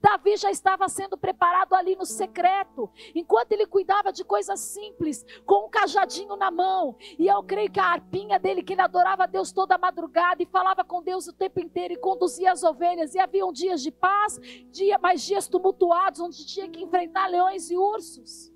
Davi 0.00 0.36
já 0.36 0.50
estava 0.50 0.88
sendo 0.88 1.16
preparado 1.16 1.74
ali 1.74 1.94
no 1.96 2.06
secreto, 2.06 2.90
enquanto 3.14 3.52
ele 3.52 3.66
cuidava 3.66 4.12
de 4.12 4.24
coisas 4.24 4.60
simples, 4.60 5.24
com 5.44 5.66
um 5.66 5.68
cajadinho 5.68 6.36
na 6.36 6.50
mão. 6.50 6.96
E 7.18 7.26
eu 7.26 7.42
creio 7.42 7.70
que 7.70 7.80
a 7.80 7.86
arpinha 7.86 8.38
dele, 8.38 8.62
que 8.62 8.72
ele 8.72 8.82
adorava 8.82 9.26
Deus 9.26 9.52
toda 9.52 9.78
madrugada 9.78 10.42
e 10.42 10.46
falava 10.46 10.84
com 10.84 11.02
Deus 11.02 11.26
o 11.26 11.32
tempo 11.32 11.60
inteiro 11.60 11.94
e 11.94 11.98
conduzia 11.98 12.52
as 12.52 12.62
ovelhas. 12.62 13.14
E 13.14 13.18
havia 13.18 13.44
dias 13.52 13.82
de 13.82 13.90
paz, 13.90 14.38
dia, 14.70 14.98
mais 14.98 15.22
dias 15.22 15.46
tumultuados, 15.46 16.20
onde 16.20 16.46
tinha 16.46 16.68
que 16.68 16.82
enfrentar 16.82 17.26
leões 17.26 17.70
e 17.70 17.76
ursos. 17.76 18.52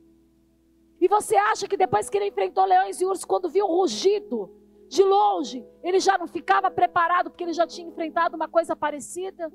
E 1.00 1.06
você 1.06 1.36
acha 1.36 1.68
que 1.68 1.76
depois 1.76 2.10
que 2.10 2.16
ele 2.16 2.26
enfrentou 2.26 2.64
leões 2.64 3.00
e 3.00 3.06
ursos, 3.06 3.24
quando 3.24 3.48
viu 3.48 3.66
o 3.66 3.80
rugido 3.80 4.50
de 4.88 5.02
longe, 5.04 5.64
ele 5.82 6.00
já 6.00 6.16
não 6.16 6.26
ficava 6.26 6.70
preparado 6.70 7.30
porque 7.30 7.44
ele 7.44 7.52
já 7.52 7.66
tinha 7.66 7.86
enfrentado 7.86 8.34
uma 8.34 8.48
coisa 8.48 8.74
parecida? 8.74 9.52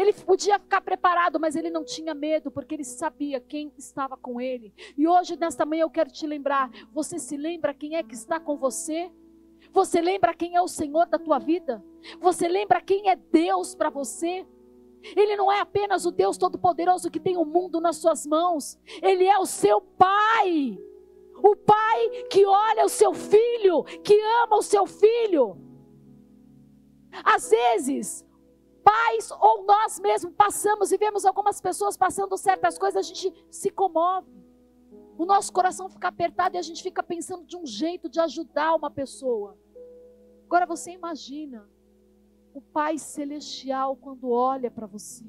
Ele 0.00 0.14
podia 0.14 0.58
ficar 0.58 0.80
preparado, 0.80 1.38
mas 1.38 1.54
ele 1.54 1.68
não 1.68 1.84
tinha 1.84 2.14
medo, 2.14 2.50
porque 2.50 2.74
ele 2.74 2.84
sabia 2.84 3.38
quem 3.38 3.70
estava 3.76 4.16
com 4.16 4.40
ele. 4.40 4.72
E 4.96 5.06
hoje, 5.06 5.36
nesta 5.38 5.66
manhã, 5.66 5.82
eu 5.82 5.90
quero 5.90 6.10
te 6.10 6.26
lembrar: 6.26 6.70
você 6.90 7.18
se 7.18 7.36
lembra 7.36 7.74
quem 7.74 7.96
é 7.96 8.02
que 8.02 8.14
está 8.14 8.40
com 8.40 8.56
você? 8.56 9.12
Você 9.74 10.00
lembra 10.00 10.32
quem 10.32 10.56
é 10.56 10.62
o 10.62 10.66
Senhor 10.66 11.06
da 11.06 11.18
tua 11.18 11.38
vida? 11.38 11.84
Você 12.18 12.48
lembra 12.48 12.80
quem 12.80 13.10
é 13.10 13.14
Deus 13.14 13.74
para 13.74 13.90
você? 13.90 14.46
Ele 15.14 15.36
não 15.36 15.52
é 15.52 15.60
apenas 15.60 16.06
o 16.06 16.10
Deus 16.10 16.38
Todo-Poderoso 16.38 17.10
que 17.10 17.20
tem 17.20 17.36
o 17.36 17.44
mundo 17.44 17.78
nas 17.78 17.98
suas 17.98 18.26
mãos, 18.26 18.78
Ele 19.02 19.26
é 19.26 19.38
o 19.38 19.44
seu 19.44 19.82
Pai. 19.82 20.78
O 21.42 21.56
pai 21.56 22.24
que 22.30 22.44
olha 22.44 22.84
o 22.84 22.88
seu 22.88 23.14
filho, 23.14 23.82
que 24.02 24.14
ama 24.42 24.56
o 24.56 24.62
seu 24.62 24.86
filho. 24.86 25.56
Às 27.24 27.50
vezes, 27.50 28.26
pais 28.84 29.30
ou 29.30 29.64
nós 29.64 29.98
mesmos 30.00 30.34
passamos 30.34 30.92
e 30.92 30.96
vemos 30.96 31.24
algumas 31.24 31.60
pessoas 31.60 31.96
passando 31.96 32.36
certas 32.36 32.78
coisas, 32.78 32.98
a 32.98 33.02
gente 33.02 33.32
se 33.50 33.70
comove. 33.70 34.30
O 35.18 35.24
nosso 35.24 35.52
coração 35.52 35.88
fica 35.88 36.08
apertado 36.08 36.56
e 36.56 36.58
a 36.58 36.62
gente 36.62 36.82
fica 36.82 37.02
pensando 37.02 37.44
de 37.44 37.56
um 37.56 37.66
jeito 37.66 38.08
de 38.08 38.18
ajudar 38.20 38.74
uma 38.74 38.90
pessoa. 38.90 39.58
Agora 40.46 40.66
você 40.66 40.92
imagina 40.92 41.68
o 42.54 42.60
Pai 42.60 42.98
Celestial 42.98 43.96
quando 43.96 44.30
olha 44.30 44.70
para 44.70 44.86
você. 44.86 45.24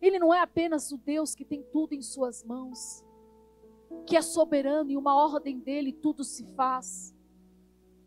Ele 0.00 0.18
não 0.18 0.32
é 0.32 0.40
apenas 0.40 0.92
o 0.92 0.96
Deus 0.96 1.34
que 1.34 1.44
tem 1.44 1.62
tudo 1.62 1.94
em 1.94 2.00
Suas 2.00 2.42
mãos, 2.42 3.04
que 4.06 4.16
é 4.16 4.22
soberano 4.22 4.90
e 4.90 4.96
uma 4.96 5.14
ordem 5.14 5.58
dele 5.58 5.92
tudo 5.92 6.24
se 6.24 6.44
faz, 6.54 7.14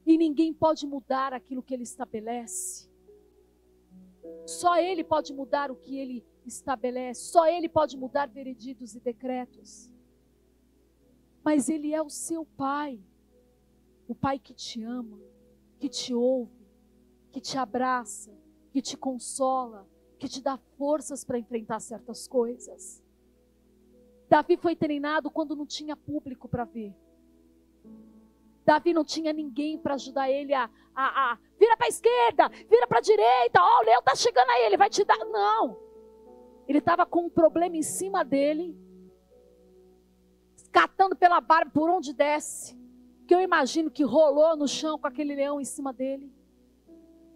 e 0.06 0.18
ninguém 0.18 0.54
pode 0.54 0.86
mudar 0.86 1.34
aquilo 1.34 1.64
que 1.64 1.74
Ele 1.74 1.84
estabelece. 1.84 2.89
Só 4.45 4.78
Ele 4.78 5.04
pode 5.04 5.34
mudar 5.34 5.72
o 5.72 5.76
que 5.76 5.97
Ele 5.97 6.26
estabelece, 6.45 7.22
só 7.22 7.47
Ele 7.47 7.70
pode 7.70 7.97
mudar 7.97 8.28
vereditos 8.28 8.95
e 8.95 8.99
decretos. 8.99 9.89
Mas 11.43 11.70
Ele 11.70 11.93
é 11.93 12.01
o 12.01 12.10
seu 12.10 12.45
Pai, 12.45 12.99
o 14.08 14.16
Pai 14.16 14.39
que 14.39 14.54
te 14.54 14.84
ama, 14.84 15.20
que 15.80 15.89
te 15.89 16.14
ouve, 16.14 16.68
que 17.32 17.41
te 17.41 17.58
abraça, 17.58 18.32
que 18.72 18.82
te 18.82 18.97
consola, 18.97 19.88
que 20.20 20.28
te 20.28 20.41
dá 20.41 20.58
forças 20.78 21.24
para 21.24 21.38
enfrentar 21.38 21.80
certas 21.80 22.28
coisas. 22.28 23.04
Davi 24.30 24.58
foi 24.58 24.76
treinado 24.76 25.30
quando 25.30 25.56
não 25.56 25.66
tinha 25.66 25.95
público 25.95 26.47
para 26.47 26.64
ver. 26.64 26.95
Davi 28.66 28.93
não 28.93 29.03
tinha 29.03 29.34
ninguém 29.34 29.78
para 29.78 29.95
ajudar 29.95 30.30
ele 30.30 30.53
a, 30.53 30.70
a, 30.95 31.32
a 31.32 31.38
vira 31.59 31.76
para 31.76 31.88
a 31.88 31.89
esquerda, 31.89 32.49
vira 32.70 32.88
para 32.88 32.99
a 32.99 33.01
direita, 33.01 33.61
ó, 33.61 33.78
oh, 33.78 33.82
o 33.82 33.86
leão 33.86 33.99
está 33.99 34.16
chegando 34.16 34.49
aí, 34.49 34.66
ele 34.66 34.78
vai 34.78 34.89
te 34.89 35.03
dar. 35.03 35.18
Não. 35.26 35.78
Ele 36.68 36.80
estava 36.80 37.05
com 37.05 37.26
um 37.26 37.30
problema 37.30 37.76
em 37.76 37.82
cima 37.82 38.24
dele, 38.24 38.78
catando 40.72 41.16
pela 41.16 41.41
barba 41.41 41.72
por 41.72 41.89
onde 41.89 42.14
desce, 42.14 42.78
que 43.28 43.36
eu 43.36 43.41
imagino 43.41 43.91
que 43.91 44.03
rolou 44.03 44.55
no 44.55 44.68
chão 44.68 44.97
com 44.97 45.07
aquele 45.07 45.36
leão 45.36 45.59
em 45.59 45.66
cima 45.66 45.91
dele 45.91 46.32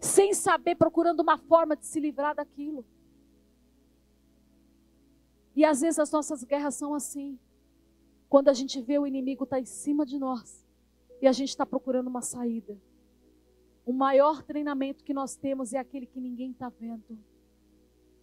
sem 0.00 0.32
saber, 0.32 0.76
procurando 0.76 1.20
uma 1.20 1.36
forma 1.36 1.76
de 1.76 1.86
se 1.86 1.98
livrar 1.98 2.34
daquilo. 2.34 2.84
E 5.54 5.64
às 5.64 5.80
vezes 5.80 5.98
as 5.98 6.12
nossas 6.12 6.44
guerras 6.44 6.74
são 6.76 6.94
assim. 6.94 7.38
Quando 8.28 8.48
a 8.48 8.52
gente 8.52 8.80
vê 8.80 8.98
o 8.98 9.06
inimigo 9.06 9.44
estar 9.44 9.56
tá 9.56 9.60
em 9.60 9.64
cima 9.64 10.06
de 10.06 10.18
nós 10.18 10.67
e 11.20 11.26
a 11.26 11.32
gente 11.32 11.50
está 11.50 11.66
procurando 11.66 12.08
uma 12.08 12.22
saída. 12.22 12.76
O 13.84 13.92
maior 13.92 14.42
treinamento 14.42 15.02
que 15.02 15.14
nós 15.14 15.34
temos 15.36 15.72
é 15.72 15.78
aquele 15.78 16.06
que 16.06 16.20
ninguém 16.20 16.50
está 16.50 16.68
vendo. 16.68 17.18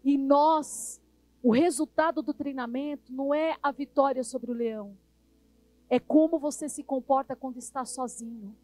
E 0.04 0.18
nós, 0.18 1.02
o 1.42 1.52
resultado 1.52 2.22
do 2.22 2.34
treinamento 2.34 3.12
não 3.12 3.34
é 3.34 3.58
a 3.62 3.72
vitória 3.72 4.24
sobre 4.24 4.52
o 4.52 4.54
leão, 4.54 4.96
é 5.90 6.00
como 6.00 6.40
você 6.40 6.70
se 6.70 6.84
comporta 6.84 7.36
quando 7.36 7.58
está 7.58 7.86
sozinho. 7.86 8.56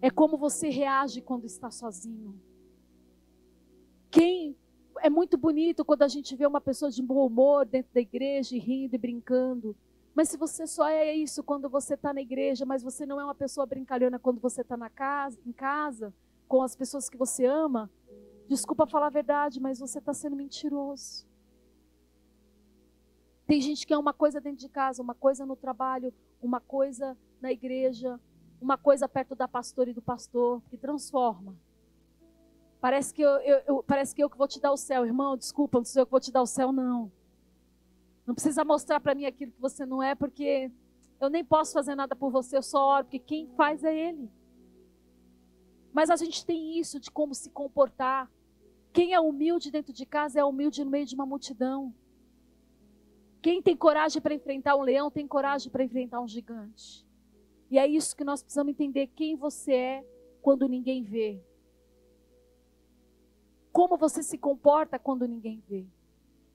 É 0.00 0.10
como 0.10 0.36
você 0.36 0.68
reage 0.68 1.20
quando 1.20 1.46
está 1.46 1.70
sozinho. 1.70 2.38
Quem 4.10 4.56
é 5.00 5.10
muito 5.10 5.36
bonito 5.36 5.84
quando 5.84 6.02
a 6.02 6.08
gente 6.08 6.34
vê 6.36 6.46
uma 6.46 6.60
pessoa 6.60 6.90
de 6.90 7.02
bom 7.02 7.26
humor 7.26 7.66
dentro 7.66 7.92
da 7.92 8.00
igreja, 8.00 8.56
rindo 8.56 8.94
e 8.94 8.98
brincando. 8.98 9.76
Mas 10.16 10.30
se 10.30 10.38
você 10.38 10.66
só 10.66 10.88
é 10.88 11.14
isso 11.14 11.42
quando 11.44 11.68
você 11.68 11.92
está 11.92 12.10
na 12.10 12.22
igreja, 12.22 12.64
mas 12.64 12.82
você 12.82 13.04
não 13.04 13.20
é 13.20 13.24
uma 13.24 13.34
pessoa 13.34 13.66
brincalhona 13.66 14.18
quando 14.18 14.40
você 14.40 14.62
está 14.62 14.74
na 14.74 14.88
casa, 14.88 15.38
em 15.44 15.52
casa, 15.52 16.10
com 16.48 16.62
as 16.62 16.74
pessoas 16.74 17.10
que 17.10 17.18
você 17.18 17.44
ama, 17.44 17.90
desculpa 18.48 18.86
falar 18.86 19.08
a 19.08 19.10
verdade, 19.10 19.60
mas 19.60 19.78
você 19.78 19.98
está 19.98 20.14
sendo 20.14 20.34
mentiroso. 20.34 21.26
Tem 23.46 23.60
gente 23.60 23.86
que 23.86 23.92
é 23.92 23.98
uma 23.98 24.14
coisa 24.14 24.40
dentro 24.40 24.58
de 24.58 24.70
casa, 24.70 25.02
uma 25.02 25.14
coisa 25.14 25.44
no 25.44 25.54
trabalho, 25.54 26.14
uma 26.40 26.60
coisa 26.60 27.14
na 27.38 27.52
igreja, 27.52 28.18
uma 28.58 28.78
coisa 28.78 29.06
perto 29.06 29.34
da 29.34 29.46
pastora 29.46 29.90
e 29.90 29.94
do 29.94 30.00
pastor 30.00 30.62
que 30.70 30.78
transforma. 30.78 31.54
Parece 32.80 33.12
que 33.12 33.20
eu, 33.20 33.36
eu, 33.40 33.62
eu, 33.66 33.82
parece 33.82 34.14
que 34.14 34.24
eu 34.24 34.30
que 34.30 34.38
vou 34.38 34.48
te 34.48 34.62
dar 34.62 34.72
o 34.72 34.78
céu, 34.78 35.04
irmão. 35.04 35.36
Desculpa, 35.36 35.76
não 35.76 35.84
sou 35.84 36.00
eu 36.00 36.06
que 36.06 36.10
vou 36.10 36.20
te 36.20 36.32
dar 36.32 36.40
o 36.40 36.46
céu, 36.46 36.72
não. 36.72 37.12
Não 38.26 38.34
precisa 38.34 38.64
mostrar 38.64 38.98
para 38.98 39.14
mim 39.14 39.24
aquilo 39.24 39.52
que 39.52 39.60
você 39.60 39.86
não 39.86 40.02
é, 40.02 40.14
porque 40.14 40.70
eu 41.20 41.30
nem 41.30 41.44
posso 41.44 41.72
fazer 41.72 41.94
nada 41.94 42.16
por 42.16 42.30
você, 42.30 42.56
eu 42.56 42.62
só 42.62 42.84
oro, 42.84 43.04
porque 43.04 43.20
quem 43.20 43.46
faz 43.56 43.84
é 43.84 43.94
Ele. 43.94 44.28
Mas 45.92 46.10
a 46.10 46.16
gente 46.16 46.44
tem 46.44 46.78
isso 46.78 46.98
de 47.00 47.10
como 47.10 47.34
se 47.34 47.48
comportar. 47.50 48.30
Quem 48.92 49.14
é 49.14 49.20
humilde 49.20 49.70
dentro 49.70 49.92
de 49.92 50.04
casa 50.04 50.40
é 50.40 50.44
humilde 50.44 50.84
no 50.84 50.90
meio 50.90 51.06
de 51.06 51.14
uma 51.14 51.24
multidão. 51.24 51.94
Quem 53.40 53.62
tem 53.62 53.76
coragem 53.76 54.20
para 54.20 54.34
enfrentar 54.34 54.76
um 54.76 54.82
leão 54.82 55.10
tem 55.10 55.26
coragem 55.26 55.70
para 55.70 55.84
enfrentar 55.84 56.20
um 56.20 56.26
gigante. 56.26 57.06
E 57.70 57.78
é 57.78 57.86
isso 57.86 58.16
que 58.16 58.24
nós 58.24 58.42
precisamos 58.42 58.72
entender 58.72 59.06
quem 59.08 59.36
você 59.36 59.72
é 59.72 60.06
quando 60.42 60.68
ninguém 60.68 61.02
vê. 61.02 61.40
Como 63.72 63.96
você 63.96 64.22
se 64.22 64.36
comporta 64.36 64.98
quando 64.98 65.26
ninguém 65.28 65.62
vê. 65.68 65.86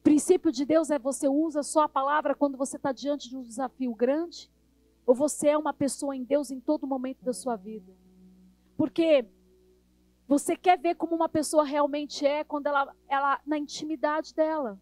Princípio 0.03 0.51
de 0.51 0.65
Deus 0.65 0.89
é 0.89 0.97
você 0.97 1.27
usa 1.27 1.61
só 1.61 1.83
a 1.83 1.89
palavra 1.89 2.33
quando 2.33 2.57
você 2.57 2.77
está 2.77 2.91
diante 2.91 3.29
de 3.29 3.37
um 3.37 3.43
desafio 3.43 3.93
grande? 3.93 4.49
Ou 5.05 5.13
você 5.13 5.49
é 5.49 5.57
uma 5.57 5.73
pessoa 5.73 6.15
em 6.15 6.23
Deus 6.23 6.51
em 6.51 6.59
todo 6.59 6.87
momento 6.87 7.23
da 7.23 7.33
sua 7.33 7.55
vida? 7.55 7.91
Porque 8.77 9.25
você 10.27 10.55
quer 10.55 10.79
ver 10.79 10.95
como 10.95 11.15
uma 11.15 11.27
pessoa 11.27 11.63
realmente 11.63 12.25
é 12.25 12.43
quando 12.43 12.67
ela, 12.67 12.95
ela 13.07 13.41
na 13.45 13.57
intimidade 13.57 14.33
dela. 14.33 14.79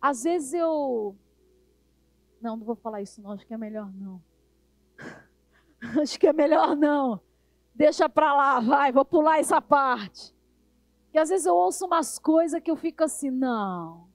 Às 0.00 0.24
vezes 0.24 0.52
eu. 0.52 1.16
Não, 2.40 2.56
não 2.56 2.66
vou 2.66 2.76
falar 2.76 3.00
isso, 3.00 3.22
não, 3.22 3.32
acho 3.32 3.46
que 3.46 3.54
é 3.54 3.56
melhor 3.56 3.90
não. 3.94 4.22
Acho 6.02 6.18
que 6.18 6.26
é 6.26 6.32
melhor 6.32 6.76
não. 6.76 7.20
Deixa 7.74 8.08
para 8.08 8.34
lá, 8.34 8.60
vai, 8.60 8.92
vou 8.92 9.04
pular 9.04 9.38
essa 9.38 9.60
parte. 9.60 10.33
E 11.14 11.18
às 11.18 11.28
vezes 11.28 11.46
eu 11.46 11.54
ouço 11.54 11.86
umas 11.86 12.18
coisas 12.18 12.60
que 12.60 12.68
eu 12.68 12.74
fico 12.74 13.04
assim, 13.04 13.30
não. 13.30 14.08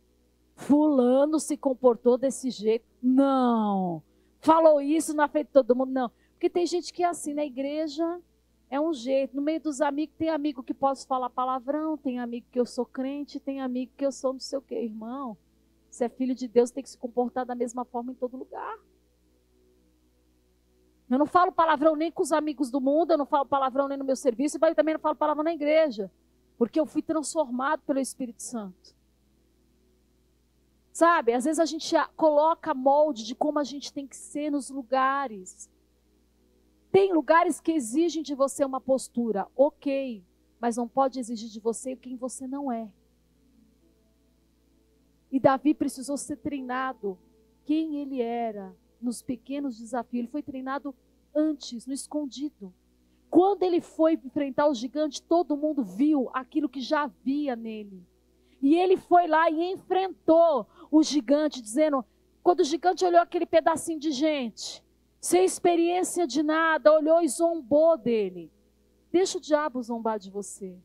Fulano 0.53 1.39
se 1.39 1.55
comportou 1.55 2.17
desse 2.17 2.49
jeito. 2.49 2.85
Não. 3.01 4.03
Falou 4.41 4.81
isso 4.81 5.15
na 5.15 5.29
frente 5.29 5.47
de 5.47 5.53
todo 5.53 5.75
mundo. 5.75 5.93
Não. 5.93 6.11
Porque 6.33 6.49
tem 6.49 6.65
gente 6.65 6.91
que 6.91 7.01
é 7.01 7.07
assim, 7.07 7.33
na 7.33 7.45
igreja 7.45 8.21
é 8.69 8.81
um 8.81 8.93
jeito. 8.93 9.33
No 9.33 9.41
meio 9.41 9.61
dos 9.61 9.79
amigos, 9.79 10.13
tem 10.17 10.29
amigo 10.29 10.61
que 10.61 10.73
posso 10.73 11.07
falar 11.07 11.29
palavrão, 11.29 11.97
tem 11.97 12.19
amigo 12.19 12.47
que 12.51 12.59
eu 12.59 12.65
sou 12.65 12.85
crente, 12.85 13.39
tem 13.39 13.61
amigo 13.61 13.93
que 13.95 14.05
eu 14.05 14.11
sou 14.11 14.33
não 14.33 14.39
sei 14.41 14.59
o 14.59 14.61
quê. 14.61 14.75
Irmão, 14.75 15.37
se 15.89 16.03
é 16.03 16.09
filho 16.09 16.35
de 16.35 16.49
Deus, 16.49 16.69
tem 16.69 16.83
que 16.83 16.89
se 16.89 16.97
comportar 16.97 17.45
da 17.45 17.55
mesma 17.55 17.85
forma 17.85 18.11
em 18.11 18.15
todo 18.15 18.35
lugar. 18.35 18.77
Eu 21.09 21.17
não 21.17 21.25
falo 21.25 21.51
palavrão 21.51 21.95
nem 21.95 22.11
com 22.11 22.21
os 22.21 22.33
amigos 22.33 22.69
do 22.69 22.79
mundo, 22.79 23.11
eu 23.11 23.17
não 23.17 23.25
falo 23.25 23.45
palavrão 23.45 23.87
nem 23.87 23.97
no 23.97 24.03
meu 24.03 24.17
serviço, 24.17 24.57
e 24.57 24.69
eu 24.69 24.75
também 24.75 24.93
não 24.93 25.01
falo 25.01 25.15
palavrão 25.15 25.43
na 25.43 25.53
igreja, 25.53 26.11
porque 26.59 26.77
eu 26.77 26.85
fui 26.85 27.01
transformado 27.01 27.81
pelo 27.83 27.99
Espírito 27.99 28.43
Santo. 28.43 28.93
Sabe, 30.91 31.31
às 31.31 31.45
vezes 31.45 31.57
a 31.57 31.65
gente 31.65 31.95
coloca 32.17 32.73
molde 32.73 33.25
de 33.25 33.33
como 33.33 33.59
a 33.59 33.63
gente 33.63 33.93
tem 33.93 34.05
que 34.05 34.17
ser 34.17 34.51
nos 34.51 34.69
lugares. 34.69 35.69
Tem 36.91 37.13
lugares 37.13 37.61
que 37.61 37.71
exigem 37.71 38.21
de 38.21 38.35
você 38.35 38.65
uma 38.65 38.81
postura, 38.81 39.47
ok, 39.55 40.21
mas 40.59 40.75
não 40.75 40.85
pode 40.85 41.17
exigir 41.17 41.49
de 41.49 41.61
você 41.61 41.95
quem 41.95 42.17
você 42.17 42.45
não 42.45 42.69
é. 42.69 42.91
E 45.31 45.39
Davi 45.39 45.73
precisou 45.73 46.17
ser 46.17 46.35
treinado 46.35 47.17
quem 47.63 48.01
ele 48.01 48.21
era, 48.21 48.75
nos 48.99 49.21
pequenos 49.21 49.77
desafios. 49.77 50.19
Ele 50.19 50.27
foi 50.27 50.43
treinado 50.43 50.93
antes, 51.33 51.85
no 51.85 51.93
escondido. 51.93 52.73
Quando 53.29 53.63
ele 53.63 53.79
foi 53.79 54.13
enfrentar 54.13 54.67
o 54.67 54.73
gigante, 54.73 55.21
todo 55.21 55.55
mundo 55.55 55.83
viu 55.83 56.29
aquilo 56.33 56.67
que 56.67 56.81
já 56.81 57.03
havia 57.03 57.55
nele. 57.55 58.03
E 58.61 58.75
ele 58.75 58.97
foi 58.97 59.27
lá 59.27 59.49
e 59.49 59.71
enfrentou 59.71 60.67
o 60.91 61.03
gigante, 61.03 61.61
dizendo: 61.61 62.03
quando 62.41 62.61
o 62.61 62.63
gigante 62.63 63.05
olhou 63.05 63.21
aquele 63.21 63.45
pedacinho 63.45 63.99
de 63.99 64.11
gente, 64.11 64.83
sem 65.21 65.45
experiência 65.45 66.25
de 66.25 66.41
nada, 66.41 66.93
olhou 66.93 67.21
e 67.21 67.27
zombou 67.27 67.97
dele. 67.97 68.51
Deixa 69.11 69.37
o 69.37 69.41
diabo 69.41 69.81
zombar 69.81 70.17
de 70.19 70.29
você, 70.29 70.75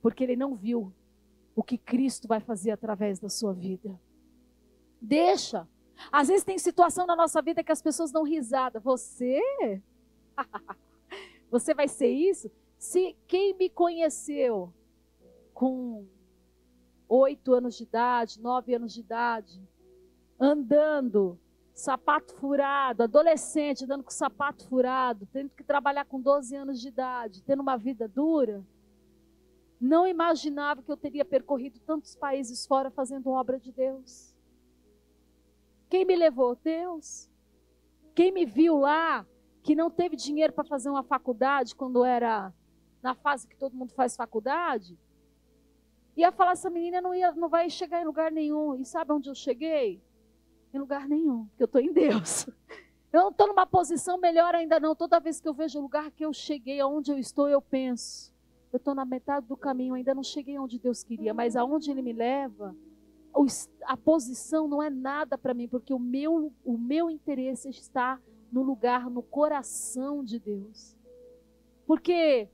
porque 0.00 0.24
ele 0.24 0.36
não 0.36 0.54
viu 0.54 0.92
o 1.54 1.62
que 1.62 1.78
Cristo 1.78 2.26
vai 2.26 2.40
fazer 2.40 2.70
através 2.70 3.18
da 3.18 3.28
sua 3.28 3.52
vida. 3.52 3.98
Deixa. 5.00 5.68
Às 6.10 6.28
vezes 6.28 6.44
tem 6.44 6.58
situação 6.58 7.06
na 7.06 7.14
nossa 7.14 7.40
vida 7.42 7.62
que 7.62 7.72
as 7.72 7.82
pessoas 7.82 8.10
dão 8.10 8.22
risada. 8.22 8.80
Você? 8.80 9.40
Você 11.52 11.74
vai 11.74 11.86
ser 11.86 12.08
isso? 12.08 12.50
Se 12.78 13.14
quem 13.28 13.52
me 13.52 13.68
conheceu 13.68 14.72
com 15.52 16.08
oito 17.06 17.52
anos 17.52 17.76
de 17.76 17.82
idade, 17.82 18.40
nove 18.40 18.74
anos 18.74 18.90
de 18.90 19.00
idade, 19.00 19.62
andando, 20.40 21.38
sapato 21.74 22.34
furado, 22.36 23.02
adolescente 23.02 23.84
andando 23.84 24.02
com 24.02 24.10
sapato 24.10 24.66
furado, 24.66 25.28
tendo 25.30 25.50
que 25.50 25.62
trabalhar 25.62 26.06
com 26.06 26.18
12 26.18 26.56
anos 26.56 26.80
de 26.80 26.88
idade, 26.88 27.42
tendo 27.42 27.60
uma 27.60 27.76
vida 27.76 28.08
dura, 28.08 28.64
não 29.78 30.06
imaginava 30.06 30.82
que 30.82 30.90
eu 30.90 30.96
teria 30.96 31.24
percorrido 31.24 31.78
tantos 31.80 32.16
países 32.16 32.64
fora 32.66 32.90
fazendo 32.90 33.28
obra 33.28 33.60
de 33.60 33.70
Deus. 33.70 34.34
Quem 35.90 36.06
me 36.06 36.16
levou? 36.16 36.56
Deus. 36.56 37.28
Quem 38.14 38.32
me 38.32 38.46
viu 38.46 38.78
lá, 38.78 39.26
que 39.62 39.74
não 39.74 39.90
teve 39.90 40.16
dinheiro 40.16 40.52
para 40.52 40.64
fazer 40.64 40.90
uma 40.90 41.02
faculdade 41.02 41.74
quando 41.74 42.04
era 42.04 42.52
na 43.02 43.14
fase 43.14 43.46
que 43.48 43.56
todo 43.56 43.76
mundo 43.76 43.92
faz 43.92 44.16
faculdade, 44.16 44.98
ia 46.16 46.32
falar: 46.32 46.52
essa 46.52 46.70
menina 46.70 47.00
não, 47.00 47.14
ia, 47.14 47.32
não 47.32 47.48
vai 47.48 47.68
chegar 47.70 48.00
em 48.00 48.04
lugar 48.04 48.30
nenhum. 48.30 48.74
E 48.74 48.84
sabe 48.84 49.12
onde 49.12 49.28
eu 49.28 49.34
cheguei? 49.34 50.02
Em 50.72 50.78
lugar 50.78 51.06
nenhum, 51.06 51.46
porque 51.46 51.62
eu 51.62 51.66
estou 51.66 51.80
em 51.80 51.92
Deus. 51.92 52.46
Eu 53.12 53.24
não 53.24 53.28
estou 53.28 53.46
numa 53.46 53.66
posição 53.66 54.16
melhor 54.16 54.54
ainda 54.54 54.80
não. 54.80 54.96
Toda 54.96 55.20
vez 55.20 55.38
que 55.38 55.46
eu 55.46 55.52
vejo 55.52 55.78
o 55.78 55.82
lugar 55.82 56.10
que 56.10 56.24
eu 56.24 56.32
cheguei, 56.32 56.80
aonde 56.80 57.12
eu 57.12 57.18
estou, 57.18 57.46
eu 57.46 57.60
penso. 57.60 58.32
Eu 58.72 58.78
estou 58.78 58.94
na 58.94 59.04
metade 59.04 59.46
do 59.46 59.54
caminho, 59.54 59.92
ainda 59.92 60.14
não 60.14 60.22
cheguei 60.22 60.58
onde 60.58 60.78
Deus 60.78 61.04
queria, 61.04 61.34
mas 61.34 61.54
aonde 61.54 61.90
Ele 61.90 62.00
me 62.00 62.14
leva, 62.14 62.74
a 63.84 63.98
posição 63.98 64.66
não 64.66 64.82
é 64.82 64.88
nada 64.88 65.36
para 65.36 65.52
mim, 65.52 65.68
porque 65.68 65.92
o 65.92 65.98
meu, 65.98 66.50
o 66.64 66.78
meu 66.78 67.10
interesse 67.10 67.68
está 67.68 68.18
no 68.52 68.62
lugar, 68.62 69.08
no 69.08 69.22
coração 69.22 70.22
de 70.22 70.38
Deus. 70.38 70.94
Porque 71.86 72.48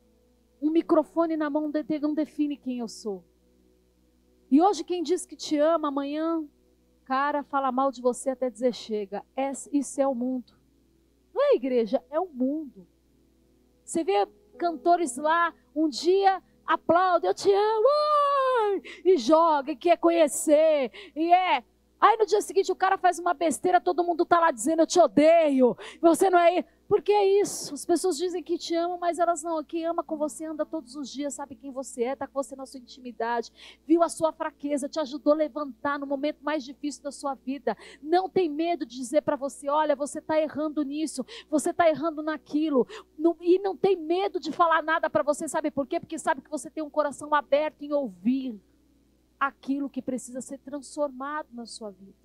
um 0.63 0.71
microfone 0.71 1.37
na 1.37 1.51
mão 1.51 1.71
não 2.01 2.15
define 2.15 2.57
quem 2.57 2.79
eu 2.79 2.89
sou. 2.89 3.25
E 4.51 4.63
hoje 4.63 4.85
quem 4.85 5.03
diz 5.03 5.27
que 5.27 5.37
te 5.37 5.59
ama, 5.59 5.89
amanhã, 5.89 6.43
cara, 7.05 7.43
fala 7.43 7.73
mal 7.73 7.91
de 7.91 8.01
você 8.01 8.31
até 8.31 8.49
dizer 8.49 8.73
chega. 8.73 9.25
É, 9.37 9.51
isso 9.73 10.01
é 10.01 10.07
o 10.07 10.15
mundo. 10.15 10.55
Não 11.35 11.43
é 11.43 11.51
a 11.51 11.57
igreja, 11.57 12.03
é 12.11 12.19
o 12.19 12.27
mundo. 12.27 12.87
Você 13.85 14.05
vê 14.05 14.27
cantores 14.57 15.17
lá, 15.17 15.53
um 15.75 15.89
dia 15.89 16.43
aplaude, 16.67 17.27
eu 17.27 17.35
te 17.35 17.51
amo, 17.51 18.83
e 19.05 19.17
joga, 19.17 19.73
e 19.73 19.77
quer 19.77 19.97
conhecer, 19.97 20.93
e 21.17 21.33
é. 21.33 21.65
Aí 22.01 22.17
no 22.17 22.27
dia 22.27 22.41
seguinte 22.41 22.71
o 22.71 22.77
cara 22.77 22.97
faz 22.97 23.19
uma 23.19 23.35
besteira, 23.35 23.81
todo 23.81 24.05
mundo 24.05 24.25
tá 24.25 24.39
lá 24.39 24.51
dizendo 24.51 24.81
eu 24.81 24.87
te 24.87 25.01
odeio, 25.01 25.77
você 26.01 26.31
não 26.31 26.39
é. 26.39 26.65
Porque 26.89 27.13
é 27.13 27.43
isso. 27.43 27.75
As 27.75 27.85
pessoas 27.85 28.17
dizem 28.17 28.43
que 28.43 28.57
te 28.57 28.75
amam, 28.75 28.97
mas 28.99 29.19
elas 29.19 29.43
não. 29.43 29.63
Quem 29.63 29.85
ama 29.85 30.03
com 30.03 30.17
você 30.17 30.47
anda 30.47 30.65
todos 30.65 30.97
os 30.97 31.11
dias, 31.13 31.35
sabe 31.35 31.55
quem 31.55 31.71
você 31.71 32.05
é, 32.05 32.13
está 32.15 32.27
com 32.27 32.33
você 32.33 32.57
na 32.57 32.65
sua 32.65 32.81
intimidade, 32.81 33.53
viu 33.87 34.03
a 34.03 34.09
sua 34.09 34.33
fraqueza, 34.33 34.89
te 34.89 34.99
ajudou 34.99 35.35
a 35.35 35.37
levantar 35.37 35.99
no 35.99 36.07
momento 36.07 36.39
mais 36.43 36.65
difícil 36.65 37.03
da 37.03 37.13
sua 37.13 37.35
vida. 37.35 37.77
Não 38.03 38.27
tem 38.27 38.49
medo 38.49 38.87
de 38.87 38.97
dizer 38.97 39.21
para 39.21 39.37
você: 39.37 39.69
olha, 39.69 39.95
você 39.95 40.19
está 40.19 40.41
errando 40.41 40.83
nisso, 40.83 41.27
você 41.51 41.71
está 41.71 41.87
errando 41.89 42.23
naquilo. 42.23 42.87
e 43.43 43.59
não 43.59 43.77
tem 43.77 43.95
medo 43.95 44.41
de 44.41 44.51
falar 44.51 44.83
nada 44.83 45.11
para 45.11 45.23
você, 45.23 45.47
sabe 45.47 45.71
por 45.71 45.87
quê? 45.87 46.01
Porque 46.01 46.19
sabe 46.19 46.41
que 46.41 46.51
você 46.51 46.71
tem 46.71 46.83
um 46.83 46.91
coração 46.91 47.35
aberto 47.35 47.83
em 47.83 47.93
ouvir 47.93 48.59
aquilo 49.39 49.91
que 49.91 50.03
precisa 50.03 50.41
ser 50.41 50.59
transformado 50.59 51.49
na 51.53 51.67
sua 51.67 51.91
vida. 51.91 52.17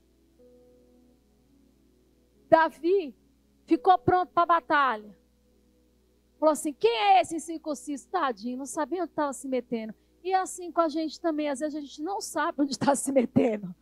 Davi 2.50 3.16
ficou 3.66 3.98
pronto 3.98 4.32
para 4.32 4.44
a 4.44 4.46
batalha. 4.46 5.18
Falou 6.40 6.54
assim: 6.54 6.74
quem 6.74 6.92
é 6.92 7.22
esse 7.22 7.36
incircunciso? 7.36 8.08
Tadinho, 8.10 8.58
não 8.58 8.66
sabia 8.66 9.02
onde 9.02 9.12
estava 9.12 9.34
se 9.34 9.48
metendo. 9.48 9.94
E 10.24 10.32
é 10.32 10.36
assim 10.36 10.72
com 10.72 10.82
a 10.82 10.88
gente 10.88 11.20
também, 11.20 11.50
às 11.50 11.60
vezes 11.60 11.76
a 11.76 11.82
gente 11.82 12.02
não 12.02 12.22
sabe 12.22 12.62
onde 12.62 12.72
está 12.72 12.96
se 12.96 13.12
metendo. 13.12 13.74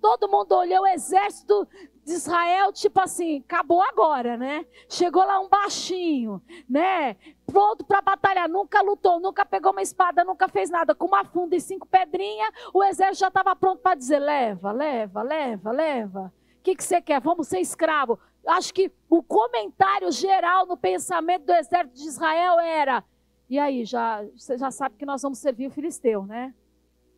Todo 0.00 0.28
mundo 0.28 0.52
olhou 0.52 0.82
o 0.82 0.86
exército 0.86 1.66
de 2.04 2.12
Israel, 2.12 2.72
tipo 2.72 3.00
assim, 3.00 3.42
acabou 3.46 3.82
agora, 3.82 4.36
né? 4.36 4.66
Chegou 4.88 5.24
lá 5.24 5.40
um 5.40 5.48
baixinho, 5.48 6.42
né? 6.68 7.16
Pronto 7.46 7.84
para 7.84 8.00
batalhar, 8.00 8.48
nunca 8.48 8.82
lutou, 8.82 9.18
nunca 9.20 9.46
pegou 9.46 9.72
uma 9.72 9.82
espada, 9.82 10.24
nunca 10.24 10.48
fez 10.48 10.70
nada. 10.70 10.94
Com 10.94 11.06
uma 11.06 11.24
funda 11.24 11.56
e 11.56 11.60
cinco 11.60 11.86
pedrinhas, 11.86 12.50
o 12.72 12.82
exército 12.82 13.20
já 13.20 13.28
estava 13.28 13.56
pronto 13.56 13.80
para 13.80 13.96
dizer: 13.96 14.18
leva, 14.18 14.72
leva, 14.72 15.22
leva, 15.22 15.72
leva 15.72 16.32
que, 16.64 16.74
que 16.74 16.82
você 16.82 17.00
quer? 17.00 17.20
Vamos 17.20 17.46
ser 17.46 17.60
escravo. 17.60 18.18
Acho 18.46 18.72
que 18.72 18.90
o 19.08 19.22
comentário 19.22 20.10
geral 20.10 20.66
no 20.66 20.76
pensamento 20.76 21.44
do 21.44 21.52
exército 21.52 21.94
de 21.94 22.08
Israel 22.08 22.58
era: 22.58 23.04
e 23.48 23.58
aí, 23.58 23.84
já, 23.84 24.24
você 24.34 24.56
já 24.56 24.70
sabe 24.70 24.96
que 24.96 25.04
nós 25.04 25.20
vamos 25.20 25.38
servir 25.38 25.66
o 25.66 25.70
filisteu, 25.70 26.24
né? 26.24 26.54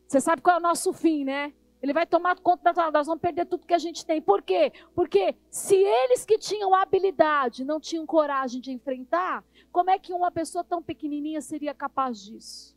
Você 0.07 0.21
sabe 0.21 0.43
qual 0.43 0.57
é 0.57 0.59
o 0.59 0.63
nosso 0.63 0.93
fim, 0.93 1.25
né? 1.25 1.53
Ele 1.83 1.93
vai 1.93 2.07
tomar 2.07 2.39
conta 2.41 2.73
da 2.73 2.91
nós 2.91 3.07
vamos 3.07 3.21
perder 3.21 3.47
tudo 3.47 3.67
que 3.67 3.75
a 3.75 3.79
gente 3.79 4.05
tem. 4.05 4.21
Por 4.21 4.43
quê? 4.43 4.73
Porque 4.95 5.37
se 5.51 5.77
eles 5.77 6.25
que 6.25 6.39
tinham 6.39 6.75
habilidade 6.75 7.65
não 7.65 7.79
tinham 7.79 8.07
coragem 8.07 8.61
de 8.61 8.73
enfrentar, 8.73 9.45
como 9.71 9.91
é 9.91 9.99
que 9.99 10.13
uma 10.13 10.31
pessoa 10.31 10.65
tão 10.65 10.83
pequenininha 10.83 11.41
seria 11.41 11.75
capaz 11.75 12.25
disso? 12.25 12.77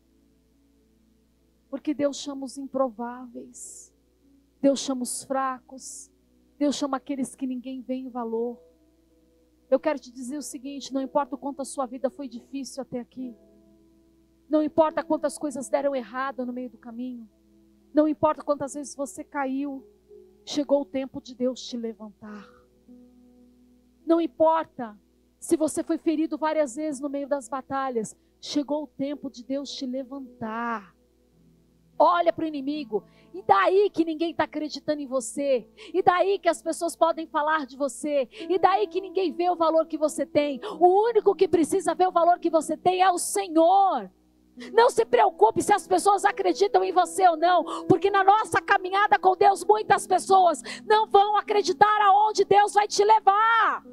Porque 1.70 1.94
Deus 1.94 2.18
chama 2.18 2.46
os 2.46 2.58
improváveis. 2.58 3.94
Deus 4.62 4.80
chama 4.80 5.04
os 5.04 5.24
fracos. 5.24 6.12
Deus 6.58 6.76
chama 6.76 6.98
aqueles 6.98 7.36
que 7.36 7.48
ninguém 7.48 7.82
vê 7.82 7.96
em 7.96 8.10
valor. 8.10 8.60
Eu 9.70 9.80
quero 9.80 10.00
te 10.00 10.12
dizer 10.12 10.38
o 10.38 10.42
seguinte: 10.42 10.94
não 10.94 11.02
importa 11.02 11.36
o 11.36 11.38
quanto 11.38 11.62
a 11.62 11.66
sua 11.66 11.86
vida 11.86 12.10
foi 12.10 12.28
difícil 12.28 12.82
até 12.82 13.00
aqui, 13.00 13.36
não 14.50 14.64
importa 14.64 15.04
quantas 15.04 15.38
coisas 15.38 15.70
deram 15.70 15.96
errado 15.96 16.44
no 16.46 16.52
meio 16.52 16.72
do 16.72 16.78
caminho, 16.78 17.30
não 17.94 18.08
importa 18.08 18.44
quantas 18.44 18.74
vezes 18.74 18.96
você 18.96 19.24
caiu, 19.24 19.86
chegou 20.46 20.82
o 20.82 20.86
tempo 20.86 21.22
de 21.22 21.36
Deus 21.36 21.62
te 21.62 21.78
levantar. 21.78 22.48
Não 24.06 24.20
importa 24.20 24.98
se 25.40 25.56
você 25.56 25.84
foi 25.84 25.98
ferido 25.98 26.38
várias 26.38 26.76
vezes 26.76 27.00
no 27.00 27.10
meio 27.10 27.28
das 27.28 27.48
batalhas, 27.48 28.16
chegou 28.42 28.84
o 28.84 28.88
tempo 28.88 29.30
de 29.30 29.44
Deus 29.44 29.72
te 29.72 29.86
levantar 29.86 30.96
olha 32.00 32.32
para 32.32 32.46
o 32.46 32.48
inimigo. 32.48 33.04
E 33.34 33.44
daí 33.44 33.90
que 33.90 34.06
ninguém 34.06 34.32
está 34.32 34.46
acreditando 34.46 35.02
em 35.02 35.06
você. 35.06 35.68
E 35.94 36.02
daí 36.02 36.40
que 36.40 36.48
as 36.48 36.62
pessoas 36.62 36.96
podem 36.96 37.28
falar 37.28 37.66
de 37.66 37.76
você. 37.76 38.28
E 38.32 38.58
daí 38.58 38.88
que 38.88 39.02
ninguém 39.02 39.32
vê 39.32 39.50
o 39.50 39.56
valor 39.56 39.86
que 39.86 39.98
você 39.98 40.26
tem. 40.26 40.60
O 40.80 41.10
único 41.10 41.36
que 41.36 41.48
precisa 41.48 41.94
ver 41.94 42.08
o 42.08 42.12
valor 42.12 42.40
que 42.40 42.50
você 42.50 42.78
tem 42.78 43.02
é 43.02 43.12
o 43.12 43.20
Senhor. 43.20 44.10
Não 44.74 44.90
se 44.90 45.06
preocupe 45.06 45.62
se 45.62 45.74
as 45.74 45.88
pessoas 45.88 46.26
acreditam 46.26 46.84
em 46.84 46.92
você 46.92 47.28
ou 47.28 47.38
não, 47.38 47.86
porque 47.88 48.10
na 48.10 48.24
nossa 48.24 48.62
caminhada 48.62 49.18
com 49.18 49.36
Deus, 49.36 49.64
muitas 49.64 50.06
pessoas 50.06 50.62
não 50.86 51.08
vão 51.08 51.38
acreditar 51.38 52.02
aonde 52.02 52.44
Deus 52.44 52.74
vai 52.74 52.88
te 52.88 53.04
levar. 53.04 53.84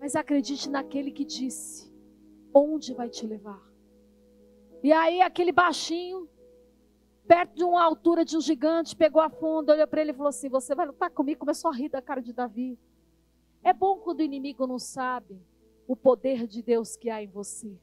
Mas 0.00 0.16
acredite 0.16 0.70
naquele 0.70 1.10
que 1.10 1.24
disse 1.24 1.92
onde 2.54 2.94
vai 2.94 3.08
te 3.08 3.26
levar. 3.26 3.62
E 4.82 4.92
aí 4.92 5.20
aquele 5.20 5.52
baixinho, 5.52 6.26
perto 7.28 7.54
de 7.54 7.64
uma 7.64 7.82
altura 7.82 8.24
de 8.24 8.36
um 8.36 8.40
gigante, 8.40 8.96
pegou 8.96 9.20
a 9.20 9.28
fundo, 9.28 9.70
olhou 9.70 9.86
para 9.86 10.00
ele 10.00 10.12
e 10.12 10.14
falou 10.14 10.30
assim: 10.30 10.48
Você 10.48 10.74
vai 10.74 10.86
lutar 10.86 11.10
comigo? 11.10 11.40
Começou 11.40 11.70
a 11.70 11.74
rir 11.74 11.90
da 11.90 12.00
cara 12.00 12.22
de 12.22 12.32
Davi. 12.32 12.78
É 13.62 13.74
bom 13.74 13.98
quando 13.98 14.20
o 14.20 14.22
inimigo 14.22 14.66
não 14.66 14.78
sabe 14.78 15.38
o 15.86 15.94
poder 15.94 16.46
de 16.46 16.62
Deus 16.62 16.96
que 16.96 17.10
há 17.10 17.22
em 17.22 17.26
você. 17.26 17.78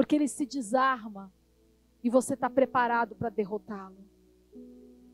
Porque 0.00 0.16
ele 0.16 0.28
se 0.28 0.46
desarma 0.46 1.30
e 2.02 2.08
você 2.08 2.32
está 2.32 2.48
preparado 2.48 3.14
para 3.14 3.28
derrotá-lo. 3.28 4.02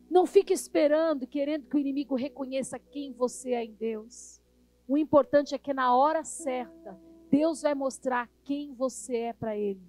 Não 0.09 0.25
fique 0.25 0.53
esperando, 0.53 1.27
querendo 1.27 1.67
que 1.67 1.75
o 1.75 1.79
inimigo 1.81 2.15
reconheça 2.15 2.79
quem 2.79 3.13
você 3.13 3.51
é 3.51 3.65
em 3.65 3.73
Deus. 3.73 4.41
O 4.87 4.97
importante 4.97 5.57
é 5.57 5.59
que 5.59 5.75
na 5.75 5.93
hora 5.97 6.23
certa, 6.23 6.97
Deus 7.29 7.63
vai 7.63 7.75
mostrar 7.75 8.31
quem 8.45 8.75
você 8.75 9.17
é 9.17 9.33
para 9.33 9.57
ele. 9.57 9.83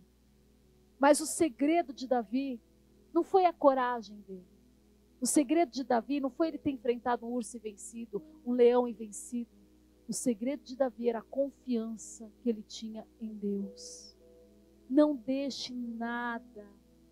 Mas 0.97 1.21
o 1.21 1.27
segredo 1.27 1.93
de 1.93 2.07
Davi 2.07 2.59
não 3.13 3.23
foi 3.23 3.45
a 3.45 3.53
coragem 3.53 4.19
dele. 4.21 4.49
O 5.21 5.27
segredo 5.27 5.71
de 5.71 5.83
Davi 5.83 6.19
não 6.19 6.31
foi 6.31 6.47
ele 6.47 6.57
ter 6.57 6.71
enfrentado 6.71 7.23
um 7.23 7.33
urso 7.33 7.55
e 7.55 7.59
vencido, 7.59 8.19
um 8.43 8.51
leão 8.51 8.87
e 8.87 8.93
vencido. 8.93 9.51
O 10.09 10.13
segredo 10.13 10.63
de 10.63 10.75
Davi 10.75 11.07
era 11.07 11.19
a 11.19 11.21
confiança 11.29 12.27
que 12.41 12.49
ele 12.49 12.63
tinha 12.63 13.05
em 13.21 13.31
Deus. 13.35 14.16
Não 14.89 15.15
deixe 15.15 15.73
nada 15.73 16.65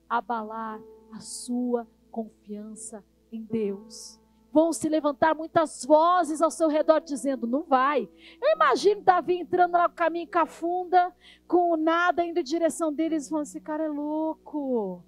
abalar 0.10 0.82
a 1.12 1.20
sua 1.20 1.88
confiança 2.12 3.04
em 3.32 3.42
Deus 3.42 4.20
vão 4.56 4.72
se 4.72 4.88
levantar 4.88 5.36
muitas 5.36 5.84
vozes 5.84 6.42
ao 6.42 6.50
seu 6.50 6.70
redor 6.70 7.02
dizendo: 7.02 7.46
não 7.46 7.64
vai. 7.64 8.08
Eu 8.42 8.56
imagino 8.56 9.02
Davi 9.02 9.40
entrando 9.40 9.74
lá 9.74 9.90
no 9.90 9.94
caminho 9.94 10.30
cafunda, 10.30 11.14
com 11.46 11.76
nada 11.76 12.24
indo 12.24 12.40
em 12.40 12.44
direção 12.44 12.94
deles, 12.94 13.28
falando: 13.28 13.48
esse 13.48 13.60
cara 13.60 13.84
é 13.84 13.90
louco. 13.90 15.04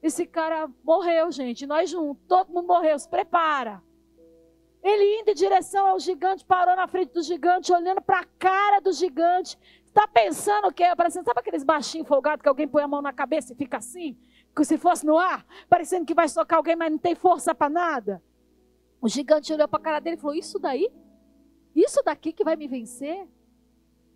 Esse 0.00 0.24
cara 0.24 0.70
morreu, 0.84 1.32
gente. 1.32 1.66
Nós 1.66 1.90
juntos, 1.90 2.22
todo 2.28 2.52
mundo 2.52 2.68
morreu, 2.68 2.96
se 2.96 3.08
prepara. 3.08 3.82
Ele 4.80 5.22
indo 5.22 5.32
em 5.32 5.34
direção 5.34 5.84
ao 5.88 5.98
gigante, 5.98 6.44
parou 6.44 6.76
na 6.76 6.86
frente 6.86 7.12
do 7.12 7.20
gigante, 7.20 7.72
olhando 7.72 8.00
para 8.00 8.20
a 8.20 8.26
cara 8.38 8.78
do 8.78 8.92
gigante. 8.92 9.58
Está 9.88 10.06
pensando 10.06 10.68
o 10.68 10.72
quê? 10.72 10.84
Parecendo, 10.96 11.24
sabe 11.24 11.40
aqueles 11.40 11.64
baixinhos 11.64 12.06
folgados 12.06 12.42
que 12.42 12.48
alguém 12.48 12.68
põe 12.68 12.82
a 12.82 12.88
mão 12.88 13.02
na 13.02 13.12
cabeça 13.12 13.52
e 13.52 13.56
fica 13.56 13.78
assim? 13.78 14.16
se 14.64 14.76
fosse 14.76 15.06
no 15.06 15.16
ar, 15.16 15.46
parecendo 15.68 16.04
que 16.04 16.14
vai 16.14 16.28
socar 16.28 16.56
alguém, 16.56 16.74
mas 16.74 16.90
não 16.90 16.98
tem 16.98 17.14
força 17.14 17.54
para 17.54 17.68
nada. 17.68 18.22
O 19.00 19.08
gigante 19.08 19.52
olhou 19.52 19.68
para 19.68 19.78
a 19.78 19.82
cara 19.82 20.00
dele 20.00 20.16
e 20.16 20.20
falou: 20.20 20.34
Isso 20.34 20.58
daí? 20.58 20.90
Isso 21.74 22.02
daqui 22.04 22.32
que 22.32 22.42
vai 22.42 22.56
me 22.56 22.66
vencer? 22.66 23.28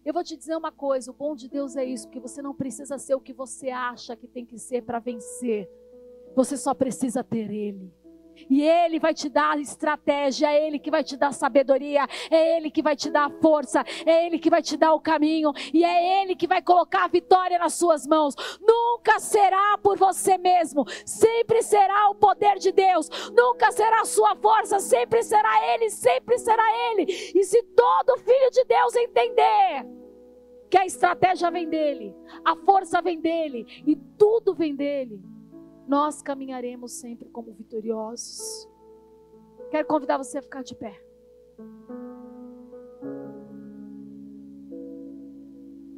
Eu 0.05 0.13
vou 0.13 0.25
te 0.25 0.37
dizer 0.37 0.57
uma 0.57 0.73
coisa: 0.73 1.11
o 1.11 1.15
bom 1.15 1.37
de 1.37 1.49
Deus 1.49 1.77
é 1.77 1.85
isso, 1.85 2.09
que 2.09 2.19
você 2.19 2.43
não 2.43 2.55
precisa 2.55 2.99
ser 2.99 3.15
o 3.15 3.21
que 3.21 3.33
você 3.33 3.71
acha 3.71 4.17
que 4.17 4.27
tem 4.27 4.45
que 4.45 4.59
ser 4.59 4.83
para 4.83 4.99
vencer. 4.99 5.71
Você 6.35 6.57
só 6.57 6.75
precisa 6.75 7.23
ter 7.23 7.51
Ele. 7.51 7.93
E 8.49 8.63
Ele 8.63 8.99
vai 8.99 9.15
te 9.15 9.29
dar 9.29 9.59
estratégia, 9.59 10.53
é 10.53 10.67
Ele 10.67 10.79
que 10.79 10.91
vai 10.91 11.05
te 11.05 11.17
dar 11.17 11.33
sabedoria, 11.33 12.07
é 12.31 12.57
Ele 12.57 12.71
que 12.71 12.83
vai 12.83 12.97
te 12.97 13.11
dar 13.11 13.31
força, 13.41 13.85
é 14.05 14.27
Ele 14.27 14.39
que 14.39 14.51
vai 14.51 14.63
te 14.63 14.77
dar 14.77 14.93
o 14.95 15.01
caminho, 15.01 15.53
e 15.73 15.85
é 15.85 16.23
Ele 16.23 16.35
que 16.37 16.47
vai 16.47 16.63
colocar 16.63 17.05
a 17.05 17.09
vitória 17.09 17.59
nas 17.59 17.75
suas 17.75 18.07
mãos. 18.07 18.35
Nunca 18.61 19.19
será 19.19 19.79
por 19.79 19.97
você 19.97 20.39
mesmo, 20.39 20.85
sempre 21.05 21.63
será 21.63 22.09
o 22.11 22.15
poder 22.15 22.59
de 22.59 22.73
Deus, 22.73 23.09
nunca 23.33 23.71
será 23.73 24.01
a 24.03 24.07
sua 24.07 24.35
força, 24.37 24.79
sempre 24.81 25.23
será 25.23 25.75
Ele, 25.75 25.91
sempre 25.91 26.39
será 26.39 26.65
Ele. 26.91 27.05
E 27.35 27.45
se 27.45 27.63
todo 27.63 28.19
filho 28.19 28.51
de 28.51 28.65
Deus 28.65 28.95
entender 28.97 29.87
que 30.71 30.79
a 30.79 30.87
estratégia 30.87 31.51
vem 31.51 31.69
dele, 31.69 32.15
a 32.45 32.57
força 32.57 33.03
vem 33.03 33.21
dele, 33.21 33.67
e 33.87 33.95
tudo 34.17 34.55
vem 34.55 34.75
dele 34.75 35.32
nós 35.93 36.23
caminharemos 36.23 36.93
sempre 36.93 37.29
como 37.29 37.53
vitoriosos. 37.53 38.67
Quero 39.71 39.87
convidar 39.87 40.17
você 40.17 40.39
a 40.39 40.43
ficar 40.43 40.63
de 40.63 40.75
pé. 40.75 40.99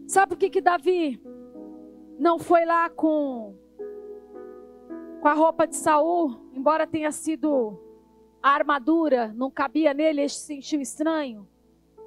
Sabe 0.08 0.30
por 0.30 0.36
que 0.36 0.50
que 0.50 0.60
Davi 0.60 1.22
não 2.18 2.40
foi 2.40 2.64
lá 2.64 2.90
com 2.90 3.54
com 5.20 5.28
a 5.28 5.32
roupa 5.32 5.64
de 5.64 5.76
Saul, 5.76 6.40
embora 6.52 6.88
tenha 6.88 7.12
sido 7.12 7.78
a 8.42 8.50
armadura, 8.50 9.32
não 9.32 9.48
cabia 9.48 9.94
nele, 9.94 10.22
ele 10.22 10.28
se 10.28 10.40
sentiu 10.40 10.80
estranho? 10.80 11.48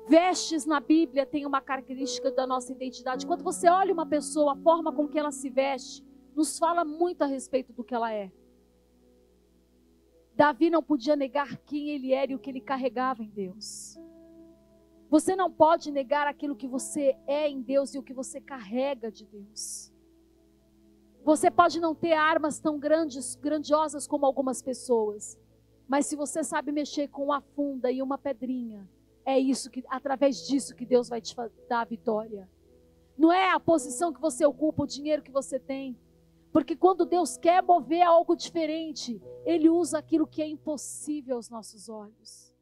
Vestes 0.10 0.66
na 0.66 0.82
Bíblia 0.82 1.26
tem 1.26 1.46
uma 1.46 1.62
característica 1.62 2.32
da 2.32 2.46
nossa 2.46 2.74
identidade. 2.74 3.26
Quando 3.26 3.46
você 3.46 3.70
olha 3.70 3.94
uma 3.94 4.06
pessoa, 4.06 4.54
a 4.54 4.58
forma 4.58 4.92
com 4.92 5.08
que 5.08 5.18
ela 5.18 5.32
se 5.32 5.50
veste, 5.50 6.06
nos 6.38 6.60
fala 6.60 6.86
muito 6.86 7.24
a 7.24 7.26
respeito 7.26 7.74
do 7.74 7.84
que 7.84 7.96
ela 7.96 8.14
é. 8.14 8.32
Davi 10.36 10.70
não 10.70 10.84
podia 10.84 11.16
negar 11.16 11.58
quem 11.66 11.90
ele 11.90 12.14
era 12.14 12.32
e 12.32 12.36
o 12.36 12.40
que 12.40 12.52
ele 12.52 12.62
carregava 12.62 13.24
em 13.24 13.28
Deus. 13.28 13.98
Você 15.10 15.36
não 15.36 15.52
pode 15.52 15.90
negar 15.92 16.28
aquilo 16.28 16.56
que 16.56 16.68
você 16.68 17.18
é 17.26 17.50
em 17.50 17.60
Deus 17.60 17.96
e 17.96 17.98
o 17.98 18.04
que 18.04 18.14
você 18.14 18.40
carrega 18.40 19.12
de 19.12 19.26
Deus. 19.26 19.92
Você 21.24 21.50
pode 21.50 21.80
não 21.80 21.96
ter 21.96 22.14
armas 22.14 22.60
tão 22.60 22.78
grandes, 22.78 23.36
grandiosas 23.36 24.06
como 24.06 24.24
algumas 24.24 24.62
pessoas, 24.62 25.40
mas 25.88 26.06
se 26.06 26.16
você 26.16 26.44
sabe 26.44 26.72
mexer 26.72 27.08
com 27.08 27.24
uma 27.26 27.42
funda 27.42 27.92
e 27.92 28.00
uma 28.00 28.18
pedrinha, 28.18 28.88
é 29.26 29.40
isso 29.40 29.72
que 29.72 29.84
através 29.90 30.46
disso 30.46 30.76
que 30.76 30.86
Deus 30.86 31.10
vai 31.10 31.20
te 31.20 31.36
dar 31.68 31.82
a 31.82 31.86
vitória. 31.86 32.48
Não 33.18 33.34
é 33.34 33.50
a 33.50 33.60
posição 33.60 34.14
que 34.14 34.22
você 34.22 34.46
ocupa, 34.46 34.84
o 34.84 34.88
dinheiro 34.88 35.24
que 35.24 35.32
você 35.32 35.58
tem, 35.58 35.98
porque 36.52 36.76
quando 36.76 37.06
Deus 37.06 37.38
quer 37.38 37.62
mover 37.62 38.02
algo 38.02 38.36
diferente, 38.36 39.22
Ele 39.46 39.70
usa 39.70 40.00
aquilo 40.00 40.28
que 40.28 40.42
é 40.42 40.48
impossível 40.48 41.36
aos 41.36 41.50
nossos 41.50 41.90
olhos. 41.90 42.54